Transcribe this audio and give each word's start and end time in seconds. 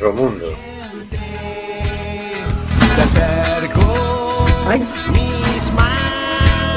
nuestro 0.00 0.12
mundo. 0.12 0.54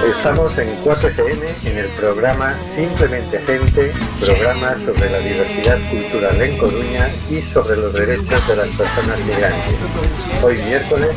Estamos 0.09 0.57
en 0.57 0.83
4FM 0.83 1.67
en 1.67 1.77
el 1.77 1.87
programa 1.99 2.55
Simplemente 2.75 3.39
Gente, 3.39 3.93
programa 4.19 4.75
sobre 4.83 5.09
la 5.11 5.19
diversidad 5.19 5.77
cultural 5.89 6.41
en 6.41 6.57
Coruña 6.57 7.09
y 7.29 7.41
sobre 7.41 7.77
los 7.77 7.93
derechos 7.93 8.47
de 8.47 8.55
las 8.55 8.67
personas 8.69 9.19
migrantes. 9.19 10.43
Hoy 10.43 10.57
miércoles 10.65 11.15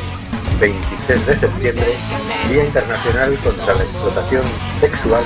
23 0.60 1.26
de 1.26 1.36
septiembre, 1.36 1.94
Día 2.50 2.64
Internacional 2.64 3.38
contra 3.38 3.74
la 3.74 3.82
Explotación 3.82 4.42
Sexual 4.80 5.22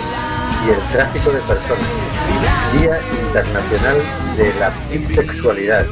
y 0.67 0.71
el 0.71 0.93
Tráfico 0.93 1.31
de 1.31 1.41
Personas. 1.41 1.87
Día 2.79 3.01
Internacional 3.27 3.97
de 4.37 4.55
la 4.61 4.73
Bisexualidad. 4.91 5.87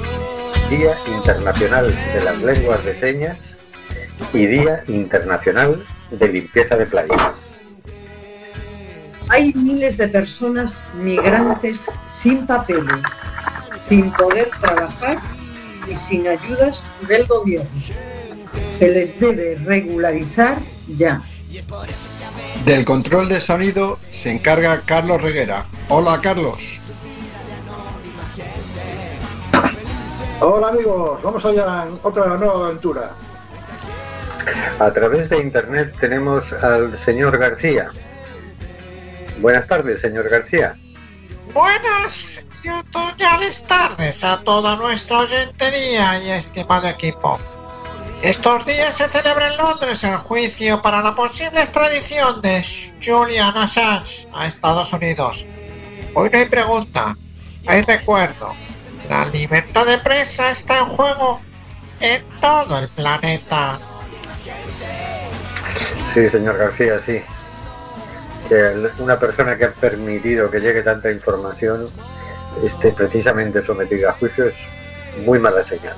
Día 0.71 0.97
Internacional 1.07 1.95
de 2.13 2.25
las 2.25 2.43
Lenguas 2.43 2.85
de 2.85 2.95
Señas 2.97 3.59
y 4.33 4.47
Día 4.47 4.83
Internacional 4.89 5.87
de 6.11 6.29
Limpieza 6.29 6.77
de 6.77 6.87
Playas. 6.87 7.47
Hay 9.29 9.53
miles 9.55 9.97
de 9.97 10.09
personas 10.09 10.89
migrantes 10.95 11.79
sin 12.05 12.47
papeles, 12.49 13.01
sin 13.89 14.13
poder 14.13 14.51
trabajar 14.61 15.19
y 15.89 15.95
sin 15.95 16.27
ayudas 16.27 16.83
del 17.07 17.27
gobierno. 17.27 17.71
Se 18.69 18.89
les 18.89 19.21
debe 19.21 19.55
regularizar 19.65 20.59
ya. 20.89 21.23
Del 22.65 22.85
control 22.85 23.29
de 23.29 23.39
sonido 23.39 24.01
se 24.11 24.33
encarga 24.33 24.83
Carlos 24.85 25.23
Reguera. 25.23 25.65
Hola 25.89 26.21
Carlos. 26.21 26.81
Hola 30.39 30.69
amigos, 30.69 31.23
vamos 31.23 31.43
allá 31.47 31.87
en 31.89 31.99
otra 32.03 32.27
nueva 32.37 32.67
aventura. 32.67 33.11
A 34.79 34.93
través 34.93 35.31
de 35.31 35.41
internet 35.41 35.97
tenemos 35.99 36.53
al 36.53 36.97
señor 36.99 37.39
García. 37.39 37.89
Buenas 39.39 39.67
tardes, 39.67 40.03
señor 40.03 40.29
García. 40.29 40.75
Buenas 41.55 42.45
y 42.63 42.69
otoñales 42.69 43.67
tardes 43.67 44.23
a 44.25 44.43
toda 44.43 44.77
nuestra 44.77 45.21
oyentería 45.21 46.21
y 46.23 46.31
estimado 46.33 46.87
equipo. 46.87 47.39
Estos 48.21 48.67
días 48.67 48.95
se 48.95 49.09
celebra 49.09 49.51
en 49.51 49.57
Londres 49.57 50.05
el 50.05 50.17
juicio 50.19 50.83
para 50.83 51.01
la 51.01 51.15
posible 51.15 51.61
extradición 51.61 52.43
de 52.43 52.63
Julian 53.03 53.57
Assange 53.57 54.29
a 54.35 54.47
Estados 54.47 54.93
Unidos. 54.93 55.47
Hoy 56.13 56.29
no 56.31 56.39
hay 56.39 56.45
pregunta, 56.45 57.17
hay 57.67 57.81
recuerdo. 57.81 58.66
La 59.09 59.27
libertad 59.27 59.87
de 59.87 59.99
prensa 59.99 60.51
está 60.51 60.79
en 60.79 60.87
juego 60.87 61.41
en 62.01 62.23
todo 62.41 62.79
el 62.79 62.89
planeta. 62.89 63.79
Sí, 66.13 66.29
señor 66.29 66.57
García, 66.57 66.99
sí. 66.99 67.23
Que 68.49 68.89
una 68.99 69.19
persona 69.19 69.57
que 69.57 69.67
ha 69.67 69.71
permitido 69.73 70.51
que 70.51 70.61
llegue 70.61 70.83
tanta 70.83 71.11
información 71.11 71.87
esté 72.65 72.93
precisamente 72.93 73.63
sometida 73.63 74.11
a 74.11 74.13
juicio 74.13 74.47
es 74.47 74.69
muy 75.25 75.39
mala 75.39 75.65
señal. 75.65 75.97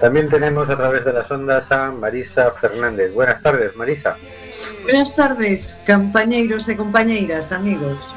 También 0.00 0.28
tenemos 0.28 0.68
a 0.68 0.76
través 0.76 1.04
de 1.04 1.12
las 1.12 1.30
ondas 1.30 1.70
a 1.72 1.90
Marisa 1.90 2.50
Fernández. 2.52 3.12
Buenas 3.12 3.42
tardes, 3.42 3.74
Marisa. 3.76 4.16
Buenas 4.82 5.14
tardes, 5.14 5.80
compañeros 5.86 6.68
y 6.68 6.76
compañeras, 6.76 7.52
amigos 7.52 8.14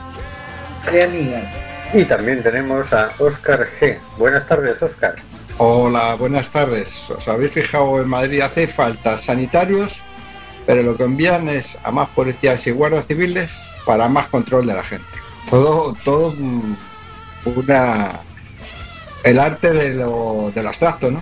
y 0.92 1.02
amigas. 1.02 1.68
Y 1.94 2.06
también 2.06 2.42
tenemos 2.42 2.92
a 2.92 3.12
Óscar 3.20 3.68
G. 3.80 4.00
Buenas 4.18 4.48
tardes, 4.48 4.82
Óscar. 4.82 5.16
Hola, 5.60 6.16
buenas 6.16 6.50
tardes. 6.50 7.12
¿Os 7.12 7.28
habéis 7.28 7.52
fijado 7.52 8.02
en 8.02 8.10
Madrid 8.10 8.42
hace 8.42 8.66
falta 8.66 9.20
sanitarios? 9.20 10.04
Pero 10.66 10.82
lo 10.82 10.98
que 10.98 11.04
envían 11.04 11.50
es 11.50 11.78
a 11.84 11.92
más 11.92 12.10
policías 12.10 12.66
y 12.66 12.72
guardias 12.72 13.06
civiles 13.06 13.52
para 13.86 14.08
más 14.08 14.28
control 14.28 14.66
de 14.66 14.74
la 14.74 14.84
gente. 14.84 15.06
Todo, 15.52 15.96
todo 16.04 16.34
una 17.46 18.20
el 19.24 19.40
arte 19.40 19.72
de 19.72 19.94
lo, 19.94 20.52
de 20.54 20.64
lo 20.64 20.70
abstracto, 20.70 21.12
¿no? 21.12 21.22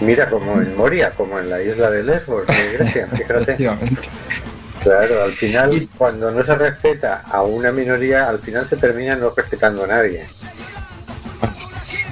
Mira, 0.00 0.28
como 0.28 0.60
en 0.60 0.76
Moria, 0.76 1.12
como 1.12 1.38
en 1.38 1.48
la 1.48 1.62
isla 1.62 1.90
de 1.90 2.02
Lesbos, 2.02 2.46
de 2.46 2.72
Grecia, 2.72 3.08
fíjate. 3.16 3.56
Claro, 4.88 5.24
al 5.24 5.32
final, 5.32 5.88
cuando 5.98 6.30
no 6.30 6.42
se 6.42 6.54
respeta 6.54 7.22
a 7.30 7.42
una 7.42 7.70
minoría, 7.72 8.28
al 8.28 8.38
final 8.38 8.66
se 8.66 8.76
termina 8.76 9.16
no 9.16 9.30
respetando 9.36 9.84
a 9.84 9.86
nadie. 9.86 10.26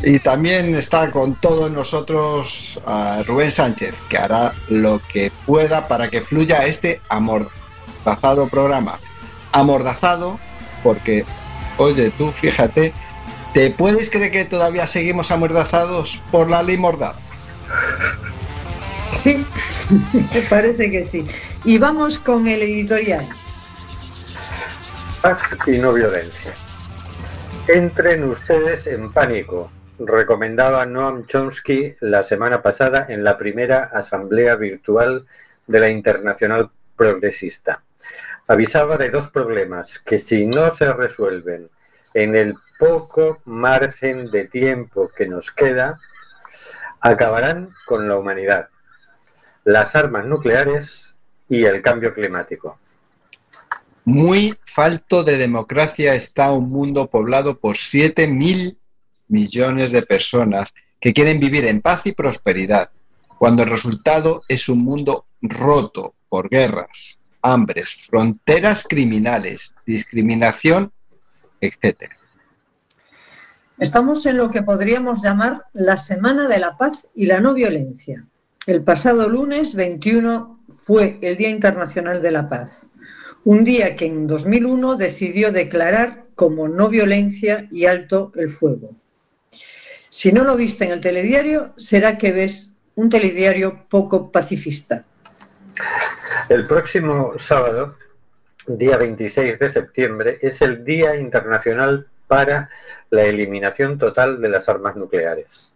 Y 0.02 0.18
también 0.18 0.74
está 0.74 1.10
con 1.10 1.34
todos 1.40 1.70
nosotros 1.70 2.80
Rubén 3.26 3.50
Sánchez, 3.50 3.94
que 4.08 4.18
hará 4.18 4.52
lo 4.68 5.00
que 5.10 5.32
pueda 5.46 5.88
para 5.88 6.08
que 6.08 6.20
fluya 6.20 6.66
este 6.66 7.00
amordazado 7.08 8.46
programa. 8.48 8.98
Amordazado 9.52 10.38
porque, 10.82 11.24
oye, 11.78 12.10
tú 12.10 12.30
fíjate, 12.30 12.92
¿Te 13.56 13.70
puedes 13.70 14.10
creer 14.10 14.30
que 14.30 14.44
todavía 14.44 14.86
seguimos 14.86 15.30
amordazados 15.30 16.22
por 16.30 16.50
la 16.50 16.62
ley 16.62 16.76
Mordaz? 16.76 17.16
Sí, 19.26 19.44
me 20.32 20.42
parece 20.42 20.88
que 20.88 21.10
sí. 21.10 21.26
Y 21.64 21.78
vamos 21.78 22.16
con 22.16 22.46
el 22.46 22.62
editorial. 22.62 23.26
Paz 25.20 25.56
y 25.66 25.78
no 25.78 25.92
violencia. 25.92 26.54
Entren 27.66 28.22
ustedes 28.22 28.86
en 28.86 29.12
pánico, 29.12 29.72
recomendaba 29.98 30.86
Noam 30.86 31.26
Chomsky 31.26 31.96
la 31.98 32.22
semana 32.22 32.62
pasada 32.62 33.06
en 33.08 33.24
la 33.24 33.36
primera 33.36 33.90
asamblea 33.92 34.54
virtual 34.54 35.26
de 35.66 35.80
la 35.80 35.90
Internacional 35.90 36.70
Progresista. 36.94 37.82
Avisaba 38.46 38.96
de 38.96 39.10
dos 39.10 39.30
problemas 39.30 39.98
que 39.98 40.20
si 40.20 40.46
no 40.46 40.70
se 40.70 40.92
resuelven 40.92 41.68
en 42.14 42.36
el 42.36 42.54
poco 42.78 43.40
margen 43.44 44.30
de 44.30 44.44
tiempo 44.44 45.10
que 45.16 45.26
nos 45.26 45.50
queda, 45.50 45.98
acabarán 47.00 47.70
con 47.86 48.08
la 48.08 48.16
humanidad, 48.16 48.68
las 49.66 49.96
armas 49.96 50.24
nucleares 50.24 51.16
y 51.48 51.64
el 51.64 51.82
cambio 51.82 52.14
climático. 52.14 52.78
Muy 54.04 54.56
falto 54.64 55.24
de 55.24 55.36
democracia 55.36 56.14
está 56.14 56.52
un 56.52 56.70
mundo 56.70 57.10
poblado 57.10 57.58
por 57.58 57.76
7 57.76 58.28
mil 58.28 58.78
millones 59.26 59.90
de 59.90 60.02
personas 60.02 60.72
que 61.00 61.12
quieren 61.12 61.40
vivir 61.40 61.66
en 61.66 61.80
paz 61.82 62.02
y 62.04 62.12
prosperidad, 62.12 62.90
cuando 63.38 63.64
el 63.64 63.70
resultado 63.70 64.44
es 64.46 64.68
un 64.68 64.84
mundo 64.84 65.26
roto 65.42 66.14
por 66.28 66.48
guerras, 66.48 67.18
hambres, 67.42 68.06
fronteras 68.06 68.86
criminales, 68.88 69.74
discriminación, 69.84 70.92
etc. 71.60 72.12
Estamos 73.78 74.24
en 74.26 74.36
lo 74.36 74.48
que 74.48 74.62
podríamos 74.62 75.24
llamar 75.24 75.64
la 75.72 75.96
Semana 75.96 76.46
de 76.46 76.60
la 76.60 76.76
Paz 76.78 77.08
y 77.16 77.26
la 77.26 77.40
No 77.40 77.52
Violencia. 77.52 78.28
El 78.66 78.82
pasado 78.82 79.28
lunes 79.28 79.76
21 79.76 80.58
fue 80.68 81.20
el 81.22 81.36
Día 81.36 81.50
Internacional 81.50 82.20
de 82.20 82.32
la 82.32 82.48
Paz, 82.48 82.88
un 83.44 83.62
día 83.62 83.94
que 83.94 84.06
en 84.06 84.26
2001 84.26 84.96
decidió 84.96 85.52
declarar 85.52 86.24
como 86.34 86.66
no 86.66 86.88
violencia 86.88 87.68
y 87.70 87.86
alto 87.86 88.32
el 88.34 88.48
fuego. 88.48 88.90
Si 90.08 90.32
no 90.32 90.42
lo 90.42 90.56
viste 90.56 90.84
en 90.84 90.90
el 90.90 91.00
telediario, 91.00 91.74
será 91.76 92.18
que 92.18 92.32
ves 92.32 92.72
un 92.96 93.08
telediario 93.08 93.86
poco 93.88 94.32
pacifista. 94.32 95.04
El 96.48 96.66
próximo 96.66 97.34
sábado, 97.38 97.94
día 98.66 98.96
26 98.96 99.60
de 99.60 99.68
septiembre, 99.68 100.38
es 100.42 100.60
el 100.60 100.84
Día 100.84 101.14
Internacional 101.14 102.08
para 102.26 102.68
la 103.10 103.22
eliminación 103.22 103.96
total 103.96 104.40
de 104.40 104.48
las 104.48 104.68
armas 104.68 104.96
nucleares. 104.96 105.75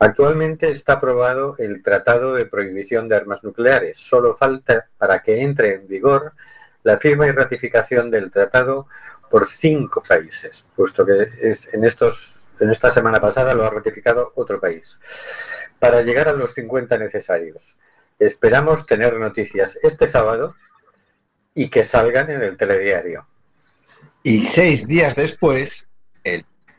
Actualmente 0.00 0.70
está 0.70 0.94
aprobado 0.94 1.56
el 1.58 1.82
Tratado 1.82 2.34
de 2.34 2.46
Prohibición 2.46 3.08
de 3.08 3.16
Armas 3.16 3.42
Nucleares. 3.42 3.98
Solo 3.98 4.32
falta 4.32 4.86
para 4.96 5.22
que 5.22 5.42
entre 5.42 5.74
en 5.74 5.88
vigor 5.88 6.34
la 6.84 6.98
firma 6.98 7.26
y 7.26 7.32
ratificación 7.32 8.10
del 8.10 8.30
tratado 8.30 8.86
por 9.28 9.48
cinco 9.48 10.02
países, 10.08 10.66
puesto 10.76 11.04
que 11.04 11.28
es 11.42 11.68
en, 11.74 11.84
estos, 11.84 12.40
en 12.60 12.70
esta 12.70 12.90
semana 12.90 13.20
pasada 13.20 13.54
lo 13.54 13.64
ha 13.64 13.70
ratificado 13.70 14.32
otro 14.36 14.60
país, 14.60 15.00
para 15.80 16.02
llegar 16.02 16.28
a 16.28 16.32
los 16.32 16.54
50 16.54 16.96
necesarios. 16.96 17.76
Esperamos 18.20 18.86
tener 18.86 19.14
noticias 19.14 19.78
este 19.82 20.06
sábado 20.06 20.54
y 21.54 21.70
que 21.70 21.84
salgan 21.84 22.30
en 22.30 22.42
el 22.42 22.56
telediario. 22.56 23.26
Y 24.22 24.42
seis 24.42 24.86
días 24.86 25.16
después, 25.16 25.87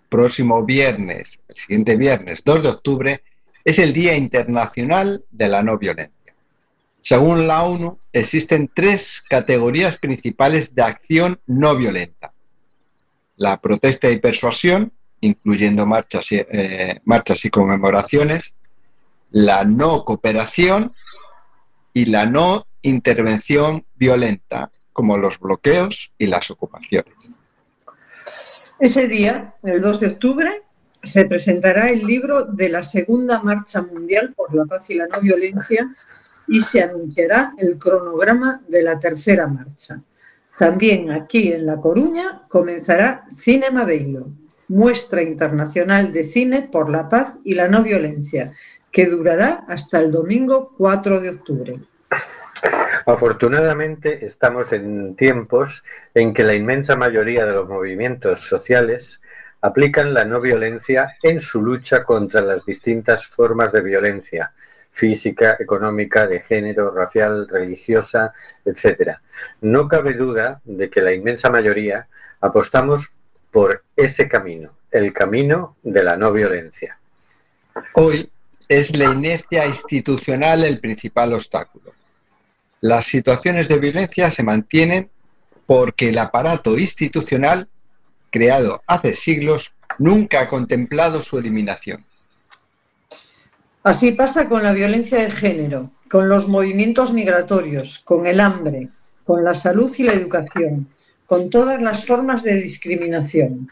próximo 0.09 0.65
viernes, 0.65 1.39
el 1.47 1.55
siguiente 1.55 1.95
viernes 1.95 2.43
2 2.43 2.63
de 2.63 2.69
octubre, 2.69 3.23
es 3.63 3.79
el 3.79 3.93
Día 3.93 4.15
Internacional 4.15 5.23
de 5.29 5.47
la 5.47 5.63
No 5.63 5.77
Violencia. 5.77 6.35
Según 7.01 7.47
la 7.47 7.63
ONU, 7.63 7.97
existen 8.11 8.69
tres 8.73 9.23
categorías 9.27 9.97
principales 9.97 10.75
de 10.75 10.83
acción 10.83 11.39
no 11.45 11.75
violenta. 11.75 12.33
La 13.37 13.61
protesta 13.61 14.09
y 14.09 14.19
persuasión, 14.19 14.91
incluyendo 15.21 15.85
marchas 15.85 16.27
eh, 16.31 16.99
marchas 17.05 17.45
y 17.45 17.49
conmemoraciones, 17.49 18.55
la 19.31 19.63
no 19.63 20.03
cooperación 20.03 20.93
y 21.93 22.05
la 22.05 22.25
no 22.25 22.67
intervención 22.81 23.85
violenta, 23.95 24.71
como 24.91 25.17
los 25.17 25.39
bloqueos 25.39 26.11
y 26.17 26.27
las 26.27 26.51
ocupaciones. 26.51 27.38
Ese 28.79 29.07
día, 29.07 29.55
el 29.63 29.81
2 29.81 29.99
de 29.99 30.07
octubre, 30.07 30.63
se 31.03 31.25
presentará 31.25 31.87
el 31.87 32.07
libro 32.07 32.43
de 32.43 32.69
la 32.69 32.81
Segunda 32.81 33.43
Marcha 33.43 33.81
Mundial 33.81 34.33
por 34.33 34.55
la 34.55 34.63
Paz 34.63 34.89
y 34.89 34.95
la 34.95 35.07
No 35.07 35.19
Violencia 35.19 35.93
y 36.47 36.61
se 36.61 36.81
anunciará 36.83 37.53
el 37.57 37.77
cronograma 37.77 38.61
de 38.69 38.81
la 38.83 38.97
tercera 38.97 39.47
marcha. 39.47 40.01
También 40.57 41.11
aquí 41.11 41.51
en 41.51 41.65
La 41.65 41.81
Coruña 41.81 42.43
comenzará 42.47 43.25
Cinema 43.29 43.83
Bello, 43.83 44.27
muestra 44.69 45.21
internacional 45.21 46.13
de 46.13 46.23
cine 46.23 46.69
por 46.71 46.89
la 46.89 47.09
paz 47.09 47.39
y 47.43 47.55
la 47.55 47.67
no 47.67 47.83
violencia, 47.83 48.53
que 48.91 49.07
durará 49.07 49.65
hasta 49.67 49.99
el 49.99 50.09
domingo 50.09 50.73
4 50.77 51.19
de 51.19 51.29
octubre. 51.29 51.79
Afortunadamente 53.09 54.23
estamos 54.23 54.71
en 54.71 55.15
tiempos 55.15 55.83
en 56.13 56.31
que 56.31 56.43
la 56.43 56.53
inmensa 56.53 56.95
mayoría 56.95 57.43
de 57.43 57.53
los 57.53 57.67
movimientos 57.67 58.41
sociales 58.41 59.19
aplican 59.61 60.13
la 60.13 60.25
no 60.25 60.39
violencia 60.39 61.17
en 61.23 61.41
su 61.41 61.63
lucha 61.63 62.03
contra 62.03 62.41
las 62.41 62.65
distintas 62.65 63.25
formas 63.25 63.71
de 63.71 63.81
violencia 63.81 64.53
física, 64.91 65.57
económica, 65.59 66.27
de 66.27 66.41
género, 66.41 66.91
racial, 66.91 67.47
religiosa, 67.47 68.31
etc. 68.63 69.17
No 69.61 69.87
cabe 69.87 70.13
duda 70.13 70.61
de 70.63 70.91
que 70.91 71.01
la 71.01 71.11
inmensa 71.11 71.49
mayoría 71.49 72.07
apostamos 72.41 73.11
por 73.49 73.81
ese 73.95 74.27
camino, 74.27 74.77
el 74.91 75.13
camino 75.13 75.77
de 75.81 76.03
la 76.03 76.15
no 76.15 76.31
violencia. 76.31 76.99
Hoy 77.93 78.29
es 78.67 78.95
la 78.95 79.05
inercia 79.05 79.65
institucional 79.65 80.63
el 80.63 80.79
principal 80.79 81.33
obstáculo. 81.33 81.88
Las 82.81 83.05
situaciones 83.05 83.67
de 83.67 83.77
violencia 83.77 84.29
se 84.29 84.43
mantienen 84.43 85.09
porque 85.65 86.09
el 86.09 86.17
aparato 86.17 86.77
institucional, 86.77 87.67
creado 88.31 88.81
hace 88.87 89.13
siglos, 89.13 89.73
nunca 89.97 90.41
ha 90.41 90.47
contemplado 90.47 91.21
su 91.21 91.37
eliminación. 91.37 92.05
Así 93.83 94.13
pasa 94.13 94.47
con 94.47 94.63
la 94.63 94.73
violencia 94.73 95.19
de 95.19 95.31
género, 95.31 95.89
con 96.09 96.29
los 96.29 96.47
movimientos 96.47 97.13
migratorios, 97.13 97.99
con 97.99 98.27
el 98.27 98.39
hambre, 98.39 98.89
con 99.25 99.43
la 99.43 99.53
salud 99.53 99.91
y 99.97 100.03
la 100.03 100.13
educación, 100.13 100.87
con 101.25 101.49
todas 101.49 101.81
las 101.81 102.05
formas 102.05 102.43
de 102.43 102.53
discriminación. 102.53 103.71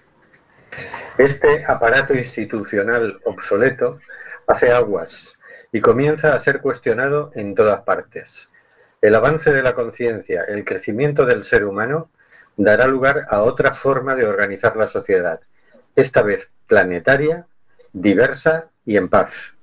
Este 1.18 1.66
aparato 1.66 2.14
institucional 2.14 3.20
obsoleto 3.26 4.00
hace 4.48 4.72
aguas 4.72 5.38
y 5.72 5.82
comienza 5.82 6.36
a 6.36 6.40
ser 6.40 6.62
cuestionado 6.62 7.32
en 7.36 7.56
todas 7.56 7.82
partes. 7.82 8.50
El 9.02 9.16
avance 9.16 9.52
de 9.52 9.62
la 9.62 9.74
conciencia, 9.74 10.44
el 10.48 10.66
crecimiento 10.66 11.26
del 11.26 11.44
ser 11.44 11.66
humano, 11.66 12.10
dará 12.56 12.88
lugar 12.88 13.28
a 13.30 13.42
otra 13.44 13.74
forma 13.74 14.16
de 14.16 14.26
organizar 14.26 14.76
la 14.76 14.88
sociedad, 14.88 15.40
esta 15.96 16.24
vez 16.24 16.52
planetaria, 16.68 17.46
diversa 17.94 18.70
y 18.86 18.98
en 18.98 19.10
paz. 19.10 19.54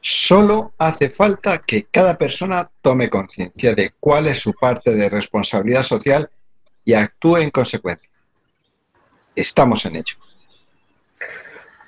Solo 0.00 0.72
hace 0.78 1.10
falta 1.10 1.58
que 1.58 1.86
cada 1.90 2.16
persona 2.16 2.68
tome 2.80 3.10
conciencia 3.10 3.74
de 3.74 3.92
cuál 3.98 4.28
es 4.28 4.38
su 4.38 4.54
parte 4.54 4.94
de 4.94 5.10
responsabilidad 5.10 5.82
social 5.82 6.30
y 6.84 6.94
actúe 6.94 7.38
en 7.38 7.50
consecuencia. 7.50 8.10
Estamos 9.34 9.84
en 9.86 9.96
ello. 9.96 10.16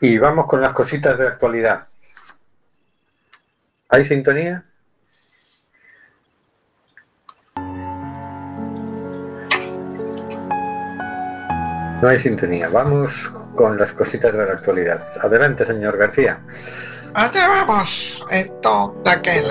Y 0.01 0.19
vamos 0.19 0.47
con 0.47 0.61
las 0.61 0.73
cositas 0.73 1.17
de 1.19 1.29
actualidad. 1.29 1.87
¿Hay 3.89 4.05
sintonía? 4.05 4.65
No 12.01 12.09
hay 12.09 12.19
sintonía. 12.19 12.69
Vamos 12.69 13.31
con 13.55 13.79
las 13.79 13.93
cositas 13.93 14.33
de 14.33 14.39
la 14.39 14.53
actualidad. 14.53 15.07
Adelante, 15.23 15.67
señor 15.67 15.99
García. 15.99 16.41
Allá 17.15 17.49
vamos, 17.49 18.27
entonces. 18.31 19.43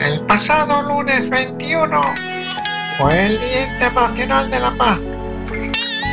El 0.00 0.20
pasado 0.26 0.82
lunes 0.82 1.30
21 1.30 2.02
fue 2.98 3.26
el 3.26 3.40
Día 3.40 3.72
Internacional 3.72 4.50
de 4.50 4.60
la 4.60 4.76
Paz. 4.76 5.00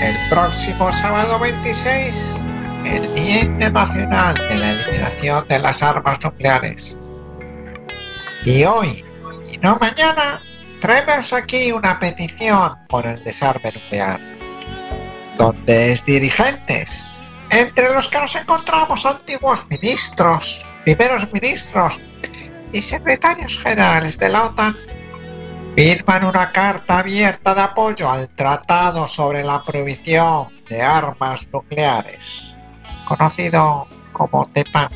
El 0.02 0.30
próximo 0.30 0.92
sábado 0.94 1.38
26, 1.40 2.36
el 2.86 3.14
Día 3.16 3.42
Internacional 3.42 4.36
de 4.36 4.56
la 4.56 4.72
Eliminación 4.72 5.46
de 5.50 5.60
las 5.60 5.84
Armas 5.84 6.20
Nucleares. 6.24 6.98
Y 8.46 8.64
hoy, 8.64 9.04
y 9.52 9.58
no 9.58 9.78
mañana, 9.82 10.42
traemos 10.80 11.34
aquí 11.34 11.74
una 11.74 12.00
petición 12.00 12.78
por 12.88 13.06
el 13.06 13.22
desarme 13.24 13.72
nuclear 13.74 14.33
donde 15.38 15.92
es 15.92 16.06
dirigentes, 16.06 17.20
entre 17.50 17.94
los 17.94 18.08
que 18.08 18.20
nos 18.20 18.36
encontramos 18.36 19.06
antiguos 19.06 19.68
ministros, 19.70 20.66
primeros 20.84 21.32
ministros 21.32 22.00
y 22.72 22.82
secretarios 22.82 23.58
generales 23.58 24.18
de 24.18 24.30
la 24.30 24.46
OTAN, 24.46 24.76
firman 25.76 26.26
una 26.26 26.52
carta 26.52 27.00
abierta 27.00 27.54
de 27.56 27.62
apoyo 27.62 28.10
al 28.10 28.30
Tratado 28.30 29.08
sobre 29.08 29.44
la 29.44 29.64
Prohibición 29.64 30.50
de 30.70 30.82
Armas 30.82 31.48
Nucleares, 31.52 32.56
conocido 33.06 33.88
como 34.12 34.48
TEPAN. 34.50 34.90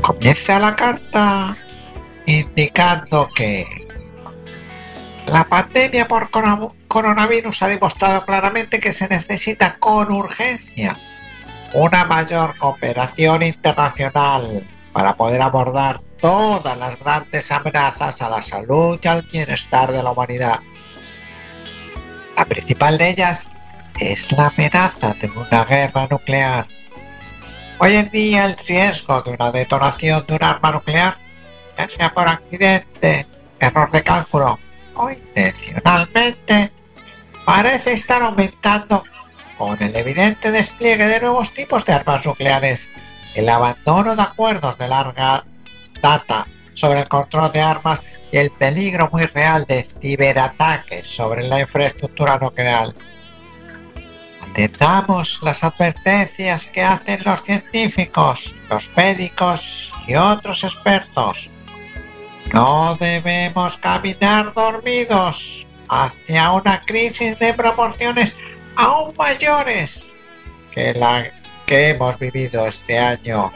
Comienza 0.00 0.58
la 0.58 0.76
carta 0.76 1.56
indicando 2.26 3.28
que 3.34 3.64
la 5.26 5.48
pandemia 5.48 6.06
por 6.06 6.30
coronavirus 6.88 7.62
ha 7.62 7.68
demostrado 7.68 8.24
claramente 8.24 8.80
que 8.80 8.92
se 8.92 9.08
necesita 9.08 9.78
con 9.78 10.10
urgencia 10.10 10.96
una 11.74 12.04
mayor 12.04 12.56
cooperación 12.56 13.42
internacional 13.42 14.66
para 14.92 15.14
poder 15.16 15.42
abordar 15.42 16.00
todas 16.20 16.76
las 16.76 16.98
grandes 16.98 17.52
amenazas 17.52 18.22
a 18.22 18.30
la 18.30 18.42
salud 18.42 18.98
y 19.02 19.08
al 19.08 19.22
bienestar 19.22 19.92
de 19.92 20.02
la 20.02 20.10
humanidad. 20.10 20.60
La 22.36 22.44
principal 22.46 22.98
de 22.98 23.10
ellas 23.10 23.48
es 24.00 24.32
la 24.32 24.46
amenaza 24.46 25.14
de 25.14 25.28
una 25.28 25.64
guerra 25.64 26.06
nuclear. 26.10 26.66
Hoy 27.78 27.94
en 27.94 28.10
día 28.10 28.46
el 28.46 28.56
riesgo 28.56 29.22
de 29.22 29.30
una 29.30 29.52
detonación 29.52 30.24
de 30.26 30.34
un 30.34 30.42
arma 30.42 30.72
nuclear, 30.72 31.16
ya 31.76 31.88
sea 31.88 32.12
por 32.12 32.26
accidente, 32.26 33.26
error 33.60 33.90
de 33.90 34.02
cálculo 34.02 34.58
o 34.94 35.10
intencionalmente, 35.10 36.72
parece 37.48 37.94
estar 37.94 38.20
aumentando 38.20 39.04
con 39.56 39.82
el 39.82 39.96
evidente 39.96 40.50
despliegue 40.50 41.06
de 41.06 41.18
nuevos 41.18 41.54
tipos 41.54 41.82
de 41.86 41.94
armas 41.94 42.26
nucleares, 42.26 42.90
el 43.34 43.48
abandono 43.48 44.14
de 44.14 44.20
acuerdos 44.20 44.76
de 44.76 44.86
larga 44.86 45.46
data 46.02 46.46
sobre 46.74 47.00
el 47.00 47.08
control 47.08 47.50
de 47.50 47.62
armas 47.62 48.04
y 48.30 48.36
el 48.36 48.50
peligro 48.50 49.08
muy 49.10 49.24
real 49.24 49.64
de 49.66 49.88
ciberataques 49.98 51.06
sobre 51.06 51.48
la 51.48 51.60
infraestructura 51.60 52.36
nuclear. 52.36 52.88
Atendamos 54.42 55.40
las 55.42 55.64
advertencias 55.64 56.66
que 56.66 56.82
hacen 56.82 57.20
los 57.24 57.40
científicos, 57.40 58.56
los 58.68 58.92
médicos 58.94 59.94
y 60.06 60.16
otros 60.16 60.64
expertos. 60.64 61.50
No 62.52 62.94
debemos 63.00 63.78
caminar 63.78 64.52
dormidos 64.52 65.66
hacia 65.88 66.52
una 66.52 66.84
crisis 66.84 67.38
de 67.38 67.54
proporciones 67.54 68.36
aún 68.76 69.14
mayores 69.16 70.14
que 70.72 70.94
la 70.94 71.30
que 71.66 71.90
hemos 71.90 72.18
vivido 72.18 72.66
este 72.66 72.98
año. 72.98 73.52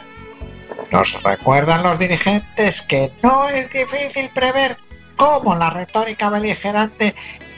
Nos 0.91 1.21
recuerdan 1.23 1.81
los 1.83 1.97
dirigentes 1.97 2.81
que 2.81 3.11
no 3.23 3.49
es 3.49 3.69
difícil 3.69 4.29
prever 4.33 4.77
cómo 5.17 5.55
la 5.55 5.71
retórica 5.71 6.29
beligerante 6.29 7.15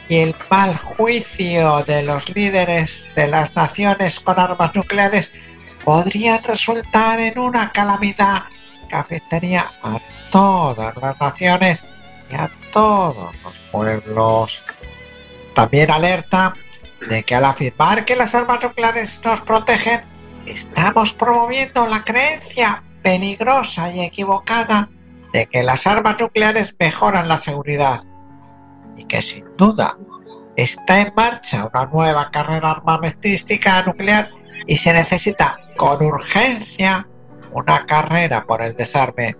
y 0.07 0.19
el 0.19 0.35
mal 0.49 0.75
juicio 0.77 1.83
de 1.83 2.03
los 2.03 2.33
líderes 2.33 3.11
de 3.15 3.27
las 3.27 3.55
naciones 3.55 4.19
con 4.19 4.39
armas 4.39 4.75
nucleares 4.75 5.33
podrían 5.83 6.43
resultar 6.43 7.19
en 7.19 7.37
una 7.37 7.71
calamidad 7.71 8.43
que 8.87 8.95
afectaría 8.95 9.71
a 9.83 9.99
todas 10.31 10.95
las 10.97 11.19
naciones 11.19 11.87
y 12.29 12.35
a 12.35 12.51
todos 12.71 13.35
los 13.43 13.59
pueblos. 13.71 14.63
También 15.53 15.91
alerta 15.91 16.53
de 17.07 17.23
que 17.23 17.35
al 17.35 17.45
afirmar 17.45 18.05
que 18.05 18.15
las 18.15 18.35
armas 18.35 18.63
nucleares 18.63 19.21
nos 19.23 19.41
protegen, 19.41 20.01
estamos 20.45 21.13
promoviendo 21.13 21.87
la 21.87 22.03
creencia 22.03 22.83
peligrosa 23.01 23.91
y 23.91 24.01
equivocada 24.01 24.89
de 25.31 25.45
que 25.45 25.63
las 25.63 25.85
armas 25.85 26.15
nucleares 26.19 26.75
mejoran 26.79 27.27
la 27.27 27.37
seguridad 27.37 28.01
y 28.97 29.05
que 29.05 29.21
sin 29.21 29.45
duda 29.57 29.97
está 30.55 31.01
en 31.01 31.13
marcha 31.15 31.69
una 31.71 31.85
nueva 31.85 32.31
carrera 32.31 32.71
armamentística 32.71 33.83
nuclear 33.83 34.31
y 34.67 34.77
se 34.77 34.93
necesita 34.93 35.59
con 35.77 36.03
urgencia 36.03 37.07
una 37.51 37.85
carrera 37.85 38.45
por 38.45 38.61
el 38.61 38.75
desarme. 38.75 39.35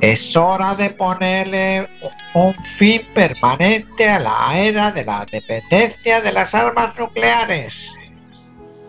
Es 0.00 0.36
hora 0.36 0.76
de 0.76 0.90
ponerle 0.90 1.88
un 2.32 2.54
fin 2.62 3.02
permanente 3.14 4.08
a 4.08 4.20
la 4.20 4.56
era 4.56 4.92
de 4.92 5.04
la 5.04 5.26
dependencia 5.30 6.20
de 6.20 6.30
las 6.30 6.54
armas 6.54 6.96
nucleares. 6.96 7.94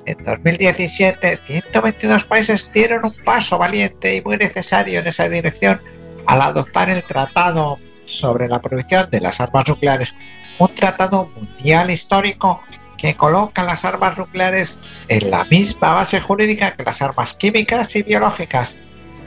En 0.05 0.23
2017, 0.23 1.39
122 1.45 2.25
países 2.25 2.71
dieron 2.71 3.05
un 3.05 3.15
paso 3.25 3.57
valiente 3.57 4.15
y 4.15 4.21
muy 4.21 4.37
necesario 4.37 4.99
en 4.99 5.07
esa 5.07 5.27
dirección 5.27 5.81
al 6.27 6.43
adoptar 6.43 6.91
el 6.91 7.03
Tratado 7.03 7.79
sobre 8.05 8.47
la 8.47 8.61
prohibición 8.61 9.09
de 9.09 9.19
las 9.19 9.41
armas 9.41 9.67
nucleares, 9.67 10.15
un 10.59 10.73
tratado 10.75 11.31
mundial 11.35 11.89
histórico 11.89 12.61
que 12.99 13.15
coloca 13.15 13.63
las 13.63 13.83
armas 13.83 14.15
nucleares 14.15 14.79
en 15.07 15.31
la 15.31 15.43
misma 15.45 15.93
base 15.93 16.19
jurídica 16.19 16.75
que 16.75 16.83
las 16.83 17.01
armas 17.01 17.33
químicas 17.33 17.95
y 17.95 18.03
biológicas. 18.03 18.77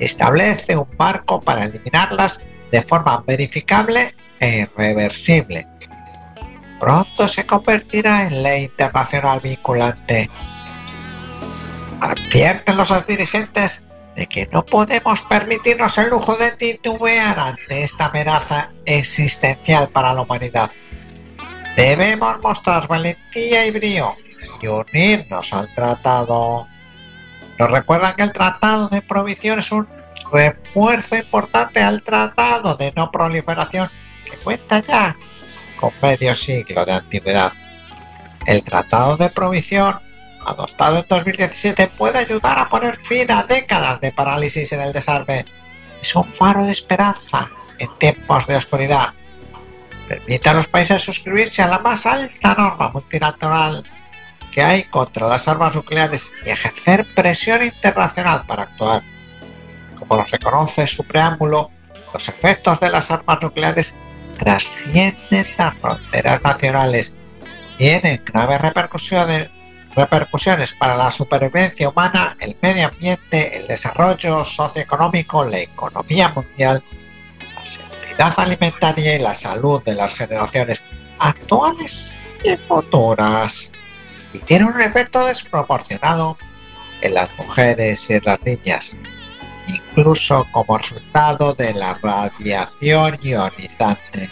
Establece 0.02 0.76
un 0.76 0.88
marco 0.98 1.40
para 1.40 1.64
eliminarlas 1.64 2.40
de 2.72 2.82
forma 2.82 3.22
verificable 3.24 4.16
e 4.40 4.62
irreversible. 4.62 5.68
Pronto 6.80 7.28
se 7.28 7.46
convertirá 7.46 8.26
en 8.26 8.42
ley 8.42 8.64
internacional 8.64 9.38
vinculante. 9.38 10.28
Advierten 12.00 12.76
los 12.76 13.06
dirigentes 13.06 13.84
de 14.16 14.26
que 14.26 14.48
no 14.50 14.66
podemos 14.66 15.22
permitirnos 15.22 15.96
el 15.98 16.10
lujo 16.10 16.34
de 16.34 16.50
titubear 16.50 17.38
ante 17.38 17.84
esta 17.84 18.06
amenaza 18.06 18.72
existencial 18.84 19.88
para 19.90 20.12
la 20.12 20.22
humanidad. 20.22 20.72
Debemos 21.76 22.40
mostrar 22.42 22.88
valentía 22.88 23.66
y 23.66 23.70
brío 23.70 24.16
y 24.60 24.66
unirnos 24.66 25.52
al 25.52 25.72
tratado. 25.76 26.66
Nos 27.62 27.70
recuerdan 27.70 28.16
que 28.16 28.24
el 28.24 28.32
tratado 28.32 28.88
de 28.88 29.02
provisión 29.02 29.60
es 29.60 29.70
un 29.70 29.86
refuerzo 30.32 31.14
importante 31.14 31.80
al 31.80 32.02
tratado 32.02 32.74
de 32.74 32.92
no 32.96 33.12
proliferación 33.12 33.88
que 34.24 34.36
cuenta 34.38 34.80
ya 34.80 35.16
con 35.76 35.92
medio 36.02 36.34
siglo 36.34 36.84
de 36.84 36.92
antigüedad. 36.94 37.52
El 38.46 38.64
tratado 38.64 39.16
de 39.16 39.30
provisión, 39.30 39.96
adoptado 40.44 40.98
en 40.98 41.06
2017, 41.08 41.86
puede 41.96 42.18
ayudar 42.18 42.58
a 42.58 42.68
poner 42.68 42.96
fin 42.96 43.30
a 43.30 43.44
décadas 43.44 44.00
de 44.00 44.10
parálisis 44.10 44.72
en 44.72 44.80
el 44.80 44.92
desarme. 44.92 45.44
Es 46.00 46.16
un 46.16 46.24
faro 46.24 46.64
de 46.64 46.72
esperanza 46.72 47.48
en 47.78 47.96
tiempos 47.98 48.48
de 48.48 48.56
oscuridad 48.56 49.14
permite 50.08 50.48
a 50.48 50.54
los 50.54 50.66
países 50.66 51.00
suscribirse 51.00 51.62
a 51.62 51.68
la 51.68 51.78
más 51.78 52.06
alta 52.06 52.54
norma 52.58 52.88
multilateral 52.88 53.84
que 54.52 54.62
hay 54.62 54.84
contra 54.84 55.26
las 55.26 55.48
armas 55.48 55.74
nucleares 55.74 56.30
y 56.44 56.50
ejercer 56.50 57.06
presión 57.14 57.64
internacional 57.64 58.44
para 58.46 58.64
actuar. 58.64 59.02
Como 59.98 60.16
lo 60.16 60.24
reconoce 60.24 60.86
su 60.86 61.02
preámbulo, 61.04 61.70
los 62.12 62.28
efectos 62.28 62.78
de 62.78 62.90
las 62.90 63.10
armas 63.10 63.38
nucleares 63.42 63.96
trascienden 64.38 65.46
las 65.58 65.76
fronteras 65.78 66.42
nacionales, 66.42 67.16
tienen 67.78 68.22
graves 68.24 68.60
repercusiones, 68.60 69.48
repercusiones 69.96 70.72
para 70.72 70.96
la 70.96 71.10
supervivencia 71.10 71.88
humana, 71.88 72.36
el 72.38 72.56
medio 72.62 72.88
ambiente, 72.88 73.58
el 73.58 73.66
desarrollo 73.66 74.44
socioeconómico, 74.44 75.44
la 75.44 75.58
economía 75.58 76.28
mundial 76.28 76.84
alimentaria 78.36 79.16
y 79.16 79.18
la 79.18 79.34
salud 79.34 79.82
de 79.82 79.94
las 79.94 80.14
generaciones 80.14 80.82
actuales 81.18 82.16
y 82.44 82.54
futuras. 82.68 83.71
Y 84.32 84.38
tiene 84.40 84.64
un 84.64 84.80
efecto 84.80 85.26
desproporcionado 85.26 86.38
en 87.00 87.14
las 87.14 87.36
mujeres 87.36 88.08
y 88.08 88.14
en 88.14 88.22
las 88.24 88.40
niñas, 88.42 88.96
incluso 89.66 90.46
como 90.52 90.78
resultado 90.78 91.54
de 91.54 91.74
la 91.74 91.98
radiación 92.02 93.18
ionizante. 93.22 94.30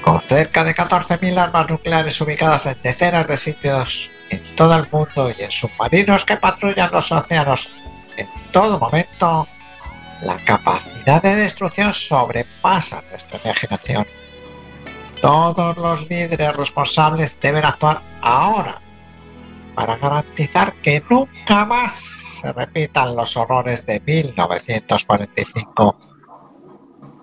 Con 0.00 0.20
cerca 0.20 0.62
de 0.64 0.74
14.000 0.74 1.36
armas 1.36 1.70
nucleares 1.70 2.20
ubicadas 2.20 2.66
en 2.66 2.80
decenas 2.82 3.26
de 3.26 3.36
sitios 3.36 4.10
en 4.30 4.54
todo 4.54 4.76
el 4.76 4.86
mundo 4.90 5.32
y 5.36 5.42
en 5.42 5.50
submarinos 5.50 6.24
que 6.24 6.36
patrullan 6.36 6.90
los 6.92 7.10
océanos 7.12 7.72
en 8.16 8.28
todo 8.52 8.78
momento, 8.78 9.46
la 10.22 10.36
capacidad 10.44 11.22
de 11.22 11.36
destrucción 11.36 11.92
sobrepasa 11.92 13.02
nuestra 13.10 13.40
imaginación. 13.44 14.06
Todos 15.20 15.76
los 15.76 16.08
líderes 16.08 16.54
responsables 16.56 17.40
deben 17.40 17.64
actuar 17.64 18.02
ahora 18.20 18.80
para 19.74 19.96
garantizar 19.96 20.74
que 20.82 21.02
nunca 21.08 21.64
más 21.64 21.94
se 22.40 22.52
repitan 22.52 23.16
los 23.16 23.36
horrores 23.36 23.86
de 23.86 24.00
1945. 24.00 25.98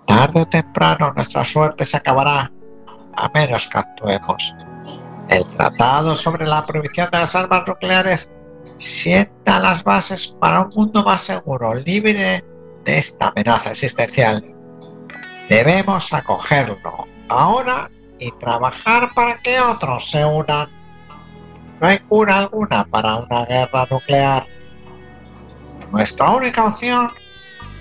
Tarde 0.06 0.40
o 0.40 0.46
temprano 0.46 1.12
nuestra 1.14 1.44
suerte 1.44 1.84
se 1.84 1.96
acabará, 1.96 2.52
a 3.16 3.28
menos 3.32 3.68
que 3.68 3.78
actuemos. 3.78 4.54
El 5.28 5.44
Tratado 5.56 6.16
sobre 6.16 6.46
la 6.46 6.66
prohibición 6.66 7.08
de 7.10 7.18
las 7.18 7.34
armas 7.34 7.62
nucleares 7.66 8.30
sienta 8.76 9.60
las 9.60 9.82
bases 9.82 10.28
para 10.40 10.62
un 10.62 10.70
mundo 10.74 11.04
más 11.04 11.22
seguro, 11.22 11.74
libre 11.74 12.44
de 12.84 12.98
esta 12.98 13.28
amenaza 13.28 13.70
existencial. 13.70 14.44
Debemos 15.48 16.12
acogerlo 16.12 17.13
ahora 17.28 17.90
y 18.18 18.30
trabajar 18.32 19.12
para 19.14 19.38
que 19.38 19.60
otros 19.60 20.10
se 20.10 20.24
unan. 20.24 20.68
No 21.80 21.86
hay 21.86 21.98
cura 21.98 22.38
alguna 22.38 22.84
para 22.84 23.16
una 23.16 23.44
guerra 23.44 23.86
nuclear. 23.90 24.46
Nuestra 25.92 26.30
única 26.30 26.64
opción 26.64 27.10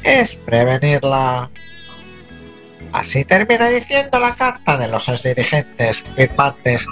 es 0.03 0.35
prevenirla. 0.35 1.50
Así 2.91 3.25
termina 3.25 3.69
diciendo 3.69 4.19
la 4.19 4.35
carta 4.35 4.77
de 4.77 4.88
los 4.88 5.07
exdirigentes 5.07 6.03
firmantes, 6.15 6.85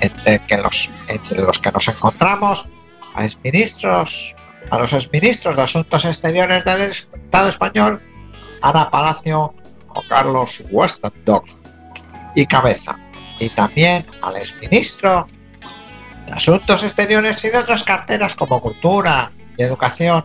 entre, 0.00 0.62
los, 0.62 0.90
entre 1.08 1.42
los 1.42 1.58
que 1.58 1.72
nos 1.72 1.88
encontramos 1.88 2.68
a 3.14 3.24
exministros, 3.24 4.34
a 4.70 4.78
los 4.78 4.92
exministros 4.92 5.56
de 5.56 5.62
Asuntos 5.62 6.04
Exteriores 6.04 6.64
del 6.64 6.80
Estado 6.82 7.48
español, 7.48 8.00
Ana 8.62 8.88
Palacio 8.90 9.54
o 9.88 10.02
Carlos 10.08 10.62
Westendorf 10.70 11.58
y 12.38 12.46
Cabeza, 12.46 12.96
y 13.40 13.48
también 13.50 14.06
al 14.22 14.36
exministro 14.36 15.26
de 16.24 16.32
Asuntos 16.32 16.84
Exteriores 16.84 17.44
y 17.44 17.50
de 17.50 17.58
otras 17.58 17.82
carteras 17.82 18.36
como 18.36 18.62
Cultura 18.62 19.32
y 19.56 19.62
Educación, 19.64 20.24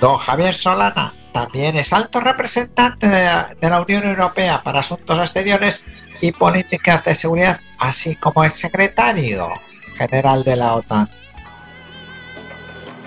don 0.00 0.18
Javier 0.18 0.54
Solana, 0.54 1.12
también 1.32 1.76
es 1.76 1.92
alto 1.92 2.20
representante 2.20 3.08
de 3.08 3.28
de 3.60 3.70
la 3.70 3.80
Unión 3.80 4.04
Europea 4.04 4.62
para 4.62 4.80
Asuntos 4.80 5.18
Exteriores 5.18 5.84
y 6.20 6.30
Políticas 6.30 7.02
de 7.02 7.16
Seguridad, 7.16 7.58
así 7.80 8.14
como 8.14 8.44
es 8.44 8.52
secretario 8.52 9.48
general 9.96 10.44
de 10.44 10.54
la 10.54 10.76
OTAN. 10.76 11.10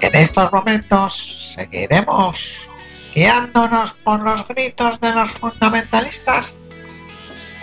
En 0.01 0.13
estos 0.13 0.51
momentos 0.51 1.53
seguiremos 1.55 2.69
guiándonos 3.15 3.93
por 3.93 4.21
los 4.21 4.45
gritos 4.45 4.99
de 4.99 5.13
los 5.13 5.31
fundamentalistas 5.31 6.57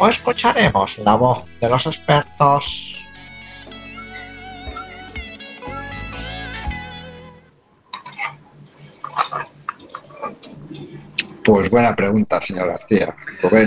o 0.00 0.08
escucharemos 0.08 0.98
la 0.98 1.14
voz 1.14 1.46
de 1.60 1.68
los 1.68 1.86
expertos. 1.86 2.96
Pues 11.44 11.68
buena 11.70 11.94
pregunta, 11.94 12.40
señor 12.40 12.68
García. 12.68 13.14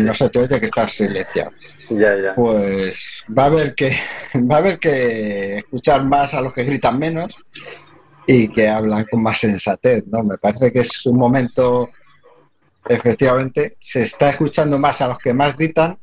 no 0.02 0.14
se 0.14 0.30
te 0.30 0.40
oye 0.40 0.60
que 0.60 0.66
estás 0.66 0.92
silenciado. 0.92 1.52
Ya, 1.90 2.16
ya. 2.16 2.34
Pues 2.34 3.24
va 3.38 3.44
a 3.44 3.46
haber 3.48 3.76
que 3.76 3.96
va 4.52 4.56
a 4.56 4.60
haber 4.60 4.80
que 4.80 5.58
escuchar 5.58 6.04
más 6.06 6.34
a 6.34 6.42
los 6.42 6.54
que 6.54 6.64
gritan 6.64 6.98
menos 6.98 7.38
y 8.26 8.48
que 8.48 8.70
hablan 8.70 9.06
con 9.06 9.22
más 9.22 9.40
sensatez, 9.40 10.06
¿no? 10.08 10.24
Me 10.24 10.38
parece 10.38 10.72
que 10.72 10.80
es 10.80 11.06
un 11.06 11.18
momento, 11.18 11.90
efectivamente, 12.88 13.76
se 13.80 14.04
está 14.04 14.30
escuchando 14.30 14.80
más 14.80 15.02
a 15.02 15.10
los 15.10 15.20
que 15.20 15.34
más 15.34 15.56
gritan 15.56 16.00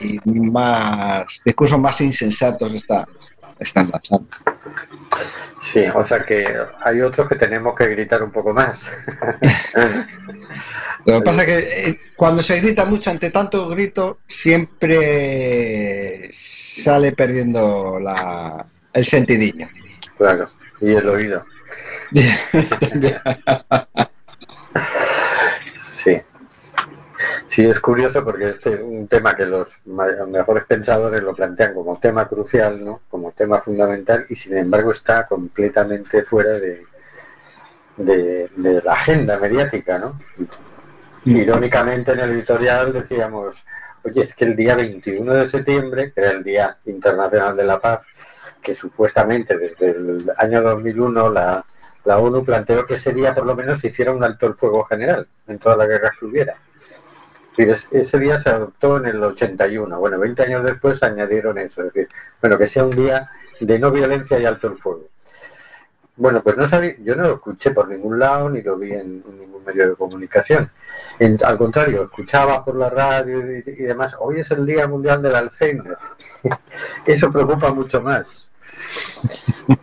y 0.00 0.18
más 0.30 1.42
discursos 1.44 1.78
más 1.78 2.00
insensatos 2.00 2.74
está, 2.74 3.06
están 3.58 3.90
lanzando. 3.90 4.28
Sí, 5.60 5.84
o 5.94 6.04
sea 6.04 6.24
que 6.24 6.46
hay 6.80 7.00
otros 7.00 7.28
que 7.28 7.34
tenemos 7.34 7.74
que 7.74 7.88
gritar 7.88 8.22
un 8.22 8.30
poco 8.30 8.52
más. 8.52 8.86
Lo 11.04 11.18
que 11.18 11.24
pasa 11.24 11.42
es 11.42 11.46
que 11.46 11.88
eh, 11.88 12.00
cuando 12.16 12.42
se 12.42 12.60
grita 12.60 12.84
mucho 12.84 13.10
ante 13.10 13.30
tanto 13.30 13.68
grito, 13.68 14.18
siempre 14.26 16.28
sale 16.32 17.12
perdiendo 17.12 17.98
la, 17.98 18.64
el 18.92 19.04
sentidillo. 19.04 19.68
Claro, 20.16 20.50
y 20.80 20.90
el 20.90 21.08
oído. 21.08 21.44
sí. 27.48 27.64
Es 27.66 27.80
curioso 27.80 28.24
porque 28.24 28.50
este 28.50 28.74
es 28.74 28.80
un 28.80 29.08
tema 29.08 29.34
que 29.34 29.46
los 29.46 29.80
mejores 29.86 30.64
pensadores 30.64 31.22
lo 31.22 31.34
plantean 31.34 31.74
como 31.74 31.98
tema 31.98 32.28
crucial, 32.28 32.84
¿no? 32.84 33.00
como 33.10 33.32
tema 33.32 33.60
fundamental, 33.60 34.26
y 34.28 34.34
sin 34.34 34.56
embargo 34.56 34.92
está 34.92 35.26
completamente 35.26 36.22
fuera 36.22 36.50
de, 36.50 36.84
de, 37.96 38.82
la 38.84 38.92
agenda 38.92 39.38
mediática. 39.38 39.98
¿no? 39.98 40.18
Irónicamente 41.24 42.12
en 42.12 42.20
el 42.20 42.30
editorial 42.30 42.92
decíamos, 42.92 43.66
oye, 44.04 44.22
es 44.22 44.34
que 44.34 44.44
el 44.44 44.56
día 44.56 44.76
21 44.76 45.34
de 45.34 45.48
septiembre, 45.48 46.12
que 46.12 46.20
era 46.20 46.30
el 46.30 46.44
Día 46.44 46.76
Internacional 46.86 47.56
de 47.56 47.64
la 47.64 47.80
Paz, 47.80 48.06
que 48.62 48.74
supuestamente 48.74 49.56
desde 49.56 49.90
el 49.90 50.32
año 50.36 50.62
2001 50.62 51.30
la, 51.30 51.64
la 52.04 52.18
ONU 52.18 52.44
planteó 52.44 52.86
que 52.86 52.94
ese 52.94 53.12
día 53.12 53.34
por 53.34 53.46
lo 53.46 53.54
menos 53.54 53.80
se 53.80 53.88
hiciera 53.88 54.12
un 54.12 54.24
alto 54.24 54.46
el 54.46 54.54
fuego 54.54 54.84
general 54.84 55.26
en 55.46 55.58
todas 55.58 55.78
las 55.78 55.88
guerras 55.88 56.12
que 56.18 56.26
hubiera 56.26 56.56
ese 57.58 58.18
día 58.18 58.38
se 58.38 58.50
adoptó 58.50 58.98
en 58.98 59.06
el 59.06 59.22
81. 59.22 59.98
Bueno, 59.98 60.18
20 60.18 60.42
años 60.42 60.64
después 60.64 61.02
añadieron 61.02 61.58
eso, 61.58 61.82
es 61.82 61.92
decir, 61.92 62.08
bueno, 62.40 62.56
que 62.56 62.68
sea 62.68 62.84
un 62.84 62.90
día 62.90 63.30
de 63.60 63.78
no 63.78 63.90
violencia 63.90 64.38
y 64.38 64.44
alto 64.44 64.68
el 64.68 64.76
fuego. 64.76 65.08
Bueno, 66.16 66.42
pues 66.42 66.56
no 66.56 66.66
sabía, 66.66 66.94
yo 67.00 67.14
no 67.14 67.24
lo 67.24 67.34
escuché 67.34 67.70
por 67.70 67.88
ningún 67.88 68.18
lado 68.18 68.50
ni 68.50 68.60
lo 68.62 68.76
vi 68.76 68.92
en, 68.92 69.22
ningún 69.38 69.64
medio 69.64 69.88
de 69.88 69.94
comunicación. 69.94 70.70
al 71.44 71.58
contrario, 71.58 72.04
escuchaba 72.04 72.64
por 72.64 72.76
la 72.76 72.90
radio 72.90 73.38
y, 73.38 73.62
y, 73.66 73.84
demás, 73.84 74.16
hoy 74.18 74.40
es 74.40 74.50
el 74.50 74.66
Día 74.66 74.88
Mundial 74.88 75.22
del 75.22 75.34
Alzheimer. 75.34 75.96
Eso 77.06 77.30
preocupa 77.30 77.72
mucho 77.72 78.02
más. 78.02 78.48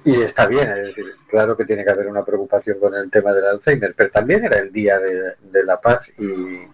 Y 0.03 0.21
está 0.21 0.45
bien, 0.47 0.69
es 0.71 0.87
decir, 0.87 1.05
claro 1.29 1.55
que 1.57 1.65
tiene 1.65 1.83
que 1.83 1.91
haber 1.91 2.07
una 2.07 2.23
preocupación 2.23 2.79
con 2.79 2.95
el 2.95 3.09
tema 3.09 3.33
del 3.33 3.45
Alzheimer, 3.45 3.93
pero 3.95 4.09
también 4.09 4.45
era 4.45 4.59
el 4.59 4.71
Día 4.71 4.99
de, 4.99 5.35
de 5.41 5.63
la 5.63 5.79
Paz 5.79 6.09
y, 6.17 6.67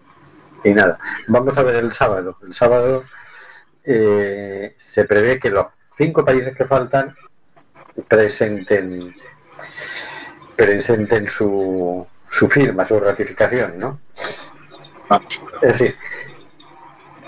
y 0.64 0.70
nada, 0.70 0.98
vamos 1.26 1.56
a 1.58 1.62
ver 1.62 1.76
el 1.76 1.92
sábado. 1.92 2.36
El 2.42 2.54
sábado 2.54 3.00
eh, 3.84 4.74
se 4.78 5.04
prevé 5.04 5.38
que 5.38 5.50
los 5.50 5.66
cinco 5.92 6.24
países 6.24 6.56
que 6.56 6.64
faltan 6.64 7.14
presenten 8.08 9.14
presenten 10.56 11.28
su, 11.28 12.06
su 12.28 12.48
firma, 12.48 12.86
su 12.86 13.00
ratificación, 13.00 13.78
¿no? 13.78 14.00
Es 15.60 15.78
decir, 15.78 15.96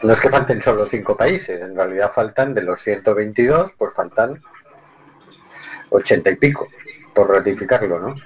no 0.02 0.12
es 0.12 0.20
que 0.20 0.30
falten 0.30 0.62
solo 0.62 0.88
cinco 0.88 1.16
países, 1.16 1.60
en 1.60 1.74
realidad 1.74 2.12
faltan 2.14 2.54
de 2.54 2.62
los 2.62 2.82
122, 2.82 3.72
pues 3.76 3.94
faltan 3.94 4.40
80 5.90 6.30
y 6.30 6.36
pico 6.36 6.68
por 7.14 7.30
ratificarlo, 7.30 7.98
¿no? 7.98 8.16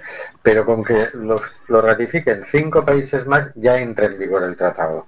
Pero 0.43 0.65
con 0.65 0.83
que 0.83 1.09
lo, 1.15 1.41
lo 1.69 1.81
ratifiquen 1.81 2.45
cinco 2.45 2.85
países 2.85 3.27
más 3.27 3.53
ya 3.55 3.79
entra 3.79 4.07
en 4.07 4.19
vigor 4.19 4.43
el 4.43 4.57
tratado. 4.57 5.07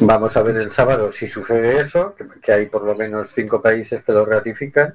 Vamos 0.00 0.36
a 0.36 0.42
ver 0.42 0.56
el 0.56 0.72
sábado 0.72 1.12
si 1.12 1.28
sucede 1.28 1.80
eso, 1.80 2.14
que, 2.42 2.52
hay 2.52 2.66
por 2.66 2.82
lo 2.84 2.94
menos 2.94 3.32
cinco 3.32 3.62
países 3.62 4.02
que 4.02 4.12
lo 4.12 4.24
ratifican, 4.24 4.94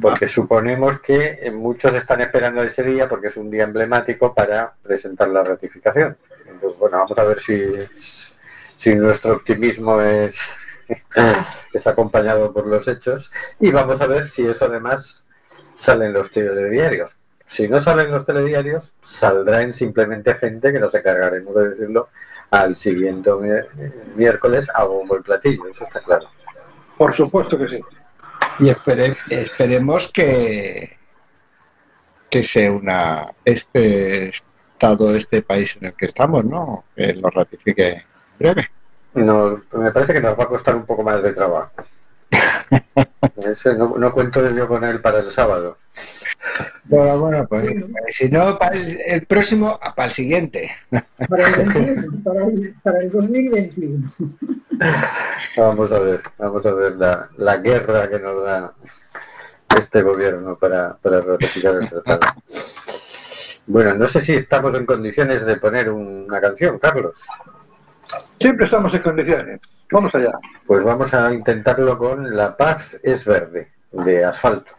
porque 0.00 0.28
suponemos 0.28 1.00
que 1.00 1.52
muchos 1.52 1.94
están 1.94 2.20
esperando 2.20 2.62
ese 2.62 2.82
día 2.82 3.08
porque 3.08 3.28
es 3.28 3.36
un 3.36 3.50
día 3.50 3.64
emblemático 3.64 4.32
para 4.32 4.72
presentar 4.82 5.28
la 5.28 5.42
ratificación. 5.42 6.16
Entonces, 6.46 6.78
bueno, 6.78 6.98
vamos 6.98 7.18
a 7.18 7.24
ver 7.24 7.40
si, 7.40 7.60
si 8.76 8.94
nuestro 8.94 9.34
optimismo 9.34 10.00
es 10.00 10.54
es 11.72 11.86
acompañado 11.86 12.52
por 12.52 12.66
los 12.66 12.86
hechos 12.88 13.32
y 13.60 13.70
vamos 13.70 14.00
a 14.00 14.06
ver 14.06 14.28
si 14.28 14.46
eso 14.46 14.66
además 14.66 15.26
sale 15.74 16.06
en 16.06 16.12
los 16.12 16.30
telediarios. 16.30 17.16
Si 17.48 17.68
no 17.68 17.80
salen 17.80 18.10
los 18.10 18.24
telediarios, 18.24 18.94
saldrán 19.02 19.74
simplemente 19.74 20.34
gente 20.34 20.72
que 20.72 20.80
nos 20.80 20.94
encargaremos 20.94 21.54
de 21.54 21.68
decirlo 21.70 22.08
al 22.50 22.76
siguiente 22.76 23.30
miércoles 24.14 24.68
a 24.74 24.84
bombo 24.84 25.16
el 25.16 25.22
platillo, 25.22 25.68
eso 25.68 25.84
está 25.84 26.00
claro. 26.00 26.28
Por 26.96 27.12
supuesto 27.14 27.58
que 27.58 27.68
sí. 27.68 27.80
Y 28.58 28.68
esperemos 28.68 30.10
que, 30.12 30.96
que 32.30 32.42
sea 32.42 32.72
una 32.72 33.30
este 33.44 34.30
estado, 34.30 35.14
este 35.14 35.42
país 35.42 35.76
en 35.80 35.86
el 35.86 35.94
que 35.94 36.06
estamos, 36.06 36.44
¿no? 36.44 36.84
Que 36.94 37.14
lo 37.14 37.30
ratifique 37.30 37.88
en 37.88 38.02
breve. 38.38 38.70
No, 39.14 39.60
me 39.72 39.90
parece 39.90 40.12
que 40.12 40.20
nos 40.20 40.38
va 40.38 40.44
a 40.44 40.48
costar 40.48 40.74
un 40.74 40.86
poco 40.86 41.02
más 41.02 41.22
de 41.22 41.32
trabajo. 41.32 41.70
no, 43.96 44.12
cuento 44.12 44.48
yo 44.50 44.68
con 44.68 44.84
él 44.84 45.00
para 45.00 45.18
el 45.18 45.30
sábado. 45.30 45.76
Bueno, 46.84 47.18
bueno, 47.20 47.46
pues 47.46 47.64
si 48.08 48.30
no, 48.30 48.58
para 48.58 48.76
el, 48.76 49.26
próximo, 49.26 49.78
para 49.94 50.06
el 50.06 50.12
siguiente. 50.12 50.70
Para 51.28 51.48
el, 51.48 53.10
2021. 53.10 54.08
Vamos 55.56 55.92
a 55.92 55.98
ver, 56.00 56.20
vamos 56.38 56.66
a 56.66 56.72
ver 56.72 56.92
la, 56.96 57.28
la 57.36 57.56
guerra 57.58 58.08
que 58.08 58.18
nos 58.18 58.44
da 58.44 58.74
este 59.78 60.02
gobierno 60.02 60.56
para, 60.56 60.96
para 60.96 61.20
ratificar 61.20 61.76
el 61.76 61.88
tratado. 61.88 62.20
Bueno, 63.66 63.94
no 63.94 64.08
sé 64.08 64.20
si 64.20 64.34
estamos 64.34 64.74
en 64.74 64.84
condiciones 64.84 65.46
de 65.46 65.56
poner 65.56 65.90
una 65.90 66.40
canción, 66.40 66.78
Carlos. 66.78 67.24
Siempre 68.38 68.66
estamos 68.66 68.92
en 68.94 69.02
condiciones. 69.02 69.60
Vamos 69.90 70.14
allá. 70.14 70.32
Pues 70.66 70.82
vamos 70.84 71.12
a 71.14 71.32
intentarlo 71.32 71.98
con 71.98 72.34
La 72.34 72.56
paz 72.56 72.98
es 73.02 73.24
verde, 73.24 73.68
de 73.92 74.24
asfalto. 74.24 74.72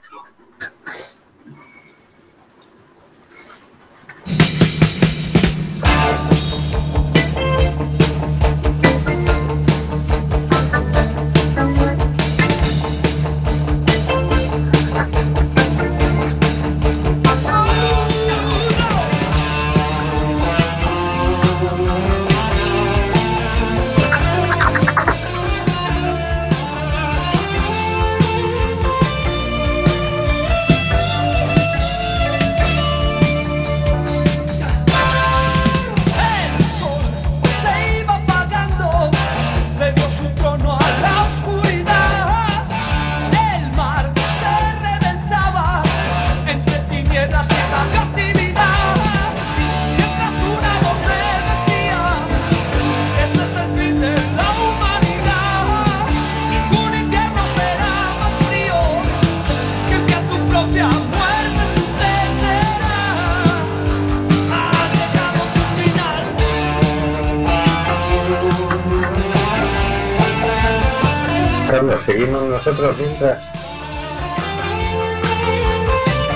Seguimos 72.01 72.43
nosotros 72.43 72.97
mientras. 72.97 73.39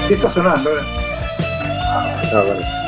¿Qué 0.07 0.13
está 0.13 0.31
sonando? 0.33 0.69
Ah, 1.89 2.21
bueno. 2.45 2.86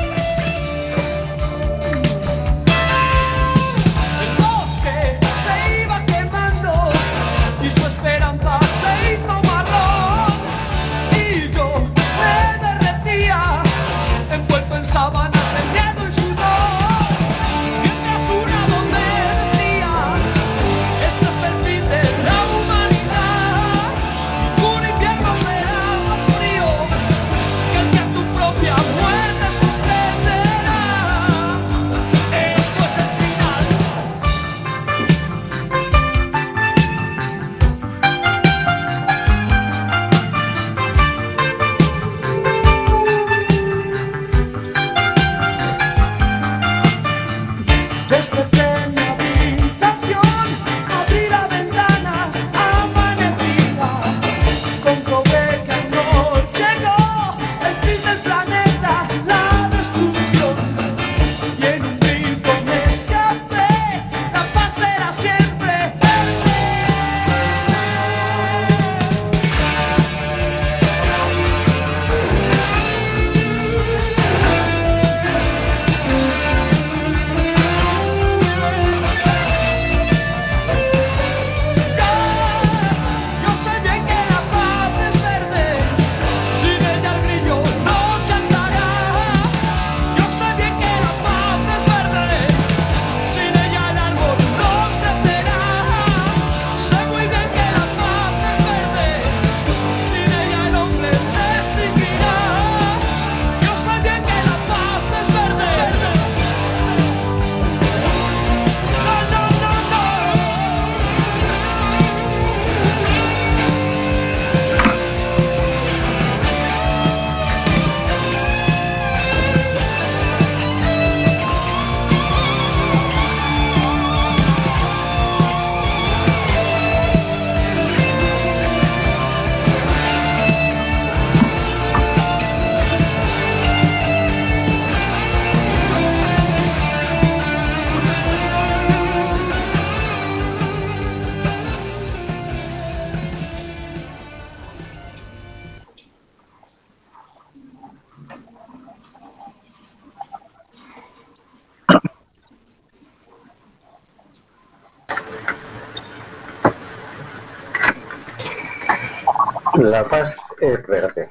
La 160.00 160.06
paz 160.06 160.38
es 160.62 160.88
verde. 160.88 161.28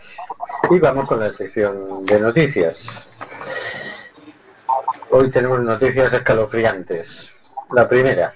Y 0.69 0.79
vamos 0.79 1.09
con 1.09 1.19
la 1.21 1.33
sección 1.33 2.05
de 2.05 2.21
noticias. 2.21 3.09
Hoy 5.09 5.31
tenemos 5.31 5.61
noticias 5.61 6.13
escalofriantes. 6.13 7.33
La 7.71 7.89
primera. 7.89 8.35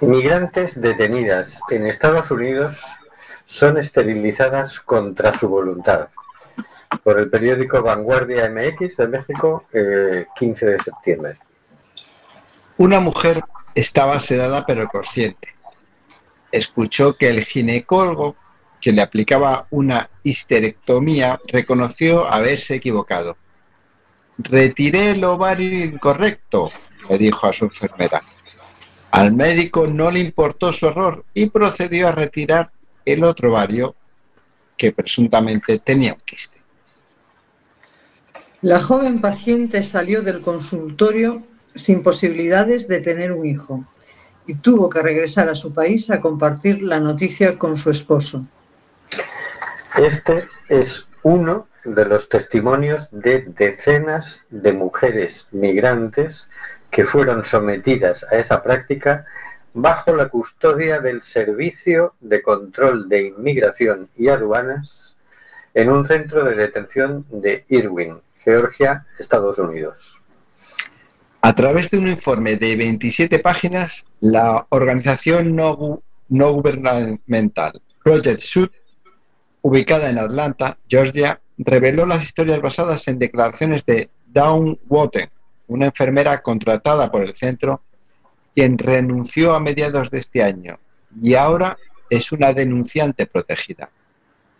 Migrantes 0.00 0.80
detenidas 0.80 1.60
en 1.70 1.88
Estados 1.88 2.30
Unidos 2.30 2.80
son 3.44 3.76
esterilizadas 3.76 4.78
contra 4.78 5.32
su 5.32 5.48
voluntad. 5.48 6.08
Por 7.02 7.18
el 7.18 7.28
periódico 7.28 7.82
Vanguardia 7.82 8.48
MX 8.48 8.96
de 8.96 9.08
México, 9.08 9.64
eh, 9.72 10.26
15 10.36 10.66
de 10.66 10.78
septiembre. 10.78 11.38
Una 12.76 13.00
mujer 13.00 13.42
estaba 13.74 14.20
sedada 14.20 14.64
pero 14.64 14.86
consciente 14.86 15.59
escuchó 16.52 17.16
que 17.16 17.28
el 17.28 17.44
ginecólogo 17.44 18.36
que 18.80 18.92
le 18.92 19.02
aplicaba 19.02 19.66
una 19.70 20.08
histerectomía 20.22 21.40
reconoció 21.46 22.26
haberse 22.26 22.76
equivocado. 22.76 23.36
Retiré 24.38 25.12
el 25.12 25.24
ovario 25.24 25.84
incorrecto, 25.84 26.70
le 27.08 27.18
dijo 27.18 27.46
a 27.46 27.52
su 27.52 27.66
enfermera. 27.66 28.22
Al 29.10 29.34
médico 29.34 29.86
no 29.86 30.10
le 30.10 30.20
importó 30.20 30.72
su 30.72 30.86
error 30.86 31.24
y 31.34 31.46
procedió 31.50 32.08
a 32.08 32.12
retirar 32.12 32.70
el 33.04 33.24
otro 33.24 33.50
ovario 33.50 33.94
que 34.76 34.92
presuntamente 34.92 35.78
tenía 35.78 36.14
un 36.14 36.20
quiste. 36.20 36.58
La 38.62 38.80
joven 38.80 39.20
paciente 39.20 39.82
salió 39.82 40.22
del 40.22 40.40
consultorio 40.40 41.42
sin 41.74 42.02
posibilidades 42.02 42.88
de 42.88 43.00
tener 43.00 43.32
un 43.32 43.46
hijo 43.46 43.84
y 44.46 44.54
tuvo 44.54 44.88
que 44.88 45.02
regresar 45.02 45.48
a 45.48 45.54
su 45.54 45.74
país 45.74 46.10
a 46.10 46.20
compartir 46.20 46.82
la 46.82 47.00
noticia 47.00 47.58
con 47.58 47.76
su 47.76 47.90
esposo. 47.90 48.46
Este 49.98 50.48
es 50.68 51.08
uno 51.22 51.68
de 51.84 52.04
los 52.04 52.28
testimonios 52.28 53.08
de 53.10 53.42
decenas 53.42 54.46
de 54.50 54.72
mujeres 54.72 55.48
migrantes 55.52 56.50
que 56.90 57.04
fueron 57.04 57.44
sometidas 57.44 58.26
a 58.30 58.36
esa 58.36 58.62
práctica 58.62 59.24
bajo 59.72 60.14
la 60.14 60.28
custodia 60.28 61.00
del 61.00 61.22
Servicio 61.22 62.14
de 62.20 62.42
Control 62.42 63.08
de 63.08 63.28
Inmigración 63.28 64.10
y 64.16 64.28
Aduanas 64.28 65.16
en 65.74 65.90
un 65.90 66.04
centro 66.04 66.44
de 66.44 66.56
detención 66.56 67.24
de 67.30 67.64
Irwin, 67.68 68.20
Georgia, 68.42 69.06
Estados 69.18 69.58
Unidos. 69.58 70.19
A 71.42 71.54
través 71.54 71.90
de 71.90 71.96
un 71.96 72.06
informe 72.06 72.56
de 72.56 72.76
27 72.76 73.38
páginas, 73.38 74.04
la 74.20 74.66
organización 74.68 75.56
no, 75.56 76.02
gubernamental 76.28 77.80
Project 78.04 78.40
Sud, 78.40 78.68
ubicada 79.62 80.10
en 80.10 80.18
Atlanta, 80.18 80.76
Georgia, 80.86 81.40
reveló 81.56 82.04
las 82.04 82.24
historias 82.24 82.60
basadas 82.60 83.08
en 83.08 83.18
declaraciones 83.18 83.86
de 83.86 84.10
Dawn 84.26 84.78
Wotten, 84.86 85.30
una 85.68 85.86
enfermera 85.86 86.42
contratada 86.42 87.10
por 87.10 87.22
el 87.22 87.34
centro, 87.34 87.80
quien 88.54 88.76
renunció 88.76 89.54
a 89.54 89.60
mediados 89.60 90.10
de 90.10 90.18
este 90.18 90.42
año 90.42 90.78
y 91.22 91.34
ahora 91.34 91.78
es 92.10 92.32
una 92.32 92.52
denunciante 92.52 93.24
protegida. 93.26 93.88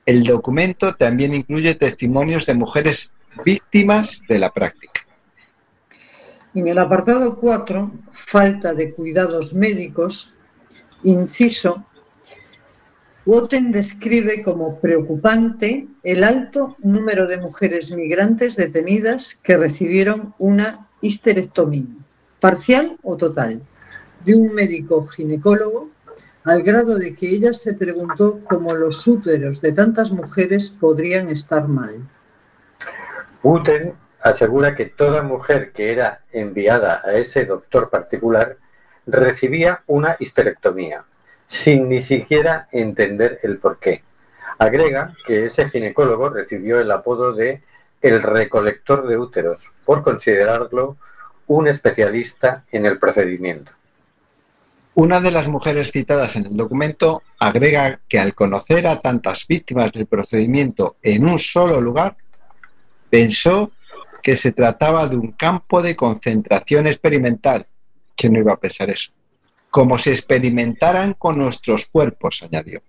El 0.06 0.24
documento 0.24 0.94
también 0.94 1.34
incluye 1.34 1.74
testimonios 1.74 2.46
de 2.46 2.54
mujeres 2.54 3.12
víctimas 3.44 4.22
de 4.28 4.38
la 4.38 4.50
práctica. 4.50 5.02
En 6.52 6.66
el 6.66 6.78
apartado 6.78 7.38
4, 7.38 7.92
falta 8.30 8.72
de 8.72 8.92
cuidados 8.92 9.54
médicos, 9.54 10.38
inciso, 11.04 11.84
Wotten 13.24 13.70
describe 13.70 14.42
como 14.42 14.80
preocupante 14.80 15.86
el 16.02 16.24
alto 16.24 16.76
número 16.80 17.26
de 17.28 17.38
mujeres 17.38 17.92
migrantes 17.92 18.56
detenidas 18.56 19.34
que 19.34 19.56
recibieron 19.56 20.34
una 20.38 20.88
histerectomía, 21.00 21.86
parcial 22.40 22.96
o 23.04 23.16
total, 23.16 23.62
de 24.24 24.34
un 24.34 24.52
médico 24.52 25.04
ginecólogo, 25.06 25.90
al 26.42 26.62
grado 26.62 26.98
de 26.98 27.14
que 27.14 27.28
ella 27.28 27.52
se 27.52 27.74
preguntó 27.74 28.40
cómo 28.48 28.74
los 28.74 29.06
úteros 29.06 29.60
de 29.60 29.72
tantas 29.72 30.10
mujeres 30.10 30.70
podrían 30.70 31.28
estar 31.28 31.68
mal. 31.68 32.08
Wotten 33.44 33.92
asegura 34.22 34.74
que 34.74 34.86
toda 34.86 35.22
mujer 35.22 35.72
que 35.72 35.92
era 35.92 36.20
enviada 36.32 37.02
a 37.04 37.12
ese 37.12 37.44
doctor 37.46 37.90
particular 37.90 38.56
recibía 39.06 39.82
una 39.86 40.16
histerectomía, 40.18 41.04
sin 41.46 41.88
ni 41.88 42.00
siquiera 42.00 42.68
entender 42.70 43.40
el 43.42 43.58
porqué. 43.58 44.02
Agrega 44.58 45.14
que 45.26 45.46
ese 45.46 45.68
ginecólogo 45.68 46.28
recibió 46.28 46.80
el 46.80 46.90
apodo 46.90 47.32
de 47.32 47.62
el 48.02 48.22
recolector 48.22 49.06
de 49.06 49.18
úteros 49.18 49.72
por 49.84 50.02
considerarlo 50.02 50.96
un 51.46 51.68
especialista 51.68 52.64
en 52.70 52.86
el 52.86 52.98
procedimiento. 52.98 53.72
Una 54.94 55.20
de 55.20 55.30
las 55.30 55.48
mujeres 55.48 55.90
citadas 55.90 56.36
en 56.36 56.46
el 56.46 56.56
documento 56.56 57.22
agrega 57.38 58.00
que 58.08 58.18
al 58.18 58.34
conocer 58.34 58.86
a 58.86 59.00
tantas 59.00 59.46
víctimas 59.46 59.92
del 59.92 60.06
procedimiento 60.06 60.96
en 61.02 61.26
un 61.26 61.38
solo 61.38 61.80
lugar, 61.80 62.16
pensó 63.08 63.70
que 64.22 64.36
se 64.36 64.52
trataba 64.52 65.08
de 65.08 65.16
un 65.16 65.32
campo 65.32 65.82
de 65.82 65.96
concentración 65.96 66.86
experimental. 66.86 67.66
¿Quién 68.16 68.34
no 68.34 68.40
iba 68.40 68.52
a 68.52 68.60
pensar 68.60 68.90
eso? 68.90 69.12
Como 69.70 69.98
si 69.98 70.10
experimentaran 70.10 71.14
con 71.14 71.38
nuestros 71.38 71.86
cuerpos, 71.86 72.42
añadió. 72.42 72.82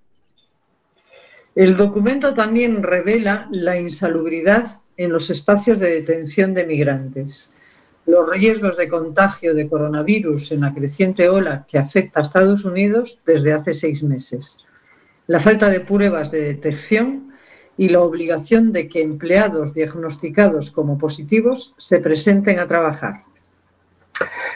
El 1.56 1.76
documento 1.76 2.34
también 2.34 2.82
revela 2.82 3.50
la 3.52 3.80
insalubridad 3.80 4.68
en 4.96 5.12
los 5.12 5.30
espacios 5.30 5.80
de 5.80 5.90
detención 5.90 6.54
de 6.54 6.66
migrantes. 6.66 7.54
Los 8.06 8.30
riesgos 8.30 8.78
de 8.78 8.88
contagio 8.88 9.54
de 9.54 9.68
coronavirus 9.68 10.54
en 10.54 10.62
la 10.62 10.74
creciente 10.74 11.30
ola 11.30 11.66
que 11.68 11.78
afecta 11.78 12.20
a 12.20 12.24
Estados 12.24 12.66
Unidos 12.66 13.20
desde 13.26 13.54
hace 13.54 13.74
seis 13.74 14.02
meses. 14.04 14.66
La 15.28 15.40
falta 15.40 15.70
de 15.70 15.82
pruebas 15.82 16.32
de 16.32 16.42
detección 16.42 17.31
y 17.78 17.90
la 17.90 18.02
obligación 18.02 18.72
de 18.72 18.88
que 18.88 19.02
empleados 19.02 19.74
diagnosticados 19.74 20.72
como 20.72 20.98
positivos 20.98 21.74
se 21.78 22.00
presenten 22.00 22.60
a 22.60 22.68
trabajar. 22.68 23.24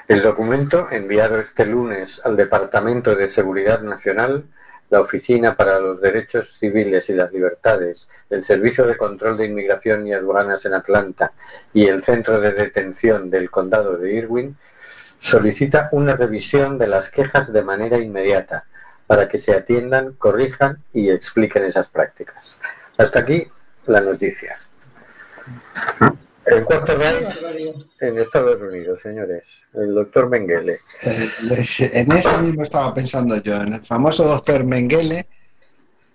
El 0.07 0.21
documento, 0.21 0.91
enviado 0.91 1.39
este 1.39 1.65
lunes 1.65 2.21
al 2.23 2.37
Departamento 2.37 3.15
de 3.15 3.27
Seguridad 3.27 3.81
Nacional, 3.81 4.45
la 4.89 5.01
Oficina 5.01 5.55
para 5.55 5.79
los 5.79 5.99
Derechos 5.99 6.57
Civiles 6.59 7.09
y 7.09 7.13
las 7.13 7.31
Libertades, 7.31 8.09
el 8.29 8.43
Servicio 8.43 8.85
de 8.85 8.97
Control 8.97 9.37
de 9.37 9.45
Inmigración 9.45 10.05
y 10.05 10.13
Aduanas 10.13 10.65
en 10.65 10.75
Atlanta 10.75 11.33
y 11.73 11.87
el 11.87 12.03
Centro 12.03 12.39
de 12.39 12.51
Detención 12.51 13.29
del 13.29 13.49
Condado 13.49 13.97
de 13.97 14.13
Irwin, 14.13 14.55
solicita 15.17 15.89
una 15.91 16.15
revisión 16.15 16.77
de 16.77 16.87
las 16.87 17.09
quejas 17.09 17.51
de 17.51 17.63
manera 17.63 17.97
inmediata 17.97 18.65
para 19.07 19.27
que 19.27 19.37
se 19.37 19.53
atiendan, 19.53 20.13
corrijan 20.13 20.77
y 20.93 21.09
expliquen 21.09 21.63
esas 21.63 21.87
prácticas. 21.87 22.59
Hasta 22.97 23.19
aquí 23.19 23.47
la 23.87 24.01
noticia. 24.01 24.57
El 26.45 26.63
cuarto 26.63 26.95
Reich 26.95 27.43
en 27.99 28.19
Estados 28.19 28.61
Unidos, 28.61 29.01
señores. 29.01 29.65
El 29.73 29.95
doctor 29.95 30.29
Mengele. 30.29 30.77
En 31.79 32.11
eso 32.11 32.41
mismo 32.41 32.63
estaba 32.63 32.93
pensando 32.93 33.35
yo, 33.41 33.55
en 33.55 33.73
el 33.73 33.83
famoso 33.83 34.25
doctor 34.25 34.63
Mengele, 34.63 35.27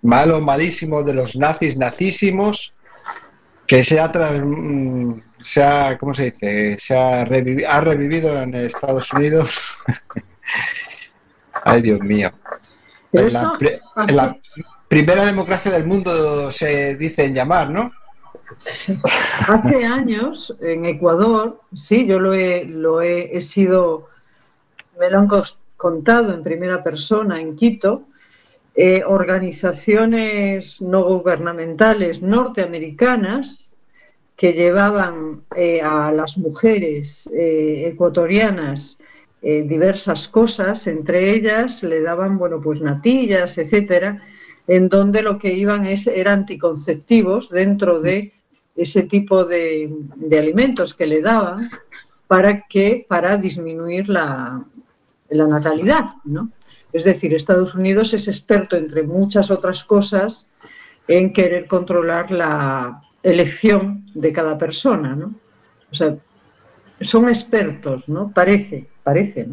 malo, 0.01 0.41
malísimo 0.41 1.03
de 1.03 1.13
los 1.13 1.35
nazis, 1.35 1.77
nazísimos, 1.77 2.73
que 3.67 3.83
se 3.83 3.99
ha, 3.99 4.07
mm, 4.07 5.21
se 5.39 5.63
ha 5.63 5.97
¿cómo 5.97 6.13
se 6.13 6.31
dice? 6.31 6.77
Se 6.79 6.95
ha, 6.95 7.21
ha 7.21 7.81
revivido 7.81 8.41
en 8.41 8.55
Estados 8.55 9.11
Unidos. 9.13 9.61
Ay, 11.63 11.81
Dios 11.81 11.99
mío. 12.01 12.31
En 13.13 13.33
la, 13.33 13.57
en 14.07 14.15
la 14.15 14.37
primera 14.91 15.23
democracia 15.25 15.71
del 15.71 15.85
mundo 15.85 16.51
se 16.51 16.95
dice 16.95 17.23
en 17.23 17.33
llamar, 17.33 17.69
¿no? 17.69 17.93
Hace 19.47 19.85
años 19.85 20.57
en 20.59 20.83
Ecuador, 20.83 21.61
sí, 21.73 22.05
yo 22.05 22.19
lo 22.19 22.33
he, 22.33 22.65
lo 22.65 23.01
he, 23.01 23.39
sido, 23.39 24.09
me 24.99 25.09
lo 25.09 25.19
han 25.19 25.29
contado 25.77 26.33
en 26.33 26.43
primera 26.43 26.83
persona 26.83 27.39
en 27.39 27.55
Quito, 27.55 28.03
eh, 28.75 29.01
organizaciones 29.05 30.81
no 30.81 31.03
gubernamentales 31.03 32.21
norteamericanas 32.21 33.71
que 34.35 34.51
llevaban 34.51 35.43
eh, 35.55 35.79
a 35.81 36.11
las 36.11 36.37
mujeres 36.37 37.29
eh, 37.33 37.87
ecuatorianas 37.87 38.97
diversas 39.43 40.27
cosas, 40.27 40.85
entre 40.85 41.31
ellas 41.31 41.81
le 41.81 42.03
daban, 42.03 42.37
bueno, 42.37 42.61
pues 42.61 42.79
natillas, 42.81 43.57
etcétera, 43.57 44.21
en 44.71 44.87
donde 44.87 45.21
lo 45.21 45.37
que 45.37 45.53
iban 45.53 45.85
es, 45.85 46.07
eran 46.07 46.39
anticonceptivos 46.39 47.49
dentro 47.49 47.99
de 47.99 48.31
ese 48.73 49.03
tipo 49.03 49.43
de, 49.43 49.91
alimentos 50.31 50.93
que 50.93 51.07
le 51.07 51.19
daban 51.19 51.69
para, 52.25 52.53
que, 52.69 53.05
para 53.09 53.35
disminuir 53.35 54.07
la, 54.07 54.63
natalidad. 55.29 56.05
¿no? 56.23 56.51
Es 56.93 57.03
decir, 57.03 57.33
Estados 57.33 57.75
Unidos 57.75 58.13
es 58.13 58.29
experto, 58.29 58.77
entre 58.77 59.03
muchas 59.03 59.51
otras 59.51 59.83
cosas, 59.83 60.53
en 61.05 61.33
querer 61.33 61.67
controlar 61.67 62.31
la 62.31 63.01
elección 63.23 64.05
de 64.13 64.31
cada 64.31 64.57
persona. 64.57 65.17
¿no? 65.17 65.35
O 65.91 65.93
sea, 65.93 66.15
son 67.01 67.27
expertos, 67.27 68.07
¿no? 68.07 68.31
Parece, 68.33 68.87
parece. 69.03 69.49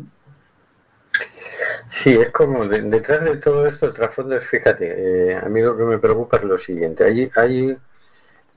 Sí, 1.88 2.14
es 2.14 2.30
como 2.30 2.66
detrás 2.66 3.24
de 3.24 3.36
todo 3.36 3.66
esto, 3.66 3.86
el 3.86 3.94
trasfondo 3.94 4.36
es, 4.36 4.46
fíjate, 4.46 5.32
eh, 5.32 5.36
a 5.36 5.48
mí 5.48 5.60
lo 5.60 5.76
que 5.76 5.84
me 5.84 5.98
preocupa 5.98 6.36
es 6.38 6.44
lo 6.44 6.58
siguiente. 6.58 7.04
Hay, 7.04 7.30
hay 7.34 7.76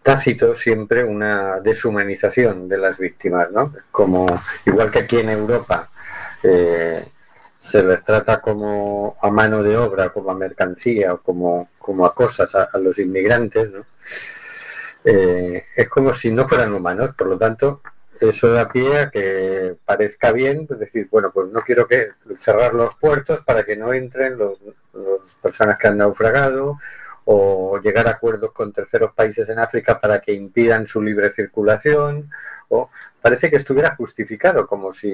tácito 0.03 0.55
siempre 0.55 1.03
una 1.03 1.59
deshumanización 1.59 2.67
de 2.67 2.77
las 2.77 2.99
víctimas, 2.99 3.51
¿no? 3.51 3.73
Como 3.91 4.25
igual 4.65 4.91
que 4.91 4.99
aquí 4.99 5.19
en 5.19 5.29
Europa 5.29 5.89
eh, 6.43 7.07
se 7.57 7.83
les 7.83 8.03
trata 8.03 8.41
como 8.41 9.15
a 9.21 9.29
mano 9.29 9.61
de 9.61 9.77
obra, 9.77 10.09
como 10.09 10.31
a 10.31 10.35
mercancía 10.35 11.13
o 11.13 11.17
como, 11.19 11.69
como 11.77 12.05
a 12.05 12.15
cosas 12.15 12.55
a, 12.55 12.77
los 12.79 12.97
inmigrantes, 12.99 13.69
¿no? 13.71 13.85
Eh, 15.03 15.65
es 15.75 15.89
como 15.89 16.13
si 16.13 16.31
no 16.31 16.47
fueran 16.47 16.73
humanos, 16.73 17.11
por 17.15 17.27
lo 17.27 17.37
tanto, 17.37 17.81
eso 18.21 18.51
da 18.51 18.69
pie 18.69 18.97
a 18.97 19.09
que 19.09 19.77
parezca 19.83 20.31
bien, 20.31 20.67
decir, 20.67 21.07
bueno, 21.09 21.31
pues 21.33 21.49
no 21.49 21.61
quiero 21.61 21.87
que 21.87 22.09
cerrar 22.37 22.73
los 22.73 22.95
puertos 22.95 23.41
para 23.41 23.63
que 23.63 23.75
no 23.75 23.93
entren 23.93 24.37
las 24.37 25.35
personas 25.41 25.77
que 25.77 25.87
han 25.87 25.97
naufragado 25.97 26.77
o 27.25 27.79
llegar 27.79 28.07
a 28.07 28.11
acuerdos 28.11 28.51
con 28.51 28.73
terceros 28.73 29.13
países 29.13 29.49
en 29.49 29.59
África 29.59 29.99
para 29.99 30.21
que 30.21 30.33
impidan 30.33 30.85
su 30.85 31.01
libre 31.01 31.31
circulación, 31.31 32.29
o 32.69 32.89
parece 33.21 33.49
que 33.49 33.57
estuviera 33.57 33.95
justificado, 33.95 34.67
como 34.67 34.93
si 34.93 35.09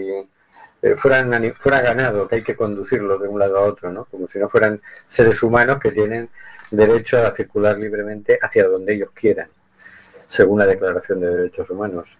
eh, 0.82 0.96
fueran, 0.98 1.54
fuera 1.58 1.82
ganado, 1.82 2.28
que 2.28 2.36
hay 2.36 2.44
que 2.44 2.56
conducirlo 2.56 3.18
de 3.18 3.28
un 3.28 3.40
lado 3.40 3.58
a 3.58 3.62
otro, 3.62 3.92
¿no? 3.92 4.06
como 4.06 4.28
si 4.28 4.40
no 4.40 4.50
fueran 4.50 4.82
seres 5.06 5.42
humanos 5.44 5.80
que 5.80 5.92
tienen 5.92 6.30
derecho 6.72 7.26
a 7.26 7.34
circular 7.34 7.78
libremente 7.78 8.38
hacia 8.42 8.68
donde 8.68 8.96
ellos 8.96 9.10
quieran, 9.14 9.50
según 10.28 10.60
la 10.60 10.66
Declaración 10.66 11.22
de 11.22 11.36
Derechos 11.36 11.70
Humanos. 11.70 12.18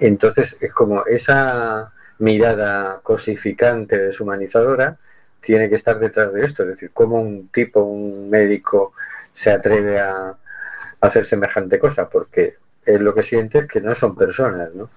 Entonces, 0.00 0.56
es 0.60 0.72
como 0.72 1.04
esa 1.06 1.92
mirada 2.18 3.00
cosificante, 3.02 3.98
deshumanizadora, 3.98 4.98
tiene 5.40 5.68
que 5.68 5.76
estar 5.76 5.98
detrás 5.98 6.32
de 6.32 6.44
esto. 6.44 6.62
Es 6.64 6.70
decir, 6.70 6.90
cómo 6.92 7.20
un 7.20 7.48
tipo, 7.48 7.82
un 7.82 8.28
médico, 8.30 8.92
se 9.32 9.50
atreve 9.50 10.00
a, 10.00 10.36
hacer 11.00 11.26
semejante 11.26 11.78
cosa, 11.78 12.08
porque 12.08 12.56
es 12.84 13.00
lo 13.00 13.14
que 13.14 13.22
siente 13.22 13.58
es 13.60 13.66
que 13.66 13.80
no 13.80 13.94
son 13.94 14.16
personas, 14.16 14.74
¿no? 14.74 14.90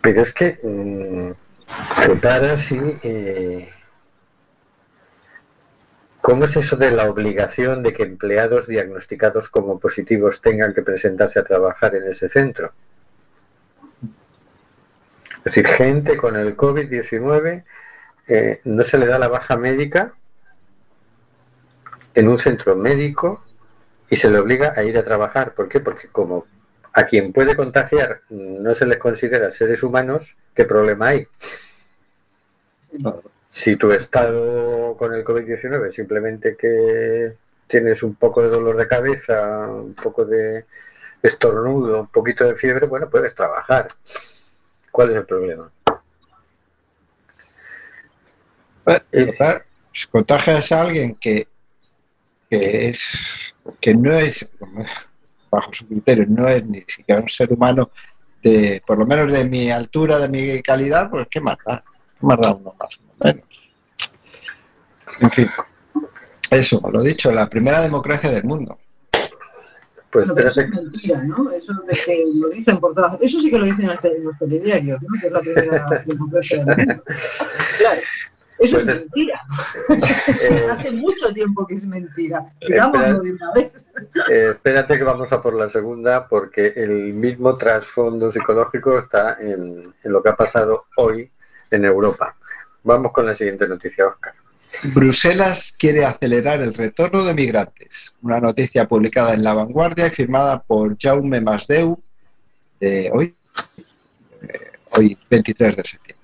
Pero 0.00 0.22
es 0.22 0.32
que 0.32 0.58
mmm, 0.62 1.32
para 2.22 2.54
eh, 3.02 3.68
¿Cómo 6.20 6.44
es 6.44 6.56
eso 6.56 6.76
de 6.76 6.90
la 6.90 7.10
obligación 7.10 7.82
de 7.82 7.92
que 7.92 8.02
empleados 8.02 8.66
diagnosticados 8.66 9.48
como 9.48 9.80
positivos 9.80 10.40
tengan 10.40 10.74
que 10.74 10.82
presentarse 10.82 11.40
a 11.40 11.44
trabajar 11.44 11.96
en 11.96 12.04
ese 12.08 12.28
centro? 12.28 12.72
Es 15.40 15.44
decir, 15.44 15.66
gente 15.66 16.16
con 16.16 16.36
el 16.36 16.56
COVID-19 16.56 17.64
no 18.64 18.84
se 18.84 18.98
le 18.98 19.06
da 19.06 19.18
la 19.18 19.28
baja 19.28 19.56
médica 19.56 20.12
en 22.14 22.28
un 22.28 22.38
centro 22.38 22.76
médico 22.76 23.44
y 24.08 24.16
se 24.16 24.30
le 24.30 24.38
obliga 24.38 24.74
a 24.76 24.82
ir 24.84 24.98
a 24.98 25.04
trabajar. 25.04 25.54
¿Por 25.54 25.68
qué? 25.68 25.80
Porque 25.80 26.08
como 26.08 26.46
a 26.92 27.04
quien 27.04 27.32
puede 27.32 27.56
contagiar 27.56 28.20
no 28.28 28.74
se 28.74 28.84
les 28.84 28.98
considera 28.98 29.50
seres 29.50 29.82
humanos, 29.82 30.36
¿qué 30.54 30.64
problema 30.64 31.08
hay? 31.08 31.26
Si 33.48 33.76
tu 33.76 33.92
estado 33.92 34.96
con 34.96 35.14
el 35.14 35.24
COVID-19 35.24 35.90
simplemente 35.90 36.56
que 36.56 37.34
tienes 37.66 38.02
un 38.02 38.14
poco 38.16 38.42
de 38.42 38.48
dolor 38.48 38.76
de 38.76 38.88
cabeza, 38.88 39.68
un 39.70 39.94
poco 39.94 40.24
de 40.24 40.66
estornudo, 41.22 42.00
un 42.00 42.08
poquito 42.08 42.44
de 42.44 42.56
fiebre, 42.56 42.86
bueno, 42.86 43.08
puedes 43.08 43.34
trabajar. 43.34 43.88
¿Cuál 44.90 45.10
es 45.10 45.16
el 45.16 45.26
problema? 45.26 45.70
Eh, 49.12 49.34
si 49.92 50.06
contagias 50.08 50.72
a 50.72 50.82
alguien 50.82 51.14
que, 51.14 51.46
que, 52.48 52.88
es, 52.88 53.52
que 53.80 53.94
no 53.94 54.12
es, 54.12 54.48
bajo 55.50 55.72
su 55.72 55.86
criterio, 55.86 56.26
no 56.28 56.48
es 56.48 56.64
ni 56.64 56.80
siquiera 56.86 57.20
un 57.20 57.28
ser 57.28 57.52
humano, 57.52 57.90
de, 58.42 58.82
por 58.86 58.98
lo 58.98 59.06
menos 59.06 59.30
de 59.30 59.44
mi 59.44 59.70
altura, 59.70 60.18
de 60.18 60.28
mi 60.28 60.62
calidad, 60.62 61.10
pues 61.10 61.26
qué 61.30 61.40
más 61.40 61.58
da, 61.64 61.84
qué 62.18 62.26
más 62.26 62.40
da 62.40 62.52
uno 62.52 62.74
más 62.78 62.98
o 62.98 63.24
menos. 63.24 63.44
En 65.20 65.30
fin, 65.30 65.50
eso, 66.50 66.80
lo 66.90 67.02
dicho, 67.02 67.30
la 67.32 67.48
primera 67.48 67.80
democracia 67.82 68.30
del 68.30 68.44
mundo. 68.44 68.78
Pues 70.10 70.28
eso 70.28 70.60
es 70.60 70.68
mentira, 70.68 71.22
¿no? 71.22 71.50
Eso 71.52 71.72
de 71.72 71.96
que 72.04 72.24
lo 72.34 72.48
dicen 72.48 72.78
por 72.78 72.94
todas. 72.94 73.20
Eso 73.20 73.38
sí 73.38 73.50
que 73.50 73.58
lo 73.58 73.64
dicen 73.64 73.88
en 73.88 74.24
los 74.24 74.38
telediarios, 74.38 75.00
¿no? 75.02 75.08
Que 75.20 75.26
es 75.28 75.32
la 75.32 75.40
primera 75.40 76.04
democracia 76.04 76.64
del 76.64 76.76
mundo. 76.76 77.04
Claro. 77.78 78.00
Eso 78.60 78.76
es 78.76 78.84
pues 78.84 79.00
mentira. 79.00 79.40
Eh, 79.88 80.68
Hace 80.72 80.90
mucho 80.90 81.32
tiempo 81.32 81.66
que 81.66 81.76
es 81.76 81.86
mentira. 81.86 82.52
Digámoslo 82.60 83.20
de 83.20 83.32
una 83.32 83.52
vez. 83.54 83.72
Eh, 84.28 84.48
espérate 84.50 84.98
que 84.98 85.04
vamos 85.04 85.32
a 85.32 85.40
por 85.40 85.54
la 85.54 85.70
segunda, 85.70 86.28
porque 86.28 86.74
el 86.76 87.14
mismo 87.14 87.56
trasfondo 87.56 88.30
psicológico 88.30 88.98
está 88.98 89.38
en, 89.40 89.94
lo 90.04 90.22
que 90.22 90.28
ha 90.28 90.36
pasado 90.36 90.84
hoy 90.96 91.30
en 91.70 91.86
Europa. 91.86 92.36
Vamos 92.82 93.12
con 93.12 93.24
la 93.24 93.34
siguiente 93.34 93.66
noticia, 93.66 94.06
Oscar. 94.06 94.34
Bruselas 94.94 95.74
quiere 95.78 96.04
acelerar 96.04 96.62
el 96.62 96.74
retorno 96.74 97.24
de 97.24 97.34
migrantes. 97.34 98.14
Una 98.22 98.40
noticia 98.40 98.86
publicada 98.86 99.34
en 99.34 99.42
La 99.42 99.54
Vanguardia 99.54 100.06
y 100.06 100.10
firmada 100.10 100.62
por 100.62 100.96
Jaume 100.98 101.40
Masdeu 101.40 102.00
de 102.78 103.10
hoy, 103.12 103.34
eh, 104.42 104.48
hoy 104.96 105.18
23 105.28 105.76
de 105.76 105.84
septiembre. 105.84 106.20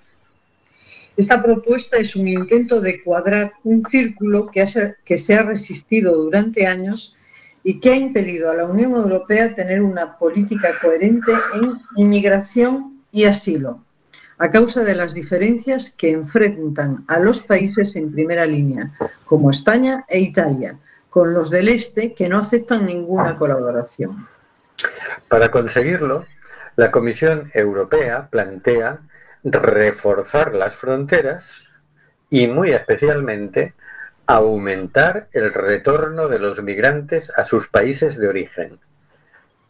Esta 1.16 1.42
propuesta 1.42 1.96
es 1.96 2.14
un 2.14 2.28
intento 2.28 2.80
de 2.80 3.02
cuadrar 3.02 3.52
un 3.64 3.82
círculo 3.82 4.48
que, 4.48 4.64
que 5.04 5.18
se 5.18 5.34
ha 5.34 5.42
resistido 5.42 6.12
durante 6.12 6.66
años 6.66 7.16
y 7.64 7.80
que 7.80 7.90
ha 7.90 7.96
impedido 7.96 8.50
a 8.50 8.54
la 8.54 8.66
Unión 8.66 8.92
Europea 8.92 9.54
tener 9.54 9.82
una 9.82 10.18
política 10.18 10.68
coherente 10.80 11.32
en 11.54 11.80
inmigración 11.96 13.02
y 13.10 13.24
asilo, 13.24 13.82
a 14.38 14.50
causa 14.50 14.82
de 14.82 14.94
las 14.94 15.14
diferencias 15.14 15.94
que 15.96 16.12
enfrentan 16.12 17.04
a 17.08 17.18
los 17.18 17.40
países 17.42 17.96
en 17.96 18.12
primera 18.12 18.46
línea, 18.46 18.90
como 19.24 19.50
España 19.50 20.04
e 20.08 20.20
Italia, 20.20 20.78
con 21.08 21.32
los 21.32 21.50
del 21.50 21.68
Este 21.68 22.12
que 22.12 22.28
no 22.28 22.38
aceptan 22.38 22.86
ninguna 22.86 23.36
colaboración. 23.36 24.28
Para 25.28 25.50
conseguirlo, 25.50 26.26
la 26.76 26.90
Comisión 26.90 27.50
Europea 27.54 28.28
plantea 28.30 29.00
reforzar 29.42 30.54
las 30.54 30.74
fronteras 30.74 31.68
y 32.28 32.48
muy 32.48 32.72
especialmente 32.72 33.74
aumentar 34.26 35.28
el 35.32 35.54
retorno 35.54 36.28
de 36.28 36.38
los 36.38 36.62
migrantes 36.62 37.32
a 37.36 37.44
sus 37.44 37.68
países 37.68 38.18
de 38.18 38.28
origen. 38.28 38.80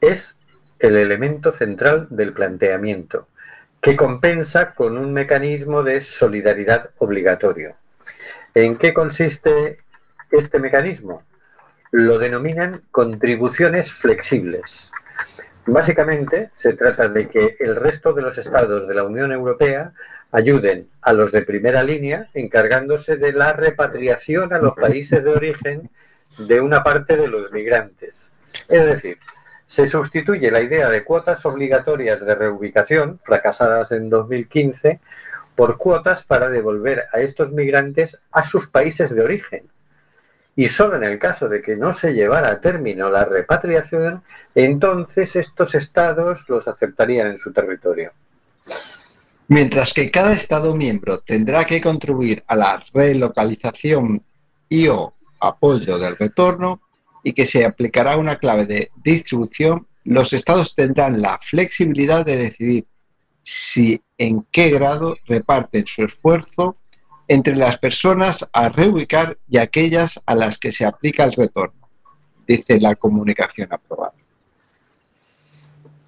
Es 0.01 0.41
el 0.79 0.97
elemento 0.97 1.53
central 1.53 2.09
del 2.11 2.33
planteamiento, 2.33 3.29
que 3.87 3.95
compensa 3.95 4.75
con 4.75 4.99
un 4.99 5.13
mecanismo 5.13 5.85
de 5.85 6.01
solidaridad 6.01 6.91
obligatorio. 6.99 7.77
¿En 8.53 8.77
qué 8.77 8.93
consiste 8.93 9.79
este 10.33 10.59
mecanismo? 10.59 11.23
Lo 11.93 12.19
denominan 12.19 12.83
contribuciones 12.91 13.93
flexibles. 13.93 14.91
Básicamente 15.67 16.51
se 16.53 16.73
trata 16.73 17.07
de 17.09 17.29
que 17.29 17.59
el 17.61 17.77
resto 17.77 18.13
de 18.13 18.23
los 18.23 18.37
estados 18.39 18.89
de 18.89 18.95
la 18.97 19.05
Unión 19.05 19.31
Europea 19.31 19.93
ayuden 20.33 20.89
a 21.03 21.13
los 21.13 21.31
de 21.31 21.43
primera 21.43 21.85
línea 21.85 22.29
encargándose 22.35 23.17
de 23.17 23.35
la 23.35 23.53
repatriación 23.53 24.53
a 24.53 24.59
los 24.59 24.75
países 24.75 25.23
de 25.23 25.31
origen 25.31 25.91
de 26.49 26.61
una 26.61 26.83
parte 26.83 27.17
de 27.17 27.29
los 27.29 27.53
migrantes. 27.53 28.33
Es 28.69 28.85
decir, 28.85 29.19
se 29.67 29.89
sustituye 29.89 30.51
la 30.51 30.61
idea 30.61 30.89
de 30.89 31.05
cuotas 31.05 31.45
obligatorias 31.47 32.21
de 32.21 32.35
reubicación, 32.35 33.19
fracasadas 33.25 33.93
en 33.93 34.09
2015, 34.09 35.01
por 35.55 35.79
cuotas 35.79 36.23
para 36.25 36.49
devolver 36.49 37.05
a 37.13 37.21
estos 37.21 37.53
migrantes 37.53 38.19
a 38.31 38.45
sus 38.45 38.69
países 38.69 39.15
de 39.15 39.23
origen 39.23 39.69
y 40.57 40.69
solo 40.69 40.97
en 40.97 41.05
el 41.05 41.19
caso 41.19 41.49
de 41.49 41.61
que 41.61 41.77
no 41.77 41.93
se 41.93 42.13
llevara 42.13 42.51
a 42.51 42.61
término 42.61 43.11
la 43.11 43.27
repatriación, 43.27 44.23
entonces 44.55 45.37
estos 45.37 45.75
estados 45.75 46.49
los 46.49 46.67
aceptarían 46.67 47.29
en 47.29 47.39
su 47.39 47.53
territorio. 47.53 48.13
Mientras 49.49 49.93
que 49.93 50.11
cada 50.11 50.33
estado 50.33 50.75
miembro 50.75 51.21
tendrá 51.21 51.65
que 51.67 51.81
contribuir 51.81 52.43
a 52.47 52.57
la 52.57 52.83
relocalización 52.93 54.23
y 54.69 54.89
o 54.89 55.13
apoyo 55.39 55.99
del 55.99 56.17
retorno 56.17 56.81
y 57.27 57.33
que 57.33 57.45
se 57.45 57.65
aplicará 57.65 58.17
una 58.19 58.37
clave 58.37 58.67
de 58.67 58.93
distribución, 59.03 59.89
los 60.05 60.33
estados 60.33 60.77
tendrán 60.77 61.21
la 61.21 61.41
flexibilidad 61.43 62.25
de 62.25 62.37
decidir 62.37 62.87
si 63.43 64.01
en 64.17 64.47
qué 64.53 64.71
grado 64.71 65.17
reparten 65.27 65.89
su 65.89 66.05
esfuerzo 66.05 66.77
entre 67.27 67.57
las 67.57 67.79
personas 67.79 68.49
a 68.53 68.69
reubicar 68.69 69.39
y 69.49 69.59
aquellas 69.59 70.23
a 70.25 70.37
las 70.37 70.57
que 70.61 70.71
se 70.71 70.85
aplica 70.85 71.25
el 71.25 71.33
retorno, 71.33 71.91
dice 72.47 72.79
la 72.79 72.95
comunicación 72.95 73.73
aprobada. 73.73 74.15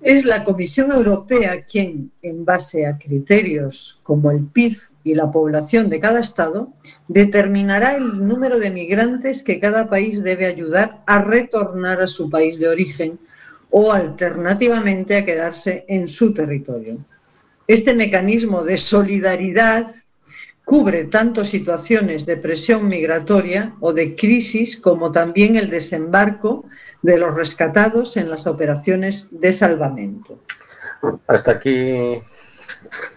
Es 0.00 0.24
la 0.24 0.44
Comisión 0.44 0.92
Europea 0.92 1.64
quien, 1.64 2.12
en 2.22 2.44
base 2.44 2.87
a 2.87 2.98
criterios 2.98 4.00
como 4.04 4.30
el 4.30 4.44
PIB 4.44 4.76
y 5.02 5.14
la 5.14 5.32
población 5.32 5.90
de 5.90 5.98
cada 5.98 6.20
Estado, 6.20 6.72
determinará 7.08 7.96
el 7.96 8.26
número 8.26 8.61
de 8.61 8.70
migrantes 8.70 9.42
que 9.42 9.58
cada 9.58 9.88
país 9.88 10.22
debe 10.22 10.46
ayudar 10.46 11.02
a 11.06 11.22
retornar 11.22 12.00
a 12.00 12.06
su 12.06 12.30
país 12.30 12.58
de 12.58 12.68
origen 12.68 13.18
o 13.70 13.92
alternativamente 13.92 15.16
a 15.16 15.24
quedarse 15.24 15.84
en 15.88 16.06
su 16.06 16.32
territorio. 16.32 16.98
Este 17.66 17.94
mecanismo 17.94 18.64
de 18.64 18.76
solidaridad 18.76 19.87
cubre 20.68 21.04
tanto 21.04 21.46
situaciones 21.46 22.26
de 22.26 22.37
presión 22.37 22.88
migratoria 22.88 23.72
o 23.81 23.94
de 23.94 24.14
crisis 24.14 24.78
como 24.78 25.11
también 25.12 25.57
el 25.57 25.70
desembarco 25.70 26.66
de 27.00 27.16
los 27.16 27.35
rescatados 27.35 28.18
en 28.18 28.28
las 28.28 28.46
operaciones 28.46 29.40
de 29.40 29.52
salvamento. 29.52 30.40
Hasta 31.26 31.52
aquí 31.52 32.20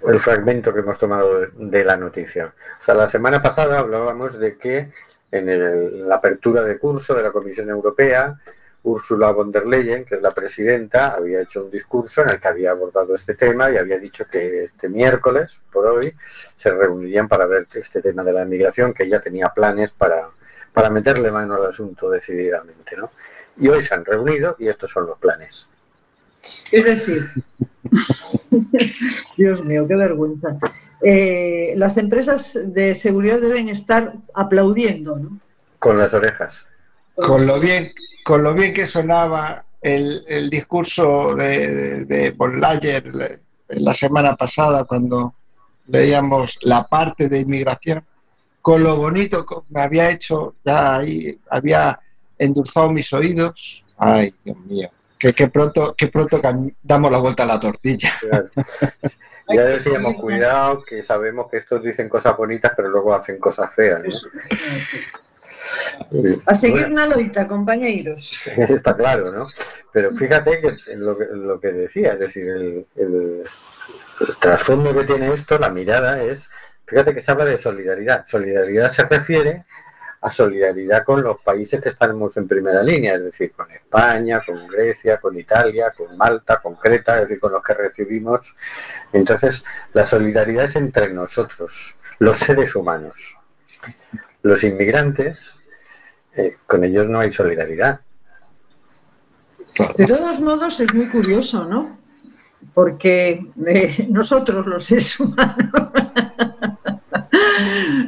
el 0.08 0.20
fragmento 0.20 0.74
que 0.74 0.80
hemos 0.80 0.98
tomado 0.98 1.42
de 1.58 1.84
la 1.84 1.98
noticia. 1.98 2.54
La 2.88 3.10
semana 3.10 3.42
pasada 3.42 3.80
hablábamos 3.80 4.40
de 4.40 4.58
que 4.58 4.90
en 5.30 6.08
la 6.08 6.16
apertura 6.16 6.64
de 6.64 6.80
curso 6.80 7.16
de 7.16 7.24
la 7.24 7.34
Comisión 7.34 7.68
Europea 7.70 8.40
Ursula 8.84 9.32
von 9.32 9.52
der 9.52 9.68
Leyen, 9.68 10.06
que 10.06 10.16
es 10.16 10.22
la 10.22 10.32
presidenta, 10.32 11.14
había 11.14 11.42
hecho 11.42 11.66
un 11.66 11.72
discurso 11.72 12.24
en 12.24 12.30
el 12.30 12.40
que 12.40 12.48
había 12.48 12.72
abordado 12.72 13.14
este 13.14 13.36
tema 13.36 13.70
y 13.70 13.78
había 13.78 14.00
dicho 14.00 14.26
que 14.26 14.66
este 14.66 14.90
miércoles, 14.90 15.60
por 15.72 15.86
hoy, 15.86 16.14
se 16.56 16.72
reunirían 16.72 17.28
para 17.28 17.46
ver 17.46 17.68
este 17.74 18.02
tema 18.02 18.24
de 18.24 18.34
la 18.34 18.44
inmigración, 18.44 18.94
que 18.94 19.08
ya 19.08 19.20
tenía 19.20 19.50
planes 19.50 19.92
para, 19.92 20.30
para 20.74 20.90
meterle 20.90 21.32
mano 21.32 21.56
al 21.56 21.66
asunto 21.66 22.10
decididamente. 22.10 22.98
¿no? 22.98 23.12
Y 23.58 23.68
hoy 23.68 23.86
se 23.86 23.94
han 23.94 24.04
reunido 24.04 24.56
y 24.58 24.68
estos 24.68 24.90
son 24.90 25.06
los 25.06 25.20
planes. 25.20 25.68
Es 26.72 26.86
decir, 26.86 27.30
Dios 29.38 29.64
mío, 29.64 29.88
qué 29.88 29.96
vergüenza. 29.96 30.58
Eh, 31.04 31.74
las 31.78 31.98
empresas 31.98 32.74
de 32.74 32.96
seguridad 32.96 33.40
deben 33.40 33.70
estar 33.70 34.14
aplaudiendo, 34.34 35.18
¿no? 35.18 35.40
Con 35.80 35.98
las 35.98 36.14
orejas. 36.14 36.68
Con 37.16 37.46
lo 37.48 37.60
bien, 37.60 37.92
con 38.24 38.44
lo 38.44 38.54
bien 38.54 38.74
que 38.74 38.88
sonaba 38.88 39.66
el, 39.82 40.50
discurso 40.50 41.36
de, 41.36 42.06
de, 42.06 43.40
la 43.70 43.94
semana 43.94 44.36
pasada 44.36 44.86
cuando 44.86 45.36
leíamos 45.88 46.58
la 46.62 46.84
parte 46.88 47.30
de 47.30 47.40
inmigración, 47.40 48.04
con 48.62 48.84
lo 48.84 48.96
bonito 48.98 49.46
que 49.46 49.56
me 49.70 49.82
había 49.82 50.10
hecho, 50.10 50.56
ya 50.64 50.98
ahí 50.98 51.40
había 51.50 52.00
endulzado 52.38 52.90
mis 52.92 53.12
oídos. 53.14 53.84
Ay, 53.98 54.34
Dios 54.44 54.58
mío, 54.60 54.90
que, 55.18 55.48
pronto, 55.48 55.96
que 55.96 56.08
pronto 56.08 56.42
damos 56.82 57.12
la 57.12 57.20
vuelta 57.20 57.44
a 57.44 57.48
la 57.48 57.60
tortilla. 57.60 58.12
Ya 59.54 59.64
decíamos, 59.66 60.16
cuidado, 60.16 60.84
que 60.84 61.04
sabemos 61.04 61.48
que 61.52 61.58
estos 61.58 61.84
dicen 61.84 62.08
cosas 62.08 62.38
bonitas, 62.38 62.72
pero 62.76 62.88
luego 62.88 63.14
hacen 63.14 63.38
cosas 63.38 63.74
feas. 63.74 64.02
A 66.46 66.56
seguir 66.56 66.88
una 66.88 67.08
loita, 67.08 67.48
compañeros. 67.48 68.36
Está 68.58 68.96
claro, 68.96 69.32
¿no? 69.32 69.48
Pero 69.92 70.16
fíjate 70.16 70.62
que 70.62 70.96
lo, 70.96 71.18
que, 71.18 71.26
lo 71.32 71.60
que 71.60 71.72
decía, 71.72 72.14
es 72.14 72.20
decir, 72.20 72.48
el, 72.48 72.86
el, 72.96 73.44
trasfondo 74.40 74.96
que 74.96 75.06
tiene 75.06 75.34
esto, 75.34 75.58
la 75.58 75.70
mirada 75.70 76.22
es, 76.24 76.50
fíjate 76.86 77.14
que 77.14 77.20
se 77.20 77.32
habla 77.32 77.46
de 77.46 77.58
solidaridad. 77.58 78.26
Solidaridad 78.26 78.92
se 78.92 79.06
refiere 79.06 79.66
a 80.22 80.32
solidaridad 80.32 81.04
con 81.04 81.24
los 81.24 81.42
países 81.42 81.82
que 81.82 81.90
estamos 81.90 82.38
en 82.38 82.48
primera 82.48 82.84
línea, 82.84 83.16
es 83.16 83.24
decir, 83.24 83.52
con 83.54 83.70
España, 83.72 84.44
con 84.46 84.68
Grecia, 84.68 85.18
con 85.18 85.38
Italia, 85.38 85.92
con 85.98 86.16
Malta, 86.16 86.62
con 86.62 86.76
Creta, 86.76 87.16
es 87.16 87.22
decir, 87.24 87.40
con 87.40 87.52
los 87.52 87.64
que 87.64 87.74
recibimos. 87.74 88.56
Entonces, 89.12 89.66
la 89.94 90.06
solidaridad 90.06 90.66
es 90.66 90.76
entre 90.76 91.12
nosotros, 91.12 91.98
los 92.20 92.38
seres 92.38 92.76
humanos. 92.76 93.38
Los 94.44 94.64
inmigrantes 94.64 95.54
eh, 96.36 96.56
con 96.66 96.84
ellos 96.84 97.08
no 97.08 97.20
hay 97.20 97.32
solidaridad. 97.32 98.02
De 99.98 100.06
todos 100.06 100.42
modos 100.42 100.80
es 100.80 100.94
muy 100.94 101.10
curioso, 101.10 101.66
¿no? 101.66 101.98
Porque 102.74 103.44
eh, 103.68 104.08
nosotros 104.10 104.66
los 104.66 104.86
seres 104.86 105.20
humanos, 105.20 105.56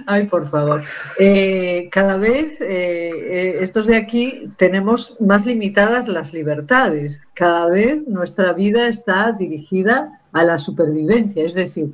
ay 0.08 0.26
por 0.28 0.48
favor, 0.48 0.84
eh, 1.20 1.90
cada 1.92 2.18
vez 2.18 2.54
estos 2.60 3.88
de 3.88 3.98
aquí 3.98 4.48
tenemos 4.58 5.22
más 5.22 5.46
limitadas 5.46 6.08
las 6.08 6.34
libertades, 6.34 7.22
cada 7.34 7.68
vez 7.68 8.08
nuestra 8.08 8.54
vida 8.54 8.88
está 8.88 9.32
dirigida 9.32 10.22
a 10.32 10.44
la 10.44 10.58
supervivencia, 10.58 11.46
es 11.46 11.54
decir, 11.54 11.94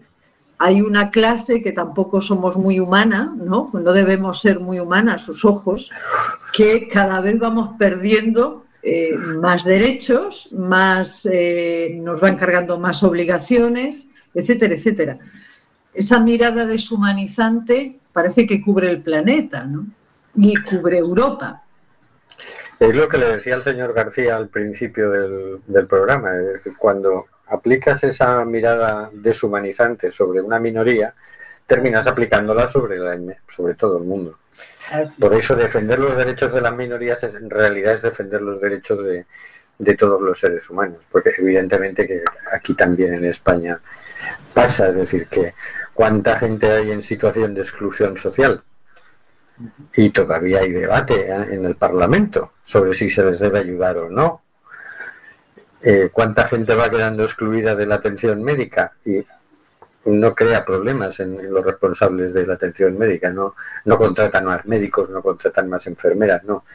hay 0.59 0.81
una 0.81 1.09
clase 1.09 1.63
que 1.63 1.71
tampoco 1.71 2.19
somos 2.19 2.57
muy 2.57 2.81
humana, 2.81 3.33
¿no? 3.37 3.69
No 3.73 3.93
debemos 3.93 4.41
ser 4.41 4.59
muy 4.59 4.79
humana 4.79 5.13
a 5.13 5.17
sus 5.17 5.45
ojos, 5.45 5.89
que 6.55 6.89
cada 6.89 7.21
vez 7.21 7.39
vamos 7.39 7.77
perdiendo 7.79 8.65
eh, 8.83 9.15
más 9.15 9.63
derechos, 9.63 10.49
más 10.51 11.21
eh, 11.31 11.97
nos 12.01 12.19
van 12.19 12.35
cargando 12.35 12.77
más 12.77 13.03
obligaciones, 13.03 14.05
etcétera, 14.33 14.75
etcétera. 14.75 15.17
Esa 15.93 16.19
mirada 16.19 16.65
deshumanizante 16.65 17.99
parece 18.11 18.45
que 18.45 18.61
cubre 18.61 18.89
el 18.89 19.01
planeta, 19.01 19.63
¿no? 19.63 19.87
Y 20.35 20.55
cubre 20.57 20.97
Europa. 20.97 21.63
Es 22.81 22.93
lo 22.93 23.07
que 23.07 23.17
le 23.17 23.37
decía 23.37 23.55
el 23.55 23.63
señor 23.63 23.93
García 23.93 24.35
al 24.35 24.49
principio 24.49 25.09
del, 25.09 25.61
del 25.67 25.87
programa, 25.87 26.31
es 26.35 26.69
cuando 26.77 27.27
aplicas 27.49 28.03
esa 28.03 28.43
mirada 28.45 29.09
deshumanizante 29.11 30.11
sobre 30.11 30.41
una 30.41 30.59
minoría, 30.59 31.13
terminas 31.65 32.07
aplicándola 32.07 32.67
sobre, 32.67 32.97
la, 32.97 33.17
sobre 33.47 33.75
todo 33.75 33.97
el 33.97 34.03
mundo. 34.03 34.39
Por 35.19 35.33
eso 35.35 35.55
defender 35.55 35.99
los 35.99 36.17
derechos 36.17 36.51
de 36.51 36.61
las 36.61 36.75
minorías 36.75 37.23
es, 37.23 37.35
en 37.35 37.49
realidad 37.49 37.93
es 37.93 38.01
defender 38.01 38.41
los 38.41 38.59
derechos 38.59 39.03
de, 39.03 39.25
de 39.79 39.95
todos 39.95 40.21
los 40.21 40.39
seres 40.39 40.69
humanos, 40.69 40.99
porque 41.11 41.31
evidentemente 41.37 42.05
que 42.05 42.23
aquí 42.51 42.73
también 42.73 43.13
en 43.13 43.25
España 43.25 43.79
pasa, 44.53 44.89
es 44.89 44.95
decir, 44.95 45.27
que 45.29 45.53
cuánta 45.93 46.37
gente 46.37 46.69
hay 46.69 46.91
en 46.91 47.01
situación 47.01 47.53
de 47.53 47.61
exclusión 47.61 48.17
social 48.17 48.61
y 49.95 50.09
todavía 50.09 50.59
hay 50.59 50.71
debate 50.71 51.29
¿eh? 51.29 51.47
en 51.51 51.65
el 51.65 51.75
Parlamento 51.75 52.53
sobre 52.65 52.93
si 52.93 53.09
se 53.09 53.23
les 53.23 53.39
debe 53.39 53.59
ayudar 53.59 53.97
o 53.97 54.09
no. 54.09 54.41
Eh, 55.81 56.09
cuánta 56.11 56.47
gente 56.47 56.75
va 56.75 56.89
quedando 56.89 57.23
excluida 57.23 57.75
de 57.75 57.85
la 57.85 57.95
atención 57.95 58.43
médica 58.43 58.91
y 59.05 59.25
no 60.05 60.35
crea 60.35 60.65
problemas 60.65 61.19
en, 61.19 61.51
los 61.51 61.63
responsables 61.63 62.33
de 62.33 62.45
la 62.45 62.55
atención 62.55 62.97
médica, 62.97 63.29
no, 63.29 63.55
no 63.85 63.97
contratan 63.97 64.45
más 64.45 64.65
médicos, 64.65 65.09
no 65.09 65.21
contratan 65.21 65.69
más 65.69 65.87
enfermeras, 65.87 66.43
no. 66.43 66.65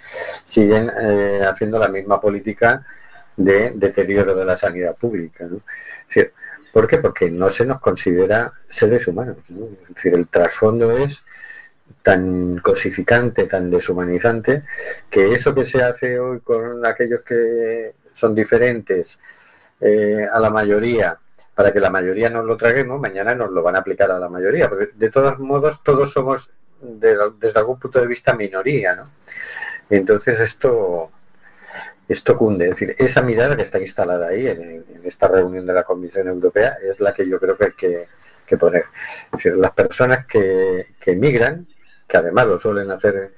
Siguen 0.45 0.91
eh, 1.01 1.43
haciendo 1.47 1.79
la 1.79 1.89
misma 1.89 2.21
política 2.21 2.85
de 3.37 3.73
deterioro 3.75 4.35
de 4.35 4.45
la 4.45 4.57
sanidad 4.57 4.97
pública. 4.97 5.47
¿no? 5.47 5.61
¿Por 6.73 6.89
qué? 6.89 6.99
Porque 6.99 7.31
no 7.31 7.51
se 7.51 7.67
nos 7.67 7.81
considera 7.81 8.53
seres 8.69 9.07
humanos. 9.07 9.37
Es 9.49 9.95
decir, 9.95 10.15
el 10.15 10.29
trasfondo 10.29 10.91
es 10.97 11.25
tan 12.03 12.59
cosificante, 12.59 13.45
tan 13.45 13.71
deshumanizante, 13.71 14.65
que 15.09 15.33
eso 15.33 15.55
que 15.55 15.67
se 15.67 15.83
hace 15.83 16.19
hoy 16.19 16.41
con 16.41 16.85
aquellos 16.85 17.23
que 17.25 17.95
son 18.15 18.35
diferentes 18.35 19.21
eh, 19.81 20.27
a 20.33 20.41
la 20.41 20.51
mayoría, 20.51 21.19
para 21.55 21.73
que 21.73 21.81
la 21.81 21.91
mayoría 21.91 22.31
nos 22.31 22.45
lo 22.47 22.57
traguemos, 22.57 23.01
mañana 23.01 23.35
nos 23.35 23.51
lo 23.51 23.63
van 23.63 23.77
a 23.77 23.81
aplicar 23.81 24.11
a 24.11 24.19
la 24.19 24.29
mayoría, 24.29 24.69
porque 24.69 24.91
de 24.95 25.11
todos 25.11 25.39
modos 25.39 25.83
todos 25.83 26.13
somos 26.13 26.53
desde 26.81 27.59
algún 27.59 27.79
punto 27.79 28.01
de 28.01 28.07
vista 28.07 28.35
minoría, 28.35 28.95
¿no? 28.95 29.05
Entonces 29.91 30.41
esto 30.41 31.11
esto 32.09 32.37
cunde, 32.37 32.67
es 32.67 32.71
decir, 32.71 32.95
esa 32.99 33.23
mirada 33.23 33.57
que 33.57 33.63
está 33.63 33.79
instalada 33.79 34.29
ahí 34.29 34.47
en, 34.47 34.85
esta 35.05 35.29
reunión 35.29 35.67
de 35.67 35.73
la 35.73 35.85
Comisión 35.85 36.29
Europea 36.29 36.77
es 36.83 37.01
la 37.01 37.15
que 37.15 37.29
yo 37.29 37.41
creo 37.41 37.57
que 37.57 37.65
hay 37.65 37.73
que, 37.73 38.57
poner. 38.59 38.85
Las 39.57 39.73
personas 39.73 40.27
que, 40.27 40.89
que 41.01 41.13
emigran, 41.13 41.67
que 42.07 42.17
además 42.19 42.47
lo 42.47 42.61
suelen 42.61 42.91
hacer 42.91 43.33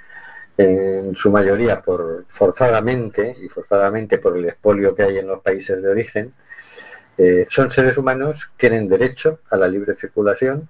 en 0.58 1.14
su 1.16 1.30
mayoría 1.30 1.82
por 1.82 2.24
forzadamente 2.28 3.36
y 3.40 3.48
forzadamente 3.48 4.18
por 4.18 4.36
el 4.36 4.46
expolio 4.46 4.94
que 4.94 5.02
hay 5.02 5.18
en 5.18 5.26
los 5.26 5.42
países 5.42 5.82
de 5.82 5.88
origen, 5.88 6.34
eh, 7.18 7.46
son 7.48 7.70
seres 7.70 7.96
humanos, 7.96 8.50
tienen 8.56 8.88
derecho 8.88 9.40
a 9.50 9.56
la 9.56 9.68
libre 9.68 9.94
circulación 9.94 10.68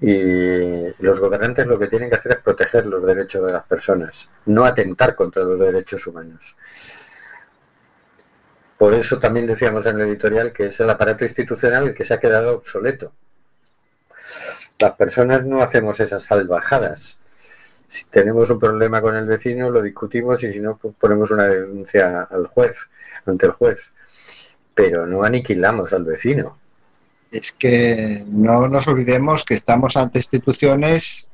y 0.00 1.02
los 1.02 1.20
gobernantes 1.20 1.66
lo 1.66 1.78
que 1.78 1.86
tienen 1.86 2.10
que 2.10 2.16
hacer 2.16 2.32
es 2.32 2.42
proteger 2.42 2.86
los 2.86 3.04
derechos 3.04 3.46
de 3.46 3.52
las 3.52 3.66
personas, 3.66 4.28
no 4.46 4.64
atentar 4.64 5.14
contra 5.14 5.42
los 5.42 5.58
derechos 5.58 6.06
humanos. 6.06 6.56
Por 8.76 8.92
eso 8.92 9.18
también 9.18 9.46
decíamos 9.46 9.86
en 9.86 10.00
el 10.00 10.08
editorial 10.08 10.52
que 10.52 10.66
es 10.66 10.80
el 10.80 10.90
aparato 10.90 11.24
institucional 11.24 11.88
el 11.88 11.94
que 11.94 12.04
se 12.04 12.14
ha 12.14 12.20
quedado 12.20 12.56
obsoleto. 12.56 13.12
Las 14.78 14.92
personas 14.92 15.46
no 15.46 15.62
hacemos 15.62 15.98
esas 16.00 16.24
salvajadas. 16.24 17.18
Si 17.96 18.04
tenemos 18.06 18.50
un 18.50 18.58
problema 18.58 19.00
con 19.00 19.16
el 19.16 19.26
vecino, 19.26 19.70
lo 19.70 19.80
discutimos 19.80 20.42
y 20.42 20.52
si 20.52 20.60
no, 20.60 20.76
pues 20.76 20.94
ponemos 21.00 21.30
una 21.30 21.44
denuncia 21.44 22.22
al 22.30 22.46
juez, 22.48 22.76
ante 23.24 23.46
el 23.46 23.52
juez 23.52 23.92
pero 24.76 25.06
no 25.06 25.24
aniquilamos 25.24 25.94
al 25.94 26.04
vecino. 26.04 26.58
Es 27.32 27.50
que 27.50 28.22
no 28.28 28.68
nos 28.68 28.86
olvidemos 28.86 29.42
que 29.42 29.54
estamos 29.54 29.96
ante 29.96 30.18
instituciones 30.18 31.30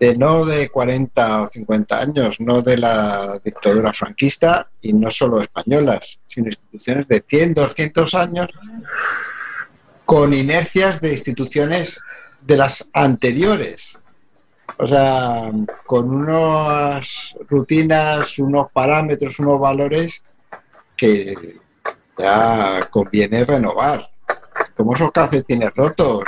de 0.00 0.16
no 0.16 0.44
de 0.44 0.68
40 0.68 1.42
o 1.42 1.46
50 1.46 1.98
años, 1.98 2.40
no 2.40 2.62
de 2.62 2.78
la 2.78 3.40
dictadura 3.44 3.92
franquista 3.92 4.68
y 4.82 4.92
no 4.92 5.08
solo 5.08 5.40
españolas, 5.40 6.18
sino 6.26 6.48
instituciones 6.48 7.06
de 7.06 7.24
100, 7.26 7.54
200 7.54 8.14
años 8.16 8.48
con 10.04 10.34
inercias 10.34 11.00
de 11.00 11.12
instituciones 11.12 12.00
de 12.42 12.56
las 12.56 12.88
anteriores. 12.92 14.00
O 14.78 14.86
sea, 14.86 15.50
con 15.86 16.10
unas 16.14 17.34
rutinas, 17.48 18.38
unos 18.38 18.70
parámetros, 18.72 19.38
unos 19.38 19.58
valores 19.58 20.22
que, 20.96 21.56
ya 22.18 22.80
conviene 22.90 23.44
renovar. 23.44 24.08
Como 24.76 24.94
esos 24.94 25.12
calcetines 25.12 25.74
rotos, 25.74 26.24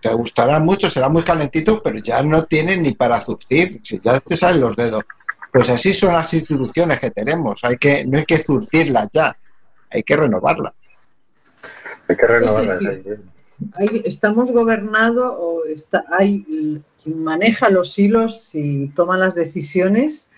te 0.00 0.12
gustará 0.14 0.58
mucho, 0.58 0.90
será 0.90 1.08
muy 1.08 1.22
calentito, 1.22 1.82
pero 1.82 1.98
ya 1.98 2.22
no 2.22 2.44
tienen 2.44 2.82
ni 2.82 2.94
para 2.94 3.20
zurcir, 3.20 3.80
si 3.82 3.98
ya 4.00 4.20
te 4.20 4.36
salen 4.36 4.60
los 4.60 4.76
dedos. 4.76 5.04
Pues 5.52 5.68
así 5.70 5.92
son 5.92 6.12
las 6.12 6.32
instituciones 6.32 6.98
que 6.98 7.10
tenemos, 7.10 7.62
hay 7.62 7.76
que, 7.76 8.04
no 8.06 8.18
hay 8.18 8.24
que 8.24 8.38
zurcirlas 8.38 9.08
ya, 9.12 9.36
hay 9.90 10.02
que 10.02 10.16
renovarlas. 10.16 10.72
Hay 12.08 12.16
que 12.16 12.26
renovarlas. 12.26 12.82
estamos 14.04 14.50
gobernados, 14.52 15.34
o 15.36 15.64
está, 15.66 16.04
hay, 16.18 16.82
maneja 17.06 17.70
los 17.70 17.98
hilos 17.98 18.54
y 18.54 18.88
toma 18.88 19.18
las 19.18 19.34
decisiones, 19.34 20.30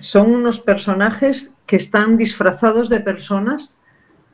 son 0.00 0.34
unos 0.34 0.60
personajes 0.60 1.50
que 1.66 1.76
están 1.76 2.16
disfrazados 2.16 2.88
de 2.88 3.00
personas 3.00 3.78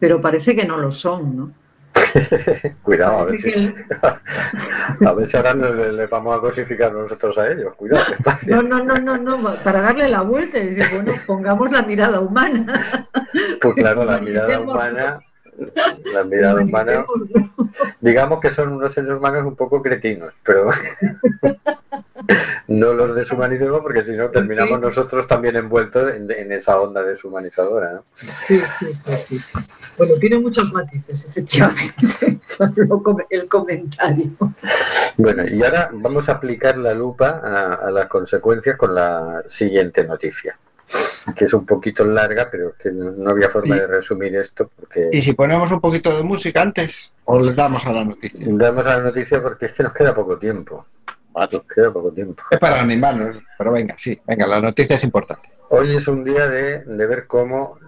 pero 0.02 0.20
parece 0.20 0.56
que 0.56 0.64
no 0.64 0.78
lo 0.78 0.90
son, 0.90 1.36
¿no? 1.36 1.52
Cuidado, 2.82 3.20
a 3.20 3.24
ver, 3.26 3.38
si, 3.38 3.52
a 5.06 5.12
ver 5.12 5.28
si 5.28 5.36
ahora 5.36 5.54
le, 5.54 6.06
vamos 6.08 6.36
a 6.36 6.40
cosificar 6.40 6.92
nosotros 6.92 7.38
a 7.38 7.52
ellos. 7.52 7.72
Cuidado, 7.76 8.12
No, 8.48 8.62
no, 8.62 8.82
no, 8.82 8.94
no, 8.96 9.16
no, 9.16 9.36
para 9.62 9.80
darle 9.80 10.08
la 10.08 10.22
vuelta 10.22 10.58
y 10.58 10.74
decir, 10.74 10.86
bueno, 10.92 11.12
pongamos 11.24 11.70
la 11.70 11.82
mirada 11.82 12.18
humana. 12.18 13.06
Pues 13.60 13.74
claro, 13.76 14.04
la 14.04 14.18
mirada 14.20 14.58
humana 14.58 15.20
la 16.14 16.24
mirada 16.24 16.60
humana. 16.62 17.04
Digamos 18.00 18.40
que 18.40 18.50
son 18.50 18.72
unos 18.72 18.92
seres 18.92 19.16
humanos 19.16 19.44
un 19.44 19.56
poco 19.56 19.82
cretinos, 19.82 20.32
pero 20.44 20.70
no 22.68 22.92
los 22.94 23.14
deshumanicemos 23.14 23.80
porque 23.80 24.04
si 24.04 24.12
no 24.12 24.30
terminamos 24.30 24.80
nosotros 24.80 25.26
también 25.26 25.56
envueltos 25.56 26.14
en, 26.14 26.52
esa 26.52 26.80
onda 26.80 27.02
deshumanizadora. 27.02 28.02
Sí, 28.36 28.60
sí, 28.78 28.86
sí, 29.26 29.40
Bueno, 29.98 30.14
tiene 30.20 30.38
muchos 30.38 30.72
matices, 30.72 31.28
efectivamente, 31.28 32.40
el 33.30 33.48
comentario. 33.48 34.30
Bueno, 35.16 35.44
y 35.46 35.62
ahora 35.62 35.90
vamos 35.92 36.28
a 36.28 36.32
aplicar 36.32 36.78
la 36.78 36.94
lupa 36.94 37.40
a 37.82 37.90
las 37.90 38.08
consecuencias 38.08 38.76
con 38.76 38.94
la 38.94 39.42
siguiente 39.48 40.04
noticia 40.04 40.56
que 41.36 41.44
es 41.44 41.52
un 41.52 41.64
poquito 41.64 42.04
larga, 42.04 42.48
pero 42.50 42.74
que 42.76 42.90
no, 42.90 43.30
había 43.30 43.48
forma 43.48 43.76
de 43.76 43.86
resumir 43.86 44.34
esto. 44.36 44.70
porque 44.74 45.08
¿Y 45.12 45.22
si 45.22 45.32
ponemos 45.32 45.70
un 45.70 45.80
poquito 45.80 46.16
de 46.16 46.22
música 46.22 46.62
antes 46.62 47.12
o 47.24 47.40
le 47.40 47.54
damos 47.54 47.86
a 47.86 47.92
la 47.92 48.04
noticia? 48.04 48.44
Damos 48.48 48.86
a 48.86 48.96
la 48.96 49.02
noticia 49.04 49.42
porque 49.42 49.66
es 49.66 49.72
que 49.72 49.82
nos 49.82 49.92
queda 49.92 50.14
poco 50.14 50.38
tiempo. 50.38 50.86
Nos 51.34 51.62
queda 51.66 51.92
poco 51.92 52.12
tiempo. 52.12 52.42
Es 52.50 52.58
para 52.58 52.80
animarnos, 52.80 53.38
pero 53.56 53.72
venga, 53.72 53.94
sí, 53.96 54.20
venga, 54.26 54.46
la 54.46 54.60
noticia 54.60 54.96
es 54.96 55.04
importante. 55.04 55.48
Hoy 55.70 55.96
es 55.96 56.06
un 56.06 56.24
día 56.24 56.46
de, 56.46 56.80
de 56.84 57.06
ver 57.06 57.26
cómo 57.26 57.78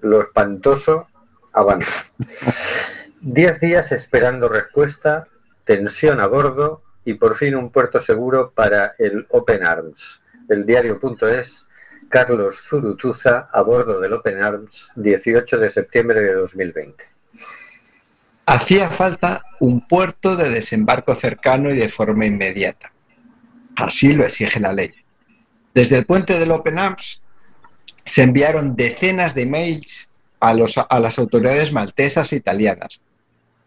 lo 0.00 0.20
espantoso 0.20 1.06
avanza. 1.52 2.04
Diez 3.22 3.60
días 3.60 3.92
esperando 3.92 4.48
respuesta, 4.48 5.28
tensión 5.64 6.20
a 6.20 6.26
bordo 6.26 6.82
y 7.04 7.14
por 7.14 7.36
fin 7.36 7.54
un 7.54 7.70
puerto 7.70 8.00
seguro 8.00 8.52
para 8.54 8.94
el 8.98 9.26
Open 9.30 9.64
Arms. 9.64 10.20
El 10.48 10.66
diario.es 10.66 11.66
Carlos 12.10 12.60
Zurutuza 12.60 13.48
a 13.52 13.62
bordo 13.62 14.00
del 14.00 14.12
Open 14.12 14.42
Arms 14.42 14.92
18 14.96 15.58
de 15.58 15.70
septiembre 15.70 16.20
de 16.20 16.34
2020. 16.34 17.04
Hacía 18.46 18.90
falta 18.90 19.44
un 19.60 19.86
puerto 19.86 20.34
de 20.34 20.50
desembarco 20.50 21.14
cercano 21.14 21.70
y 21.70 21.76
de 21.76 21.88
forma 21.88 22.26
inmediata. 22.26 22.92
Así 23.76 24.12
lo 24.12 24.24
exige 24.24 24.58
la 24.58 24.72
ley. 24.72 24.90
Desde 25.72 25.98
el 25.98 26.04
puente 26.04 26.36
del 26.36 26.50
Open 26.50 26.80
Arms 26.80 27.22
se 28.04 28.24
enviaron 28.24 28.74
decenas 28.74 29.36
de 29.36 29.46
mails 29.46 30.10
a, 30.40 30.50
a 30.50 31.00
las 31.00 31.18
autoridades 31.20 31.72
maltesas 31.72 32.32
e 32.32 32.36
italianas. 32.36 33.00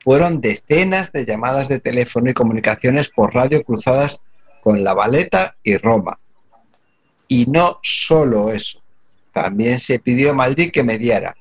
Fueron 0.02 0.42
decenas 0.42 1.14
de 1.14 1.26
llamadas 1.26 1.70
de 1.70 1.80
teléfono 1.80 2.30
y 2.30 2.34
comunicaciones 2.34 3.08
por 3.10 3.34
radio 3.34 3.64
cruzadas 3.64 4.20
con 4.62 4.84
La 4.84 4.94
Valeta 4.94 5.56
y 5.64 5.78
Roma, 5.78 6.20
y 7.28 7.46
no 7.46 7.80
solo 7.82 8.52
eso, 8.52 8.82
también 9.32 9.80
se 9.80 10.00
pidió 10.00 10.32
a 10.32 10.36
Madrid 10.36 10.72
que 10.72 10.84
mediara. 10.84 11.36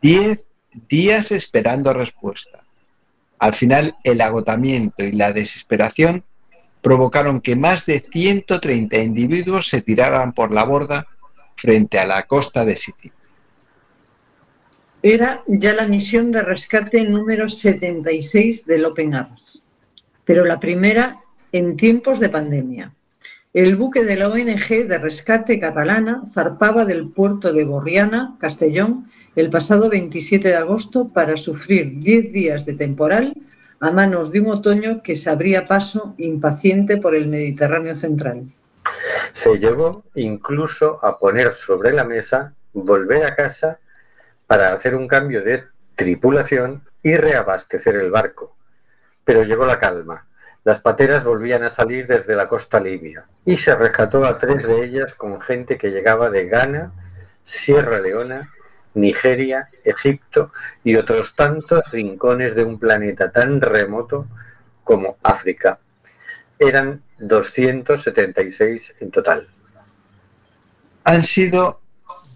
Diez 0.00 0.40
días 0.88 1.32
esperando 1.32 1.92
respuesta. 1.92 2.62
Al 3.38 3.54
final, 3.54 3.96
el 4.04 4.20
agotamiento 4.20 5.04
y 5.04 5.12
la 5.12 5.32
desesperación 5.32 6.24
provocaron 6.80 7.40
que 7.40 7.56
más 7.56 7.84
de 7.86 8.00
130 8.00 8.98
individuos 8.98 9.68
se 9.68 9.82
tiraran 9.82 10.32
por 10.32 10.52
la 10.52 10.64
borda 10.64 11.06
frente 11.56 11.98
a 11.98 12.06
la 12.06 12.22
costa 12.24 12.64
de 12.64 12.76
Sicilia. 12.76 13.12
Era 15.02 15.42
ya 15.46 15.74
la 15.74 15.86
misión 15.86 16.32
de 16.32 16.42
rescate 16.42 17.02
número 17.02 17.48
76 17.48 18.66
del 18.66 18.84
Open 18.84 19.14
Arms, 19.14 19.64
pero 20.24 20.44
la 20.44 20.58
primera 20.58 21.18
en 21.52 21.76
tiempos 21.76 22.20
de 22.20 22.28
pandemia. 22.28 22.92
El 23.56 23.74
buque 23.74 24.04
de 24.04 24.16
la 24.16 24.28
ONG 24.28 24.86
de 24.86 24.98
rescate 24.98 25.58
catalana 25.58 26.24
zarpaba 26.30 26.84
del 26.84 27.08
puerto 27.08 27.54
de 27.54 27.64
Borriana, 27.64 28.36
Castellón, 28.38 29.06
el 29.34 29.48
pasado 29.48 29.88
27 29.88 30.48
de 30.48 30.56
agosto 30.56 31.08
para 31.08 31.38
sufrir 31.38 31.98
10 32.00 32.32
días 32.34 32.66
de 32.66 32.74
temporal 32.74 33.32
a 33.80 33.92
manos 33.92 34.30
de 34.30 34.42
un 34.42 34.50
otoño 34.50 35.00
que 35.02 35.14
se 35.14 35.30
abría 35.30 35.64
paso 35.64 36.14
impaciente 36.18 36.98
por 36.98 37.14
el 37.14 37.28
Mediterráneo 37.28 37.96
central. 37.96 38.42
Se 39.32 39.58
llegó 39.58 40.04
incluso 40.14 41.02
a 41.02 41.18
poner 41.18 41.54
sobre 41.54 41.94
la 41.94 42.04
mesa 42.04 42.52
volver 42.74 43.24
a 43.24 43.34
casa 43.34 43.78
para 44.46 44.74
hacer 44.74 44.94
un 44.94 45.08
cambio 45.08 45.42
de 45.42 45.64
tripulación 45.94 46.82
y 47.02 47.16
reabastecer 47.16 47.96
el 47.96 48.10
barco. 48.10 48.54
Pero 49.24 49.44
llegó 49.44 49.64
la 49.64 49.78
calma 49.78 50.25
las 50.66 50.80
pateras 50.80 51.22
volvían 51.22 51.62
a 51.62 51.70
salir 51.70 52.08
desde 52.08 52.34
la 52.34 52.48
costa 52.48 52.80
libia 52.80 53.24
y 53.44 53.56
se 53.56 53.76
rescató 53.76 54.24
a 54.24 54.36
tres 54.36 54.66
de 54.66 54.84
ellas 54.84 55.14
con 55.14 55.40
gente 55.40 55.78
que 55.78 55.92
llegaba 55.92 56.28
de 56.28 56.48
Ghana, 56.48 56.92
Sierra 57.44 58.00
Leona, 58.00 58.52
Nigeria, 58.94 59.68
Egipto 59.84 60.50
y 60.82 60.96
otros 60.96 61.36
tantos 61.36 61.84
rincones 61.92 62.56
de 62.56 62.64
un 62.64 62.80
planeta 62.80 63.30
tan 63.30 63.60
remoto 63.60 64.26
como 64.82 65.18
África. 65.22 65.78
Eran 66.58 67.00
276 67.18 68.96
en 68.98 69.12
total. 69.12 69.46
Han 71.04 71.22
sido 71.22 71.80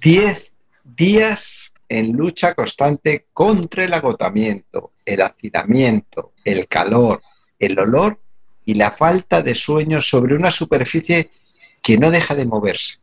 10 0.03 0.53
días 0.85 1.73
en 1.89 2.13
lucha 2.13 2.55
constante 2.55 3.27
contra 3.33 3.83
el 3.83 3.93
agotamiento, 3.93 4.93
el 5.05 5.21
hacinamiento, 5.21 6.35
el 6.45 6.69
calor, 6.69 7.21
el 7.61 7.79
olor 7.79 8.19
y 8.65 8.75
la 8.75 8.91
falta 8.91 9.43
de 9.43 9.55
sueño 9.55 10.01
sobre 10.01 10.35
una 10.35 10.51
superficie 10.51 11.31
que 11.83 11.99
no 11.99 12.11
deja 12.11 12.35
de 12.35 12.47
moverse. 12.47 12.99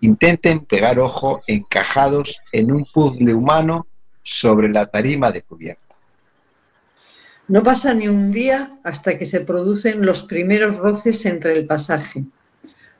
Intenten 0.00 0.64
pegar 0.64 0.98
ojo 0.98 1.42
encajados 1.46 2.40
en 2.52 2.70
un 2.70 2.84
puzzle 2.84 3.34
humano 3.34 3.86
sobre 4.22 4.68
la 4.68 4.86
tarima 4.86 5.30
de 5.30 5.42
cubierta. 5.42 5.96
No 7.48 7.62
pasa 7.62 7.94
ni 7.94 8.08
un 8.08 8.30
día 8.30 8.70
hasta 8.84 9.16
que 9.16 9.24
se 9.24 9.40
producen 9.40 10.04
los 10.04 10.22
primeros 10.24 10.76
roces 10.76 11.24
entre 11.24 11.56
el 11.56 11.66
pasaje. 11.66 12.24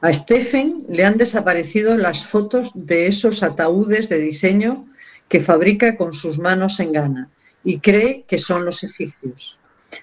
A 0.01 0.13
Stephen 0.13 0.79
le 0.89 1.05
han 1.05 1.19
desaparecido 1.19 1.97
las 1.99 2.25
fotos 2.25 2.71
de 2.75 3.09
esos 3.09 3.43
ataúdes 3.43 4.09
de 4.09 4.19
diseño 4.19 4.87
que 5.29 5.41
fabrica 5.41 5.97
con 5.97 6.13
sus 6.13 6.39
manos 6.39 6.81
en 6.81 6.93
gana 6.93 7.29
y 7.63 7.81
cree 7.81 8.25
que 8.27 8.39
son 8.39 8.65
los 8.65 8.83
egipcios. 8.83 9.61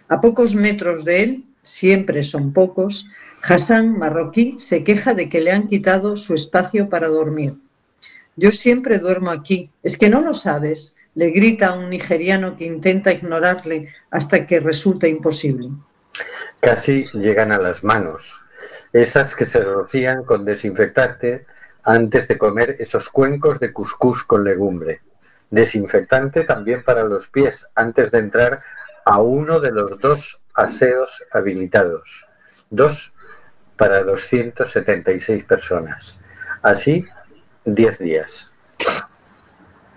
A 0.08 0.22
pocos 0.22 0.56
metros 0.56 1.06
de 1.06 1.24
él, 1.24 1.44
siempre 1.62 2.24
son 2.24 2.54
pocos, 2.54 3.06
Hassan, 3.44 3.98
marroquí, 3.98 4.58
se 4.60 4.84
queja 4.84 5.14
de 5.14 5.30
que 5.30 5.42
le 5.42 5.52
han 5.52 5.68
quitado 5.68 6.16
su 6.16 6.34
espacio 6.34 6.90
para 6.90 7.08
dormir. 7.08 7.56
Yo 8.36 8.52
siempre 8.52 9.00
duermo 9.00 9.32
aquí. 9.32 9.70
¿Es 9.84 9.98
que 9.98 10.10
no 10.10 10.22
lo 10.22 10.34
sabes? 10.34 10.98
le 11.16 11.32
grita 11.32 11.68
a 11.68 11.74
un 11.74 11.90
nigeriano 11.90 12.58
que 12.58 12.66
intenta 12.66 13.12
ignorarle 13.12 13.90
hasta 14.12 14.46
que 14.46 14.60
resulta 14.60 15.08
imposible. 15.08 15.70
Casi 16.60 17.06
llegan 17.14 17.52
a 17.52 17.58
las 17.58 17.84
manos, 17.84 18.44
esas 18.94 19.34
que 19.34 19.46
se 19.46 19.62
rocían 19.62 20.24
con 20.24 20.46
desinfectante 20.46 21.46
antes 21.84 22.28
de 22.28 22.38
comer 22.38 22.76
esos 22.80 23.10
cuencos 23.10 23.60
de 23.60 23.72
cuscús 23.72 24.24
con 24.24 24.44
legumbre. 24.44 25.02
Desinfectante 25.50 26.44
también 26.44 26.84
para 26.84 27.04
los 27.04 27.28
pies 27.28 27.68
antes 27.76 28.12
de 28.12 28.20
entrar 28.20 28.62
a 29.06 29.22
uno 29.22 29.60
de 29.60 29.72
los 29.72 30.00
dos 30.00 30.42
aseos 30.54 31.24
habilitados, 31.32 32.28
dos 32.70 33.14
para 33.78 34.04
276 34.04 35.44
personas. 35.46 36.20
Así, 36.62 37.06
10 37.66 38.00
días. 38.00 38.52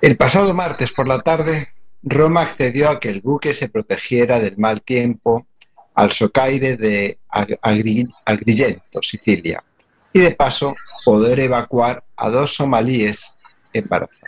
El 0.00 0.16
pasado 0.16 0.52
martes 0.54 0.92
por 0.92 1.08
la 1.08 1.20
tarde, 1.20 1.72
Roma 2.02 2.42
accedió 2.42 2.90
a 2.90 3.00
que 3.00 3.08
el 3.08 3.20
buque 3.20 3.54
se 3.54 3.68
protegiera 3.68 4.38
del 4.38 4.58
mal 4.58 4.82
tiempo 4.82 5.46
al 5.94 6.12
socaire 6.12 6.76
de 6.76 7.18
Agrigento, 7.28 9.02
Sicilia, 9.02 9.64
y 10.12 10.20
de 10.20 10.30
paso 10.30 10.76
poder 11.04 11.40
evacuar 11.40 12.04
a 12.16 12.28
dos 12.30 12.54
somalíes 12.54 13.34
embarazados. 13.72 14.27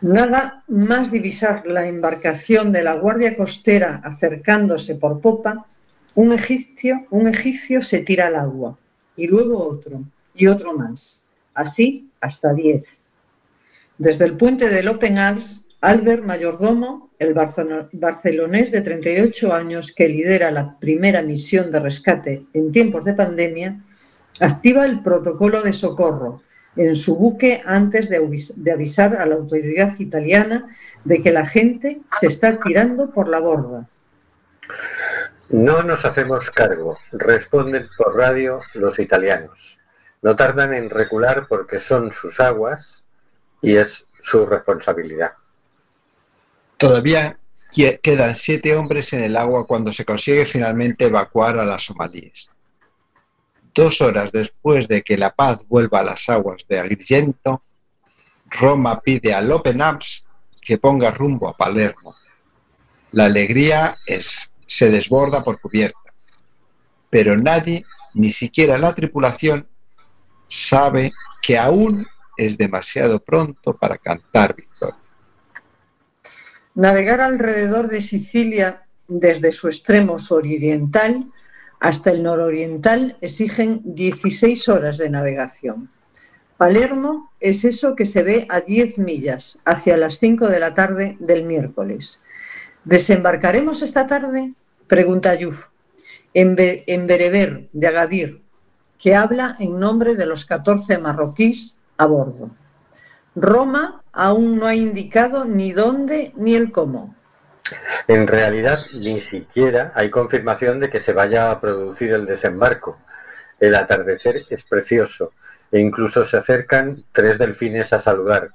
Nada 0.00 0.64
más 0.68 1.10
divisar 1.10 1.66
la 1.66 1.86
embarcación 1.86 2.72
de 2.72 2.82
la 2.82 2.94
Guardia 2.94 3.36
Costera 3.36 4.00
acercándose 4.04 4.96
por 4.96 5.20
popa, 5.20 5.66
un 6.14 6.32
egipcio, 6.32 7.06
un 7.10 7.26
egipcio 7.26 7.82
se 7.82 8.00
tira 8.00 8.26
al 8.26 8.36
agua, 8.36 8.76
y 9.16 9.26
luego 9.26 9.66
otro, 9.66 10.02
y 10.34 10.46
otro 10.46 10.76
más, 10.76 11.24
así 11.54 12.10
hasta 12.20 12.52
diez. 12.52 12.84
Desde 13.98 14.24
el 14.24 14.36
puente 14.36 14.68
del 14.68 14.88
Open 14.88 15.18
Arms, 15.18 15.68
Albert 15.80 16.24
Mayordomo, 16.24 17.10
el 17.18 17.34
barcelonés 17.34 18.72
de 18.72 18.80
38 18.80 19.52
años 19.52 19.92
que 19.94 20.08
lidera 20.08 20.50
la 20.50 20.78
primera 20.78 21.22
misión 21.22 21.70
de 21.70 21.80
rescate 21.80 22.46
en 22.52 22.72
tiempos 22.72 23.04
de 23.04 23.14
pandemia, 23.14 23.80
activa 24.40 24.84
el 24.84 25.02
protocolo 25.02 25.62
de 25.62 25.72
socorro 25.72 26.42
en 26.76 26.94
su 26.96 27.16
buque 27.16 27.62
antes 27.64 28.08
de 28.08 28.72
avisar 28.72 29.16
a 29.16 29.26
la 29.26 29.36
autoridad 29.36 29.92
italiana 29.98 30.68
de 31.04 31.22
que 31.22 31.30
la 31.30 31.46
gente 31.46 32.00
se 32.18 32.26
está 32.26 32.58
tirando 32.60 33.10
por 33.10 33.28
la 33.28 33.40
borda. 33.40 33.88
No 35.50 35.82
nos 35.82 36.04
hacemos 36.04 36.50
cargo, 36.50 36.98
responden 37.12 37.88
por 37.96 38.16
radio 38.16 38.60
los 38.74 38.98
italianos. 38.98 39.78
No 40.22 40.34
tardan 40.34 40.72
en 40.74 40.90
recular 40.90 41.46
porque 41.48 41.78
son 41.78 42.12
sus 42.12 42.40
aguas 42.40 43.04
y 43.60 43.76
es 43.76 44.06
su 44.20 44.46
responsabilidad. 44.46 45.32
Todavía 46.78 47.38
quedan 48.02 48.34
siete 48.34 48.74
hombres 48.74 49.12
en 49.12 49.22
el 49.22 49.36
agua 49.36 49.66
cuando 49.66 49.92
se 49.92 50.04
consigue 50.04 50.46
finalmente 50.46 51.04
evacuar 51.04 51.58
a 51.58 51.64
las 51.64 51.82
somalíes. 51.82 52.50
Dos 53.74 54.00
horas 54.00 54.30
después 54.30 54.86
de 54.86 55.02
que 55.02 55.18
la 55.18 55.34
paz 55.34 55.66
vuelva 55.66 56.00
a 56.00 56.04
las 56.04 56.28
aguas 56.28 56.64
de 56.68 56.78
Agrigento, 56.78 57.60
Roma 58.46 59.00
pide 59.00 59.34
a 59.34 59.40
Open 59.52 59.80
que 60.60 60.78
ponga 60.78 61.10
rumbo 61.10 61.48
a 61.48 61.56
Palermo. 61.56 62.14
La 63.10 63.24
alegría 63.24 63.96
se 64.66 64.90
desborda 64.90 65.42
por 65.42 65.60
cubierta, 65.60 65.98
pero 67.10 67.36
nadie, 67.36 67.84
ni 68.14 68.30
siquiera 68.30 68.78
la 68.78 68.94
tripulación, 68.94 69.66
sabe 70.46 71.12
que 71.42 71.58
aún 71.58 72.06
es 72.36 72.56
demasiado 72.56 73.18
pronto 73.18 73.76
para 73.76 73.98
cantar 73.98 74.54
victoria. 74.54 74.96
Navegar 76.74 77.20
alrededor 77.20 77.88
de 77.88 78.00
Sicilia 78.00 78.84
desde 79.08 79.50
su 79.52 79.68
extremo 79.68 80.18
suroriental 80.18 81.24
hasta 81.84 82.10
el 82.10 82.22
nororiental 82.22 83.18
exigen 83.20 83.82
16 83.84 84.70
horas 84.70 84.96
de 84.96 85.10
navegación. 85.10 85.90
Palermo 86.56 87.30
es 87.40 87.66
eso 87.66 87.94
que 87.94 88.06
se 88.06 88.22
ve 88.22 88.46
a 88.48 88.62
10 88.62 89.00
millas, 89.00 89.60
hacia 89.66 89.98
las 89.98 90.14
5 90.14 90.48
de 90.48 90.60
la 90.60 90.72
tarde 90.72 91.18
del 91.20 91.44
miércoles. 91.44 92.24
¿Desembarcaremos 92.86 93.82
esta 93.82 94.06
tarde? 94.06 94.54
Pregunta 94.86 95.34
Yuf, 95.34 95.66
en, 96.32 96.56
Bereber 96.56 97.68
de 97.74 97.86
Agadir, 97.86 98.42
que 98.98 99.14
habla 99.14 99.54
en 99.58 99.78
nombre 99.78 100.14
de 100.16 100.24
los 100.24 100.46
14 100.46 100.96
marroquíes 100.96 101.80
a 101.98 102.06
bordo. 102.06 102.50
Roma 103.36 104.02
aún 104.10 104.56
no 104.56 104.66
ha 104.66 104.74
indicado 104.74 105.44
ni 105.44 105.72
dónde 105.72 106.32
ni 106.34 106.54
el 106.54 106.72
cómo. 106.72 107.14
En 108.08 108.26
realidad, 108.26 108.84
ni 108.92 109.20
siquiera 109.20 109.92
hay 109.94 110.10
confirmación 110.10 110.80
de 110.80 110.90
que 110.90 111.00
se 111.00 111.12
vaya 111.12 111.50
a 111.50 111.60
producir 111.60 112.12
el 112.12 112.26
desembarco. 112.26 113.00
El 113.58 113.74
atardecer 113.74 114.44
es 114.50 114.64
precioso 114.64 115.32
e 115.72 115.80
incluso 115.80 116.24
se 116.24 116.36
acercan 116.36 117.04
tres 117.12 117.38
delfines 117.38 117.92
a 117.92 118.00
saludar, 118.00 118.50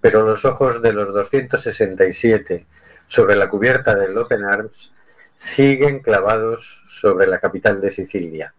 pero 0.00 0.24
los 0.24 0.44
ojos 0.44 0.80
de 0.82 0.92
los 0.92 1.12
267 1.12 2.66
sobre 3.06 3.36
la 3.36 3.48
cubierta 3.48 3.94
del 3.94 4.16
Open 4.16 4.44
Arms 4.44 4.92
siguen 5.36 6.00
clavados 6.00 6.84
sobre 6.88 7.26
la 7.26 7.40
capital 7.40 7.80
de 7.80 7.90
Sicilia. 7.90 8.54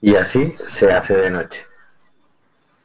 Y 0.00 0.14
así 0.14 0.56
se 0.66 0.92
hace 0.92 1.16
de 1.16 1.30
noche. 1.30 1.66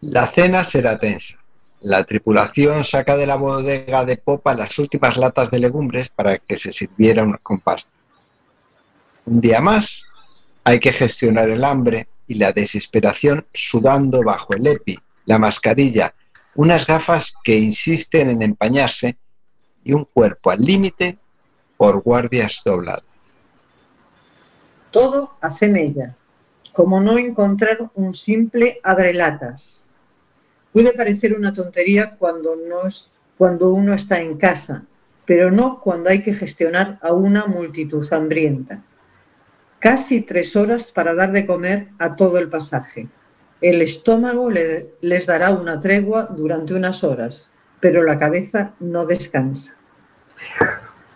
La 0.01 0.26
cena 0.26 0.64
será 0.64 0.97
tensa. 0.97 1.42
La 1.84 2.05
tripulación 2.05 2.86
saca 2.86 3.17
de 3.17 3.27
la 3.27 3.36
bodega 3.36 4.05
de 4.05 4.15
popa 4.15 4.55
las 4.55 4.79
últimas 4.79 5.17
latas 5.17 5.51
de 5.51 5.59
legumbres 5.59 6.07
para 6.07 6.38
que 6.38 6.55
se 6.55 6.71
sirviera 6.71 7.27
con 7.43 7.59
pasta. 7.59 7.91
Un 9.25 9.41
día 9.41 9.59
más 9.59 10.07
hay 10.63 10.79
que 10.79 10.93
gestionar 10.93 11.49
el 11.49 11.61
hambre 11.65 12.07
y 12.25 12.36
la 12.36 12.53
desesperación 12.53 13.45
sudando 13.53 14.23
bajo 14.23 14.53
el 14.53 14.65
EPI, 14.65 14.97
la 15.25 15.38
mascarilla, 15.38 16.13
unas 16.55 16.88
gafas 16.88 17.34
que 17.43 17.57
insisten 17.57 18.29
en 18.29 18.41
empañarse 18.43 19.17
y 19.84 19.91
un 19.91 20.05
cuerpo 20.05 20.51
al 20.51 20.61
límite 20.61 21.17
por 21.75 22.01
guardias 22.01 22.61
doblados. 22.63 23.03
Todo 24.89 25.34
hace 25.41 25.67
mella, 25.67 26.15
como 26.71 27.01
no 27.01 27.17
encontrar 27.17 27.91
un 27.95 28.13
simple 28.13 28.79
abrelatas. 28.84 29.82
Puede 30.74 30.91
parecer 30.93 31.34
una 31.34 31.53
tontería 31.53 32.15
cuando, 32.17 32.55
no 32.67 32.88
es, 32.88 33.11
cuando 33.38 33.69
uno 33.69 33.93
está 33.93 34.17
en 34.17 34.38
casa, 34.38 34.84
pero 35.26 35.51
no 35.51 35.80
cuando 35.80 36.09
hay 36.09 36.24
que 36.24 36.34
gestionar 36.34 36.97
a 37.01 37.13
una 37.13 37.45
multitud 37.45 38.05
hambrienta. 38.11 38.82
Casi 39.78 40.21
tres 40.21 40.55
horas 40.55 40.91
para 40.91 41.13
dar 41.13 41.32
de 41.32 41.45
comer 41.45 41.89
a 41.99 42.15
todo 42.15 42.39
el 42.39 42.49
pasaje. 42.49 43.07
El 43.61 43.82
estómago 43.82 44.49
les 44.49 45.26
dará 45.28 45.51
una 45.51 45.80
tregua 45.80 46.28
durante 46.36 46.74
unas 46.74 47.03
horas, 47.03 47.51
pero 47.80 48.01
la 48.01 48.17
cabeza 48.17 48.74
no 48.80 49.05
descansa. 49.05 49.74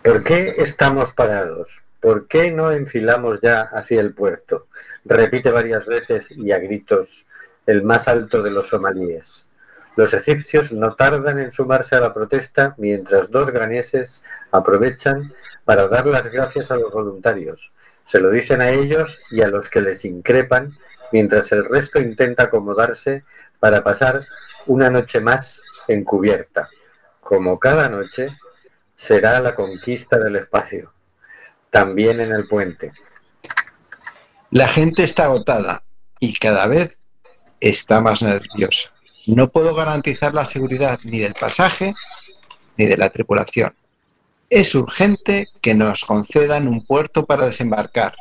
¿Por 0.04 0.22
qué 0.22 0.54
estamos 0.58 1.12
parados? 1.14 1.82
¿Por 2.00 2.28
qué 2.28 2.52
no 2.52 2.70
enfilamos 2.70 3.40
ya 3.42 3.62
hacia 3.62 4.00
el 4.00 4.14
puerto? 4.14 4.68
Repite 5.04 5.50
varias 5.50 5.84
veces 5.84 6.30
y 6.30 6.52
a 6.52 6.58
gritos 6.58 7.26
el 7.68 7.82
más 7.82 8.08
alto 8.08 8.42
de 8.42 8.50
los 8.50 8.68
somalíes. 8.68 9.48
Los 9.94 10.14
egipcios 10.14 10.72
no 10.72 10.94
tardan 10.94 11.38
en 11.38 11.52
sumarse 11.52 11.96
a 11.96 12.00
la 12.00 12.14
protesta 12.14 12.74
mientras 12.78 13.30
dos 13.30 13.50
graneses 13.50 14.24
aprovechan 14.50 15.34
para 15.66 15.86
dar 15.86 16.06
las 16.06 16.26
gracias 16.28 16.70
a 16.70 16.76
los 16.76 16.90
voluntarios. 16.90 17.72
Se 18.06 18.20
lo 18.20 18.30
dicen 18.30 18.62
a 18.62 18.70
ellos 18.70 19.20
y 19.30 19.42
a 19.42 19.48
los 19.48 19.68
que 19.68 19.82
les 19.82 20.04
increpan 20.06 20.78
mientras 21.12 21.52
el 21.52 21.64
resto 21.68 22.00
intenta 22.00 22.44
acomodarse 22.44 23.24
para 23.60 23.84
pasar 23.84 24.26
una 24.66 24.88
noche 24.88 25.20
más 25.20 25.62
encubierta. 25.88 26.70
Como 27.20 27.58
cada 27.58 27.90
noche, 27.90 28.28
será 28.94 29.40
la 29.40 29.54
conquista 29.54 30.18
del 30.18 30.36
espacio 30.36 30.92
también 31.70 32.20
en 32.20 32.32
el 32.32 32.48
puente. 32.48 32.92
La 34.50 34.68
gente 34.68 35.04
está 35.04 35.24
agotada 35.24 35.82
y 36.18 36.38
cada 36.38 36.66
vez 36.66 36.97
está 37.60 38.00
más 38.00 38.22
nerviosa. 38.22 38.90
No 39.26 39.48
puedo 39.48 39.74
garantizar 39.74 40.34
la 40.34 40.44
seguridad 40.44 40.98
ni 41.04 41.18
del 41.18 41.34
pasaje 41.34 41.94
ni 42.76 42.86
de 42.86 42.96
la 42.96 43.10
tripulación. 43.10 43.74
Es 44.48 44.74
urgente 44.74 45.48
que 45.60 45.74
nos 45.74 46.04
concedan 46.04 46.68
un 46.68 46.84
puerto 46.84 47.26
para 47.26 47.46
desembarcar. 47.46 48.14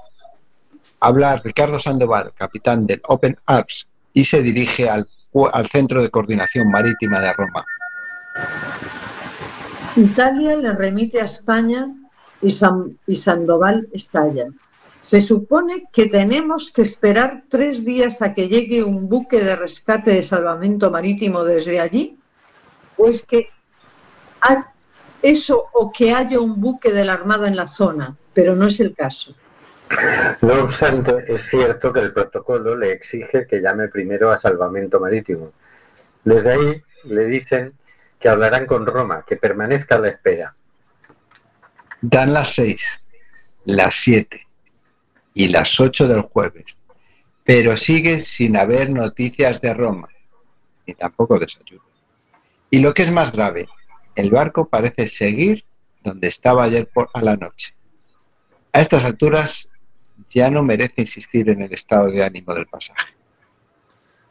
Habla 1.00 1.38
Ricardo 1.38 1.80
Sandoval, 1.80 2.34
capitán 2.36 2.86
del 2.86 3.02
Open 3.08 3.38
Arms, 3.46 3.88
y 4.14 4.26
se 4.26 4.42
dirige 4.42 4.90
al, 4.90 5.08
al 5.54 5.68
Centro 5.68 6.02
de 6.02 6.10
Coordinación 6.10 6.70
Marítima 6.70 7.20
de 7.22 7.34
Roma. 7.34 7.66
Italia 9.96 10.56
le 10.56 10.74
remite 10.74 11.22
a 11.22 11.26
España 11.26 11.88
y, 12.42 12.52
Sandoval 12.52 13.88
estalla. 13.94 14.46
Se 15.08 15.22
supone 15.22 15.86
que 15.90 16.08
tenemos 16.08 16.70
que 16.76 16.82
esperar 16.82 17.44
tres 17.48 17.86
días 17.86 18.22
a 18.22 18.34
que 18.34 18.50
llegue 18.50 18.84
un 18.84 19.08
buque 19.08 19.42
de 19.42 19.56
rescate 19.56 20.12
de 20.12 20.22
salvamento 20.22 20.92
marítimo 20.92 21.46
desde 21.46 21.80
allí, 21.80 22.20
o 22.98 23.08
es 23.08 23.26
que 23.26 23.48
eso 25.22 25.64
o 25.72 25.94
que 25.94 26.14
haya 26.14 26.42
un 26.42 26.60
buque 26.60 26.92
de 26.92 27.06
la 27.06 27.14
Armada 27.14 27.48
en 27.48 27.56
la 27.56 27.68
zona, 27.68 28.18
pero 28.34 28.54
no 28.54 28.68
es 28.68 28.82
el 28.82 28.94
caso. 28.94 29.34
No 30.42 30.56
obstante, 30.56 31.24
es 31.30 31.42
cierto 31.44 31.94
que 31.94 32.02
el 32.02 32.12
protocolo 32.12 32.76
le 32.76 32.92
exige 32.92 33.48
que 33.48 33.62
llame 33.62 33.88
primero 33.88 34.30
a 34.30 34.38
salvamento 34.38 35.00
marítimo. 35.00 35.54
Desde 36.26 36.52
ahí 36.52 36.84
le 37.06 37.28
dicen 37.28 37.72
que 38.20 38.28
hablarán 38.28 38.66
con 38.66 38.86
Roma, 38.86 39.24
que 39.26 39.38
permanezca 39.38 39.96
a 39.96 40.00
la 40.00 40.10
espera. 40.10 40.54
Dan 42.02 42.34
las 42.34 42.54
seis, 42.54 43.02
las 43.64 43.96
siete 43.96 44.47
y 45.38 45.50
las 45.50 45.80
ocho 45.80 46.08
del 46.08 46.24
jueves, 46.24 46.66
pero 47.44 47.78
sigue 47.78 48.22
sin 48.22 48.58
haber 48.58 48.90
noticias 48.90 49.62
de 49.62 49.72
Roma, 49.72 50.10
ni 50.88 50.96
tampoco 50.96 51.38
desayuno. 51.38 51.84
Y 52.72 52.80
lo 52.80 52.92
que 52.92 53.04
es 53.04 53.12
más 53.12 53.32
grave, 53.32 53.68
el 54.16 54.32
barco 54.32 54.68
parece 54.68 55.06
seguir 55.06 55.64
donde 56.04 56.28
estaba 56.28 56.64
ayer 56.64 56.90
por 56.92 57.12
a 57.14 57.22
la 57.22 57.36
noche. 57.36 57.76
A 58.74 58.82
estas 58.82 59.06
alturas 59.06 59.70
ya 60.28 60.50
no 60.50 60.64
merece 60.64 61.02
insistir 61.02 61.50
en 61.50 61.62
el 61.62 61.72
estado 61.72 62.10
de 62.10 62.24
ánimo 62.24 62.56
del 62.56 62.66
pasaje. 62.66 63.14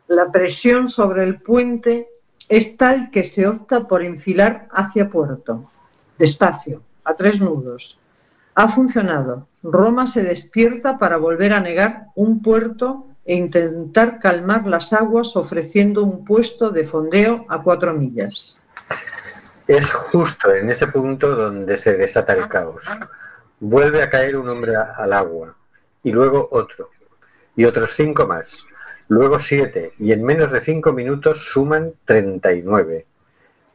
La 0.08 0.32
presión 0.32 0.88
sobre 0.88 1.22
el 1.22 1.40
puente 1.40 2.08
es 2.48 2.76
tal 2.76 3.12
que 3.12 3.22
se 3.22 3.46
opta 3.46 3.86
por 3.86 4.02
enfilar 4.02 4.66
hacia 4.72 5.08
puerto, 5.08 5.70
despacio, 6.18 6.82
a 7.04 7.14
tres 7.14 7.40
nudos. 7.40 7.96
Ha 8.58 8.68
funcionado. 8.68 9.48
Roma 9.62 10.06
se 10.06 10.22
despierta 10.22 10.98
para 10.98 11.18
volver 11.18 11.52
a 11.52 11.60
negar 11.60 12.06
un 12.14 12.40
puerto 12.40 13.06
e 13.26 13.34
intentar 13.34 14.18
calmar 14.18 14.66
las 14.66 14.94
aguas 14.94 15.36
ofreciendo 15.36 16.02
un 16.02 16.24
puesto 16.24 16.70
de 16.70 16.84
fondeo 16.84 17.44
a 17.50 17.62
cuatro 17.62 17.92
millas. 17.92 18.62
Es 19.68 19.92
justo 19.92 20.54
en 20.54 20.70
ese 20.70 20.86
punto 20.86 21.36
donde 21.36 21.76
se 21.76 21.98
desata 21.98 22.32
el 22.32 22.48
caos. 22.48 22.86
Vuelve 23.60 24.02
a 24.02 24.08
caer 24.08 24.38
un 24.38 24.48
hombre 24.48 24.74
al 24.74 25.12
agua 25.12 25.54
y 26.02 26.10
luego 26.10 26.48
otro 26.50 26.88
y 27.56 27.66
otros 27.66 27.92
cinco 27.92 28.26
más, 28.26 28.64
luego 29.08 29.38
siete 29.38 29.92
y 29.98 30.12
en 30.12 30.24
menos 30.24 30.50
de 30.50 30.62
cinco 30.62 30.94
minutos 30.94 31.44
suman 31.52 31.92
39. 32.06 33.04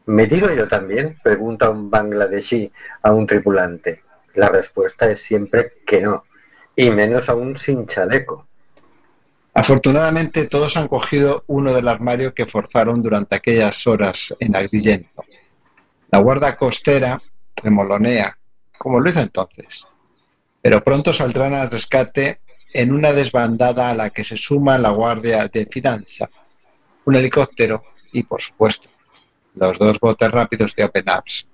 ¿Me 0.08 0.26
tiro 0.26 0.52
yo 0.56 0.68
también? 0.68 1.20
Pregunta 1.22 1.70
un 1.70 1.92
bangladesí 1.92 2.74
a 3.04 3.12
un 3.12 3.28
tripulante. 3.28 4.02
La 4.36 4.50
respuesta 4.50 5.10
es 5.10 5.22
siempre 5.22 5.74
que 5.86 6.02
no, 6.02 6.26
y 6.76 6.90
menos 6.90 7.30
aún 7.30 7.58
sin 7.58 7.86
chaleco. 7.86 8.48
Afortunadamente 9.54 10.48
todos 10.48 10.78
han 10.78 10.88
cogido 10.88 11.44
uno 11.48 11.74
del 11.74 11.88
armario 11.88 12.34
que 12.34 12.46
forzaron 12.46 13.02
durante 13.02 13.36
aquellas 13.36 13.86
horas 13.86 14.34
en 14.40 14.56
Agrillento. 14.56 15.26
La 16.10 16.20
guarda 16.20 16.56
costera 16.56 17.22
remolonea, 17.56 18.38
como 18.78 19.00
lo 19.00 19.10
hizo 19.10 19.20
entonces, 19.20 19.86
pero 20.62 20.84
pronto 20.84 21.12
saldrán 21.12 21.54
al 21.54 21.70
rescate 21.70 22.40
en 22.74 22.94
una 22.94 23.12
desbandada 23.12 23.90
a 23.90 23.94
la 23.94 24.10
que 24.10 24.24
se 24.24 24.38
suma 24.38 24.78
la 24.78 24.92
guardia 24.92 25.48
de 25.48 25.66
finanza, 25.66 26.30
un 27.06 27.16
helicóptero 27.16 27.84
y, 28.14 28.24
por 28.24 28.42
supuesto, 28.42 28.90
los 29.56 29.78
dos 29.78 30.00
botes 30.00 30.32
rápidos 30.32 30.74
de 30.76 30.86
Open 30.86 31.10
Arms. 31.10 31.48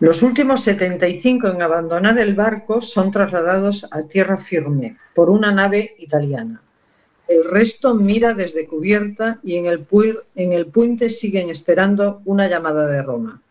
Los 0.00 0.22
últimos 0.22 0.62
75 0.64 1.48
en 1.48 1.60
abandonar 1.60 2.18
el 2.18 2.34
barco 2.34 2.80
son 2.80 3.12
trasladados 3.12 3.86
a 3.92 4.02
tierra 4.04 4.38
firme 4.38 4.96
por 5.14 5.28
una 5.28 5.52
nave 5.52 5.94
italiana. 5.98 6.62
El 7.28 7.44
resto 7.44 7.94
mira 7.94 8.32
desde 8.32 8.66
cubierta 8.66 9.40
y 9.42 9.58
en 9.58 9.66
el, 9.66 9.86
en 10.36 10.52
el 10.54 10.66
puente 10.66 11.10
siguen 11.10 11.50
esperando 11.50 12.22
una 12.24 12.48
llamada 12.48 12.86
de 12.86 13.02
Roma. 13.02 13.42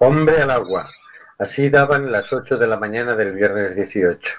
Hombre 0.00 0.42
al 0.42 0.50
agua. 0.50 0.90
Así 1.38 1.70
daban 1.70 2.12
las 2.12 2.34
8 2.34 2.58
de 2.58 2.66
la 2.66 2.76
mañana 2.76 3.16
del 3.16 3.32
viernes 3.32 3.74
18. 3.74 4.34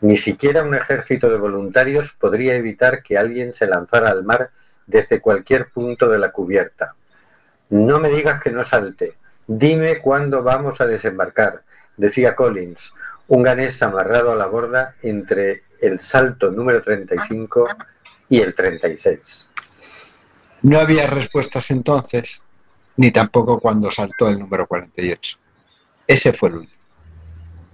Ni 0.00 0.16
siquiera 0.16 0.64
un 0.64 0.74
ejército 0.74 1.30
de 1.30 1.38
voluntarios 1.38 2.12
podría 2.12 2.56
evitar 2.56 3.00
que 3.00 3.16
alguien 3.16 3.54
se 3.54 3.68
lanzara 3.68 4.10
al 4.10 4.24
mar 4.24 4.50
desde 4.88 5.20
cualquier 5.20 5.70
punto 5.70 6.08
de 6.08 6.18
la 6.18 6.32
cubierta. 6.32 6.96
No 7.70 8.00
me 8.00 8.10
digas 8.10 8.42
que 8.42 8.50
no 8.50 8.64
salte. 8.64 9.14
Dime 9.46 10.00
cuándo 10.00 10.42
vamos 10.42 10.80
a 10.80 10.86
desembarcar, 10.86 11.62
decía 11.96 12.34
Collins, 12.34 12.94
un 13.28 13.42
ganés 13.42 13.82
amarrado 13.82 14.32
a 14.32 14.36
la 14.36 14.46
borda 14.46 14.94
entre 15.02 15.64
el 15.80 16.00
salto 16.00 16.50
número 16.50 16.82
35 16.82 17.68
y 18.30 18.40
el 18.40 18.54
36. 18.54 19.50
No 20.62 20.78
había 20.78 21.06
respuestas 21.06 21.70
entonces, 21.70 22.42
ni 22.96 23.10
tampoco 23.10 23.60
cuando 23.60 23.90
saltó 23.90 24.28
el 24.28 24.38
número 24.38 24.66
48. 24.66 25.38
Ese 26.06 26.32
fue 26.32 26.48
el 26.48 26.56
último. 26.56 26.82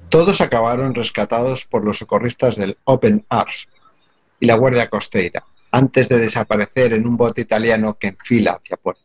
Todos 0.08 0.40
acabaron 0.40 0.94
rescatados 0.94 1.66
por 1.66 1.84
los 1.84 1.98
socorristas 1.98 2.56
del 2.56 2.76
Open 2.84 3.24
Arms 3.28 3.68
y 4.40 4.46
la 4.46 4.56
Guardia 4.56 4.90
Costeira, 4.90 5.44
antes 5.70 6.08
de 6.08 6.18
desaparecer 6.18 6.94
en 6.94 7.06
un 7.06 7.16
bote 7.16 7.42
italiano 7.42 7.96
que 7.96 8.08
enfila 8.08 8.58
hacia 8.60 8.76
puerto. 8.76 9.02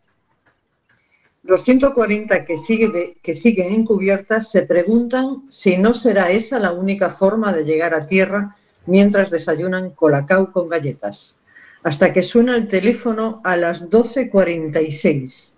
Los 1.47 1.61
140 1.61 2.43
que, 2.43 2.57
sigue, 2.57 3.17
que 3.21 3.37
siguen 3.37 3.75
encubiertas 3.75 4.49
se 4.49 4.63
preguntan 4.63 5.43
si 5.49 5.77
no 5.77 5.93
será 5.93 6.31
esa 6.31 6.59
la 6.59 6.71
única 6.71 7.11
forma 7.11 7.53
de 7.53 7.65
llegar 7.65 7.93
a 7.93 8.07
tierra 8.07 8.55
mientras 8.87 9.29
desayunan 9.29 9.91
colacao 9.91 10.51
con 10.51 10.69
galletas, 10.69 11.39
hasta 11.83 12.13
que 12.13 12.23
suena 12.23 12.55
el 12.55 12.67
teléfono 12.67 13.41
a 13.43 13.57
las 13.57 13.91
12.46. 13.91 15.53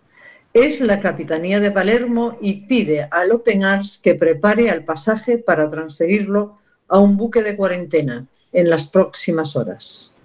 Es 0.53 0.81
la 0.81 0.99
Capitanía 0.99 1.61
de 1.61 1.71
Palermo 1.71 2.38
y 2.41 2.67
pide 2.67 3.07
al 3.09 3.31
Open 3.31 3.63
Arms 3.63 3.97
que 3.97 4.15
prepare 4.15 4.69
al 4.69 4.83
pasaje 4.83 5.38
para 5.38 5.69
transferirlo 5.69 6.57
a 6.89 6.99
un 6.99 7.15
buque 7.15 7.43
de 7.43 7.55
cuarentena 7.55 8.25
en 8.51 8.69
las 8.69 8.88
próximas 8.88 9.55
horas. 9.55 10.17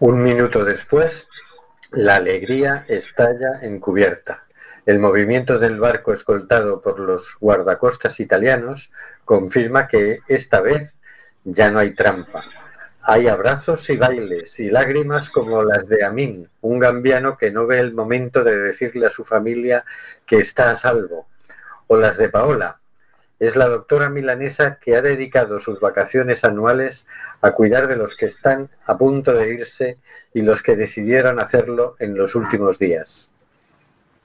Un 0.00 0.22
minuto 0.22 0.64
después, 0.64 1.28
la 1.90 2.16
alegría 2.16 2.86
estalla 2.88 3.60
en 3.60 3.78
cubierta. 3.78 4.45
El 4.86 5.00
movimiento 5.00 5.58
del 5.58 5.80
barco 5.80 6.12
escoltado 6.12 6.80
por 6.80 7.00
los 7.00 7.36
guardacostas 7.40 8.20
italianos 8.20 8.92
confirma 9.24 9.88
que 9.88 10.20
esta 10.28 10.60
vez 10.60 10.94
ya 11.42 11.72
no 11.72 11.80
hay 11.80 11.96
trampa. 11.96 12.44
Hay 13.02 13.26
abrazos 13.26 13.90
y 13.90 13.96
bailes 13.96 14.60
y 14.60 14.70
lágrimas 14.70 15.28
como 15.28 15.64
las 15.64 15.88
de 15.88 16.04
Amin, 16.04 16.48
un 16.60 16.78
gambiano 16.78 17.36
que 17.36 17.50
no 17.50 17.66
ve 17.66 17.80
el 17.80 17.94
momento 17.94 18.44
de 18.44 18.56
decirle 18.56 19.08
a 19.08 19.10
su 19.10 19.24
familia 19.24 19.84
que 20.24 20.38
está 20.38 20.70
a 20.70 20.76
salvo, 20.76 21.26
o 21.88 21.96
las 21.96 22.16
de 22.16 22.28
Paola. 22.28 22.78
Es 23.40 23.56
la 23.56 23.66
doctora 23.66 24.08
milanesa 24.08 24.78
que 24.78 24.94
ha 24.94 25.02
dedicado 25.02 25.58
sus 25.58 25.80
vacaciones 25.80 26.44
anuales 26.44 27.08
a 27.40 27.50
cuidar 27.50 27.88
de 27.88 27.96
los 27.96 28.14
que 28.14 28.26
están 28.26 28.70
a 28.84 28.96
punto 28.96 29.32
de 29.32 29.52
irse 29.52 29.98
y 30.32 30.42
los 30.42 30.62
que 30.62 30.76
decidieron 30.76 31.40
hacerlo 31.40 31.96
en 31.98 32.16
los 32.16 32.36
últimos 32.36 32.78
días. 32.78 33.30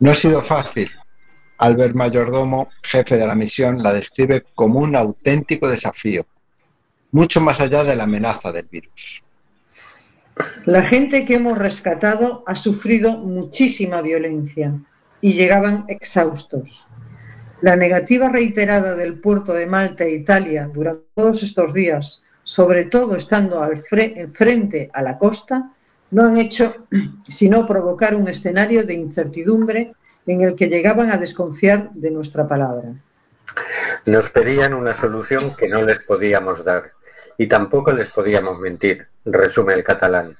No 0.01 0.09
ha 0.09 0.15
sido 0.15 0.41
fácil. 0.41 0.89
Albert 1.59 1.93
Mayordomo, 1.93 2.69
jefe 2.81 3.17
de 3.17 3.27
la 3.27 3.35
misión, 3.35 3.83
la 3.83 3.93
describe 3.93 4.43
como 4.55 4.79
un 4.79 4.95
auténtico 4.95 5.69
desafío, 5.69 6.25
mucho 7.11 7.39
más 7.39 7.61
allá 7.61 7.83
de 7.83 7.95
la 7.95 8.05
amenaza 8.05 8.51
del 8.51 8.65
virus. 8.65 9.23
La 10.65 10.87
gente 10.87 11.23
que 11.23 11.35
hemos 11.35 11.55
rescatado 11.55 12.43
ha 12.47 12.55
sufrido 12.55 13.11
muchísima 13.11 14.01
violencia 14.01 14.73
y 15.21 15.33
llegaban 15.33 15.85
exhaustos. 15.87 16.87
La 17.61 17.75
negativa 17.75 18.27
reiterada 18.27 18.95
del 18.95 19.19
puerto 19.19 19.53
de 19.53 19.67
Malta 19.67 20.03
e 20.05 20.15
Italia 20.15 20.67
durante 20.73 21.05
todos 21.13 21.43
estos 21.43 21.75
días, 21.75 22.25
sobre 22.41 22.85
todo 22.85 23.15
estando 23.15 23.61
al 23.61 23.77
frente 23.77 24.89
a 24.91 25.03
la 25.03 25.19
costa, 25.19 25.75
no 26.11 26.23
han 26.23 26.37
hecho 26.37 26.67
sino 27.27 27.65
provocar 27.65 28.15
un 28.15 28.27
escenario 28.27 28.85
de 28.85 28.93
incertidumbre 28.93 29.93
en 30.27 30.41
el 30.41 30.55
que 30.55 30.67
llegaban 30.67 31.09
a 31.09 31.17
desconfiar 31.17 31.91
de 31.91 32.11
nuestra 32.11 32.47
palabra. 32.47 32.93
Nos 34.05 34.29
pedían 34.29 34.73
una 34.73 34.93
solución 34.93 35.55
que 35.55 35.67
no 35.67 35.83
les 35.83 35.99
podíamos 35.99 36.63
dar 36.63 36.91
y 37.37 37.47
tampoco 37.47 37.91
les 37.91 38.11
podíamos 38.11 38.59
mentir, 38.59 39.07
resume 39.25 39.73
el 39.73 39.83
catalán. 39.83 40.37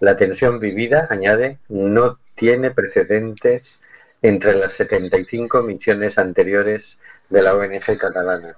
La 0.00 0.16
tensión 0.16 0.58
vivida, 0.58 1.06
añade, 1.10 1.58
no 1.68 2.18
tiene 2.34 2.70
precedentes 2.70 3.80
entre 4.22 4.54
las 4.54 4.72
75 4.72 5.62
misiones 5.62 6.18
anteriores 6.18 6.98
de 7.28 7.42
la 7.42 7.54
ONG 7.54 7.98
catalana. 7.98 8.56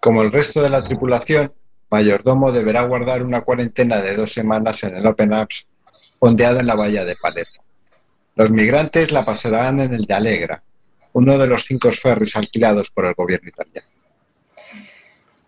Como 0.00 0.22
el 0.22 0.32
resto 0.32 0.62
de 0.62 0.70
la 0.70 0.82
tripulación, 0.82 1.52
Mayordomo 1.90 2.52
deberá 2.52 2.82
guardar 2.82 3.22
una 3.22 3.40
cuarentena 3.40 4.00
de 4.00 4.16
dos 4.16 4.32
semanas 4.32 4.82
en 4.84 4.96
el 4.96 5.06
Open 5.06 5.34
Apps, 5.34 5.66
fondeado 6.18 6.60
en 6.60 6.66
la 6.66 6.76
bahía 6.76 7.04
de 7.04 7.16
Palermo. 7.16 7.64
Los 8.36 8.50
migrantes 8.50 9.10
la 9.10 9.24
pasarán 9.24 9.80
en 9.80 9.94
el 9.94 10.04
de 10.04 10.14
Alegra, 10.14 10.62
uno 11.14 11.36
de 11.36 11.46
los 11.46 11.64
cinco 11.64 11.90
ferries 11.90 12.36
alquilados 12.36 12.90
por 12.90 13.06
el 13.06 13.14
gobierno 13.14 13.48
italiano. 13.48 13.88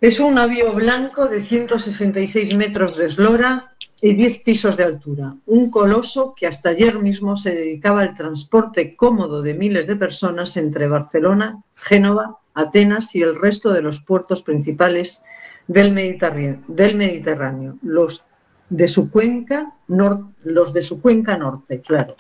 Es 0.01 0.19
un 0.19 0.35
navío 0.35 0.73
blanco 0.73 1.29
de 1.29 1.45
166 1.45 2.57
metros 2.57 2.99
de 2.99 3.05
eslora 3.05 3.73
y 4.03 4.15
10 4.15 4.41
pisos 4.41 4.77
de 4.77 4.83
altura, 4.83 5.35
un 5.47 5.71
coloso 5.71 6.35
que 6.37 6.49
hasta 6.49 6.71
ayer 6.71 6.99
mismo 6.99 7.37
se 7.37 7.55
dedicaba 7.55 8.03
al 8.03 8.17
transporte 8.17 8.97
cómodo 8.97 9.43
de 9.43 9.55
miles 9.55 9.87
de 9.87 9.95
personas 9.95 10.57
entre 10.57 10.89
Barcelona, 10.89 11.63
Génova, 11.77 12.39
Atenas 12.53 13.15
y 13.15 13.23
el 13.23 13.41
resto 13.41 13.73
de 13.73 13.83
los 13.83 14.03
puertos 14.03 14.43
principales 14.43 15.25
del 15.73 15.95
Mediterráneo, 15.95 16.59
del 16.69 16.97
Mediterráneo 16.97 17.79
los 17.83 18.25
de 18.69 18.89
su 18.89 19.11
cuenca 19.11 19.73
los 19.89 20.73
de 20.73 20.83
su 20.83 21.01
cuenca 21.01 21.37
norte, 21.37 21.81
claro. 21.81 22.15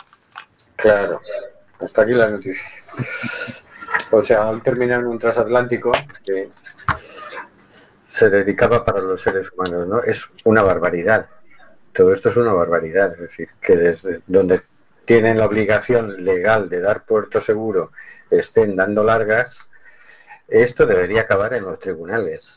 Claro, 0.76 1.20
hasta 1.80 2.02
aquí 2.02 2.12
la 2.12 2.28
noticia. 2.28 2.66
O 4.10 4.22
sea, 4.22 4.48
han 4.48 4.62
terminado 4.62 5.02
en 5.02 5.06
un 5.08 5.18
transatlántico 5.18 5.92
que 6.24 6.48
se 8.08 8.28
dedicaba 8.28 8.84
para 8.84 9.00
los 9.00 9.22
seres 9.22 9.50
humanos, 9.52 9.88
¿no? 9.88 10.02
Es 10.02 10.28
una 10.44 10.62
barbaridad. 10.62 11.26
Todo 11.92 12.12
esto 12.12 12.28
es 12.28 12.36
una 12.36 12.52
barbaridad. 12.52 13.12
Es 13.14 13.20
decir, 13.20 13.48
que 13.60 13.76
desde 13.76 14.20
donde 14.26 14.60
tienen 15.04 15.38
la 15.38 15.46
obligación 15.46 16.24
legal 16.24 16.68
de 16.68 16.80
dar 16.80 17.04
puerto 17.04 17.40
seguro 17.40 17.92
estén 18.30 18.76
dando 18.76 19.02
largas, 19.02 19.70
esto 20.48 20.84
debería 20.84 21.22
acabar 21.22 21.54
en 21.54 21.64
los 21.64 21.78
tribunales. 21.78 22.56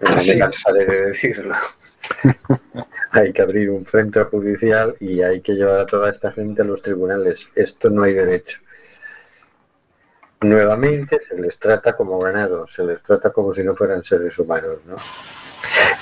No 0.00 0.16
me 0.16 0.38
cansaré 0.38 0.84
de 0.84 1.06
decirlo. 1.06 1.54
hay 3.12 3.32
que 3.32 3.42
abrir 3.42 3.70
un 3.70 3.84
frente 3.86 4.22
judicial 4.24 4.94
y 5.00 5.22
hay 5.22 5.40
que 5.40 5.54
llevar 5.54 5.80
a 5.80 5.86
toda 5.86 6.10
esta 6.10 6.32
gente 6.32 6.62
a 6.62 6.64
los 6.64 6.82
tribunales. 6.82 7.48
Esto 7.54 7.90
no 7.90 8.02
hay 8.02 8.12
derecho. 8.12 8.60
Nuevamente 10.42 11.18
se 11.18 11.34
les 11.40 11.58
trata 11.58 11.96
como 11.96 12.18
ganados, 12.18 12.72
se 12.72 12.84
les 12.84 13.02
trata 13.02 13.30
como 13.30 13.54
si 13.54 13.62
no 13.62 13.74
fueran 13.74 14.04
seres 14.04 14.38
humanos, 14.38 14.78
¿no? 14.84 14.96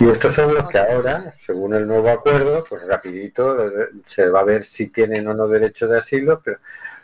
Y 0.01 0.11
estos 0.11 0.35
son 0.35 0.53
los 0.55 0.69
que 0.69 0.79
ahora, 0.79 1.35
según 1.39 1.75
el 1.75 1.87
nuevo 1.87 2.11
acuerdo, 2.11 2.65
pues 2.69 2.85
rapidito 2.85 3.57
se 4.07 4.29
va 4.29 4.41
a 4.41 4.45
ver 4.45 4.65
si 4.65 4.89
tienen 4.89 5.29
o 5.29 5.35
no 5.35 5.47
derecho 5.47 5.87
de 5.87 5.99
asilo, 5.99 6.41
pero 6.45 6.59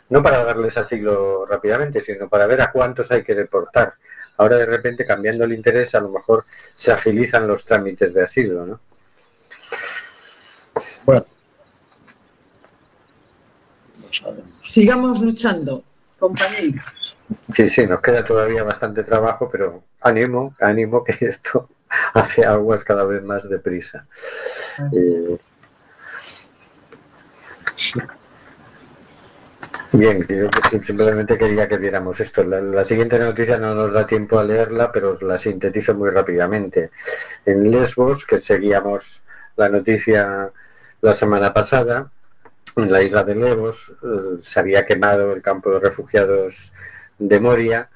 no 0.09 0.21
para 0.21 0.43
darles 0.43 0.77
asilo 0.77 1.45
rápidamente, 1.45 2.01
sino 2.01 2.27
para 2.27 2.47
ver 2.47 2.61
a 2.61 2.71
cuántos 2.71 3.09
hay 3.11 3.23
que 3.23 3.33
deportar. 3.33 3.93
Ahora 4.41 4.57
de 4.57 4.65
repente 4.65 5.05
cambiando 5.05 5.43
el 5.43 5.53
interés 5.53 5.93
a 5.93 5.99
lo 5.99 6.09
mejor 6.09 6.45
se 6.73 6.91
agilizan 6.91 7.47
los 7.47 7.63
trámites 7.63 8.11
de 8.11 8.23
asilo, 8.23 8.65
¿no? 8.65 8.79
Bueno. 11.05 11.27
Sigamos 14.63 15.21
luchando, 15.21 15.83
compañeros. 16.17 17.15
Sí, 17.53 17.69
sí, 17.69 17.85
nos 17.85 18.01
queda 18.01 18.25
todavía 18.25 18.63
bastante 18.63 19.03
trabajo, 19.03 19.47
pero 19.47 19.83
ánimo, 19.99 20.55
ánimo 20.59 21.03
que 21.03 21.23
esto 21.23 21.69
hace 22.15 22.43
aguas 22.43 22.83
cada 22.83 23.03
vez 23.05 23.21
más 23.21 23.47
deprisa. 23.47 24.07
Ah. 24.79 24.89
Eh, 24.91 25.37
Bien, 29.93 30.25
yo 30.25 30.49
simplemente 30.81 31.37
quería 31.37 31.67
que 31.67 31.77
viéramos 31.77 32.17
esto. 32.21 32.45
La, 32.45 32.85
siguiente 32.85 33.19
noticia 33.19 33.57
no 33.57 33.75
nos 33.75 33.91
da 33.91 34.07
tiempo 34.07 34.39
a 34.39 34.43
leerla, 34.45 34.89
pero 34.89 35.17
la 35.19 35.37
sintetizo 35.37 35.93
muy 35.95 36.09
rápidamente. 36.09 36.91
En 37.45 37.69
Lesbos, 37.69 38.25
que 38.25 38.39
seguíamos 38.39 39.21
la 39.57 39.67
noticia 39.67 40.49
la 41.01 41.13
semana 41.13 41.53
pasada, 41.53 42.09
en 42.77 42.89
la 42.89 43.01
isla 43.03 43.25
de 43.25 43.35
Lesbos 43.35 43.91
eh, 44.01 44.39
se 44.41 44.59
había 44.61 44.85
quemado 44.85 45.33
el 45.33 45.41
campo 45.41 45.71
de 45.71 45.79
refugiados 45.79 46.71
de 47.19 47.39
Moria 47.41 47.89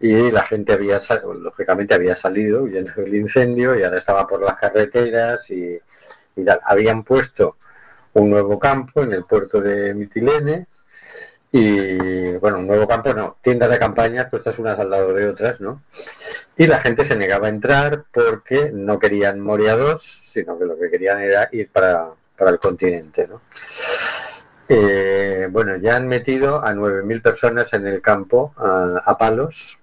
y 0.00 0.32
la 0.32 0.42
gente 0.42 0.72
había, 0.72 0.98
lógicamente 1.40 1.94
había 1.94 2.16
salido 2.16 2.64
huyendo 2.64 2.92
del 2.96 3.14
incendio 3.14 3.78
y 3.78 3.84
ahora 3.84 3.98
estaba 3.98 4.26
por 4.26 4.42
las 4.42 4.56
carreteras 4.56 5.48
y, 5.50 5.78
y 6.36 6.44
Habían 6.64 7.04
puesto 7.04 7.56
un 8.14 8.30
nuevo 8.30 8.58
campo 8.58 9.04
en 9.04 9.12
el 9.12 9.24
puerto 9.24 9.60
de 9.60 9.94
Mitilene 9.94 10.66
y 11.52 12.36
bueno, 12.38 12.58
un 12.60 12.66
nuevo 12.66 12.86
campo 12.86 13.12
no, 13.12 13.36
tiendas 13.42 13.70
de 13.70 13.78
campaña 13.78 14.30
puestas 14.30 14.58
unas 14.60 14.78
al 14.78 14.90
lado 14.90 15.12
de 15.12 15.28
otras, 15.28 15.60
¿no? 15.60 15.82
Y 16.56 16.66
la 16.66 16.78
gente 16.80 17.04
se 17.04 17.16
negaba 17.16 17.48
a 17.48 17.50
entrar 17.50 18.04
porque 18.12 18.70
no 18.72 18.98
querían 18.98 19.40
Moria 19.40 19.76
2, 19.76 20.00
sino 20.00 20.58
que 20.58 20.64
lo 20.64 20.78
que 20.78 20.90
querían 20.90 21.20
era 21.20 21.48
ir 21.50 21.68
para, 21.70 22.10
el 22.38 22.58
continente, 22.60 23.26
¿no? 23.26 23.40
Eh, 24.68 25.48
bueno, 25.50 25.76
ya 25.76 25.96
han 25.96 26.06
metido 26.06 26.64
a 26.64 26.72
9.000 26.72 27.22
personas 27.22 27.72
en 27.72 27.86
el 27.88 28.00
campo 28.00 28.54
a, 28.56 29.18
palos. 29.18 29.80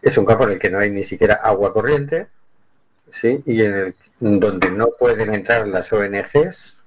Es 0.00 0.16
un 0.16 0.24
campo 0.24 0.44
en 0.44 0.52
el 0.52 0.58
que 0.60 0.70
no 0.70 0.78
hay 0.78 0.90
ni 0.90 1.02
siquiera 1.02 1.34
agua 1.34 1.72
corriente, 1.72 2.28
¿sí? 3.10 3.42
Y 3.44 3.62
en 3.64 3.74
el, 3.74 3.94
donde 4.20 4.70
no 4.70 4.90
pueden 4.98 5.34
entrar 5.34 5.66
las 5.66 5.92
ONGs, 5.92 6.81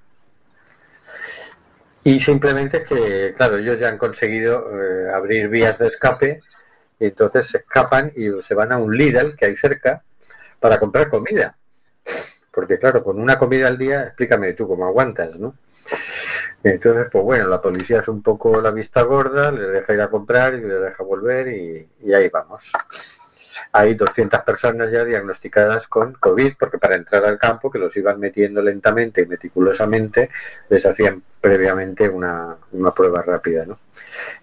y 2.05 2.19
simplemente 2.19 2.83
que, 2.83 3.33
claro, 3.35 3.57
ellos 3.57 3.79
ya 3.79 3.89
han 3.89 3.97
conseguido 3.97 4.69
eh, 4.69 5.11
abrir 5.11 5.49
vías 5.49 5.79
de 5.79 5.87
escape 5.87 6.39
y 6.99 7.05
entonces 7.05 7.47
se 7.47 7.57
escapan 7.57 8.13
y 8.15 8.29
se 8.43 8.53
van 8.53 8.71
a 8.71 8.77
un 8.77 8.95
Lidl 8.95 9.35
que 9.35 9.45
hay 9.45 9.55
cerca 9.55 10.03
para 10.59 10.79
comprar 10.79 11.09
comida. 11.09 11.57
Porque 12.51 12.77
claro, 12.77 13.03
con 13.03 13.19
una 13.19 13.39
comida 13.39 13.67
al 13.67 13.79
día, 13.79 14.03
explícame 14.03 14.53
tú 14.53 14.67
cómo 14.67 14.85
aguantas, 14.85 15.35
¿no? 15.39 15.55
Entonces, 16.63 17.07
pues 17.11 17.23
bueno, 17.23 17.47
la 17.47 17.59
policía 17.59 18.01
es 18.01 18.07
un 18.07 18.21
poco 18.21 18.61
la 18.61 18.69
vista 18.69 19.01
gorda, 19.01 19.51
les 19.51 19.71
deja 19.71 19.93
ir 19.95 20.01
a 20.01 20.11
comprar 20.11 20.53
y 20.53 20.61
les 20.61 20.79
deja 20.79 21.03
volver 21.03 21.47
y 21.47 22.13
ahí 22.13 22.29
vamos. 22.29 22.71
Hay 23.71 23.95
200 23.95 24.41
personas 24.41 24.91
ya 24.91 25.03
diagnosticadas 25.03 25.87
con 25.87 26.13
COVID, 26.13 26.55
porque 26.59 26.77
para 26.77 26.95
entrar 26.95 27.25
al 27.25 27.37
campo, 27.37 27.71
que 27.71 27.79
los 27.79 27.95
iban 27.97 28.19
metiendo 28.19 28.61
lentamente 28.61 29.21
y 29.21 29.25
meticulosamente, 29.25 30.29
les 30.69 30.85
hacían 30.85 31.23
previamente 31.41 32.07
una, 32.09 32.55
una 32.71 32.91
prueba 32.91 33.21
rápida. 33.21 33.65
¿no? 33.65 33.79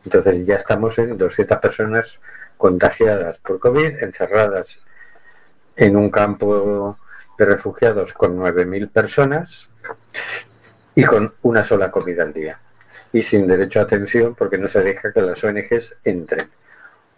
Entonces 0.05 0.45
ya 0.47 0.57
estamos 0.57 0.99
en 0.99 1.17
200 1.17 1.59
personas 1.59 2.21
contagiadas 2.57 3.39
por 3.39 3.59
COVID, 3.59 4.03
encerradas 4.03 4.79
en 5.77 5.97
un 5.97 6.11
campo 6.11 6.99
de 7.39 7.45
refugiados 7.45 8.13
con 8.13 8.39
9.000 8.39 8.91
personas 8.91 9.69
y 10.95 11.05
con 11.05 11.35
una 11.43 11.63
sola 11.63 11.91
comida 11.91 12.23
al 12.23 12.33
día. 12.33 12.59
Y 13.13 13.23
sin 13.23 13.47
derecho 13.47 13.81
a 13.81 13.85
atención 13.85 14.35
porque 14.35 14.59
no 14.59 14.69
se 14.69 14.81
deja 14.81 15.13
que 15.13 15.23
las 15.23 15.43
ONGs 15.43 15.99
entren. 16.05 16.47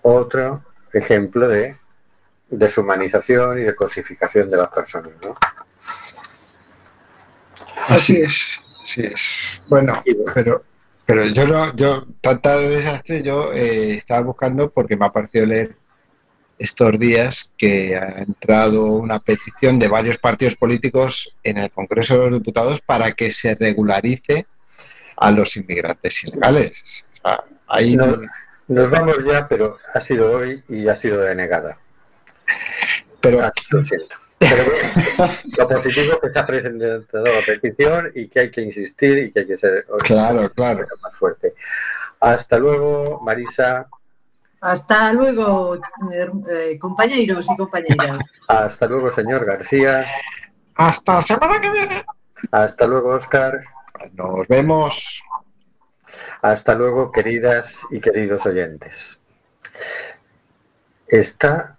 Otro 0.02 0.62
ejemplo 0.92 1.48
de 1.48 1.76
deshumanización 2.58 3.60
y 3.60 3.62
de 3.62 3.74
cosificación 3.74 4.50
de 4.50 4.56
las 4.56 4.68
personas. 4.68 5.12
¿no? 5.22 5.36
Así 7.88 8.16
es, 8.16 8.60
así 8.82 9.02
es. 9.02 9.62
Bueno, 9.68 10.02
pero, 10.34 10.64
pero 11.06 11.24
yo 11.26 11.46
no, 11.46 11.74
yo, 11.76 12.06
tanta 12.20 12.58
desastre, 12.58 13.22
yo 13.22 13.52
eh, 13.52 13.92
estaba 13.92 14.20
buscando 14.22 14.70
porque 14.70 14.96
me 14.96 15.06
ha 15.06 15.12
parecido 15.12 15.46
leer 15.46 15.76
estos 16.58 16.98
días 16.98 17.50
que 17.56 17.96
ha 17.96 18.22
entrado 18.22 18.84
una 18.86 19.18
petición 19.18 19.78
de 19.78 19.88
varios 19.88 20.18
partidos 20.18 20.54
políticos 20.54 21.34
en 21.42 21.58
el 21.58 21.70
Congreso 21.70 22.14
de 22.14 22.30
los 22.30 22.40
Diputados 22.40 22.80
para 22.80 23.12
que 23.12 23.30
se 23.32 23.54
regularice 23.54 24.46
a 25.16 25.30
los 25.30 25.56
inmigrantes 25.56 26.24
ilegales. 26.24 27.04
ahí 27.68 27.96
nos 28.66 28.90
vamos 28.90 29.16
ya, 29.26 29.46
pero 29.46 29.78
ha 29.92 30.00
sido 30.00 30.32
hoy 30.32 30.62
y 30.68 30.88
ha 30.88 30.96
sido 30.96 31.20
denegada. 31.20 31.78
Pero, 33.20 33.42
ah, 33.42 33.52
lo 33.70 33.84
siento. 33.84 34.16
Pero 34.38 34.62
lo 35.58 35.68
positivo 35.68 36.14
es 36.14 36.20
que 36.20 36.30
se 36.30 36.38
ha 36.38 36.46
presentado 36.46 37.24
la 37.24 37.40
petición 37.46 38.12
y 38.14 38.28
que 38.28 38.40
hay 38.40 38.50
que 38.50 38.62
insistir 38.62 39.18
y 39.18 39.32
que 39.32 39.40
hay 39.40 39.46
que 39.46 39.56
ser 39.56 39.86
claro, 40.04 40.50
claro. 40.50 40.86
más 41.02 41.16
fuerte. 41.16 41.54
Hasta 42.20 42.58
luego, 42.58 43.20
Marisa. 43.22 43.88
Hasta 44.60 45.12
luego, 45.12 45.76
eh, 45.76 46.78
compañeros 46.78 47.46
y 47.50 47.56
compañeras. 47.56 48.24
Hasta 48.48 48.86
luego, 48.86 49.10
señor 49.10 49.44
García. 49.44 50.06
Hasta 50.74 51.16
la 51.16 51.22
semana 51.22 51.60
que 51.60 51.70
viene. 51.70 52.04
Hasta 52.50 52.86
luego, 52.86 53.10
Oscar. 53.10 53.60
Nos 54.12 54.48
vemos. 54.48 55.22
Hasta 56.40 56.74
luego, 56.74 57.10
queridas 57.10 57.82
y 57.90 58.00
queridos 58.00 58.44
oyentes. 58.46 59.20
Está 61.06 61.78